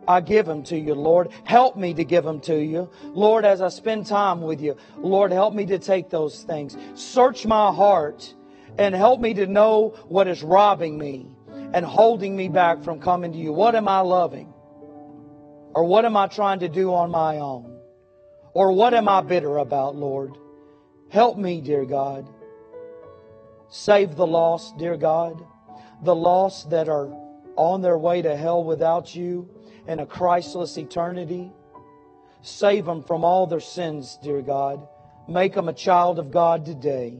I 0.08 0.22
give 0.22 0.46
them 0.46 0.62
to 0.64 0.78
you, 0.78 0.94
Lord. 0.94 1.30
Help 1.46 1.78
me 1.78 1.94
to 1.94 2.04
give 2.04 2.24
them 2.24 2.40
to 2.42 2.56
you. 2.56 2.92
Lord, 3.06 3.44
as 3.44 3.62
I 3.62 3.70
spend 3.70 4.06
time 4.06 4.42
with 4.42 4.62
you, 4.62 4.78
Lord, 4.98 5.32
help 5.32 5.54
me 5.54 5.66
to 5.68 5.80
take 5.80 6.10
those 6.10 6.44
things. 6.44 6.78
Search 6.94 7.46
my 7.46 7.72
heart 7.72 8.35
and 8.78 8.94
help 8.94 9.20
me 9.20 9.34
to 9.36 9.48
know 9.48 9.96
what 10.08 10.28
is 10.28 10.44
robbing 10.44 10.98
me 10.98 11.28
and 11.74 11.86
holding 11.86 12.36
me 12.36 12.50
back 12.50 12.84
from 12.84 13.00
coming 13.00 13.32
to 13.34 13.38
you. 13.38 13.54
What 13.54 13.76
am 13.76 13.88
I 13.88 14.00
loving? 14.00 14.54
Or 15.74 15.84
what 15.84 16.06
am 16.06 16.16
I 16.16 16.28
trying 16.28 16.60
to 16.60 16.70
do 16.70 16.94
on 16.94 17.12
my 17.12 17.38
own? 17.38 17.80
Or 18.54 18.72
what 18.72 18.94
am 18.94 19.10
I 19.10 19.22
bitter 19.22 19.58
about, 19.58 19.96
Lord? 19.96 20.38
Help 21.10 21.38
me, 21.38 21.62
dear 21.62 21.86
God. 21.86 22.28
Save 23.70 24.16
the 24.16 24.26
lost, 24.26 24.78
dear 24.78 24.96
God. 24.96 25.46
The 26.04 26.16
lost 26.16 26.70
that 26.70 26.88
are 26.88 27.10
on 27.58 27.82
their 27.82 27.98
way 27.98 28.22
to 28.22 28.36
hell 28.36 28.64
without 28.64 29.14
you 29.14 29.50
in 29.88 30.00
a 30.00 30.06
Christless 30.06 30.78
eternity. 30.78 31.52
Save 32.42 32.86
them 32.86 33.04
from 33.04 33.24
all 33.24 33.48
their 33.48 33.60
sins, 33.60 34.18
dear 34.22 34.42
God. 34.42 34.88
Make 35.28 35.54
them 35.54 35.68
a 35.68 35.74
child 35.74 36.20
of 36.20 36.32
God 36.32 36.66
today. 36.66 37.20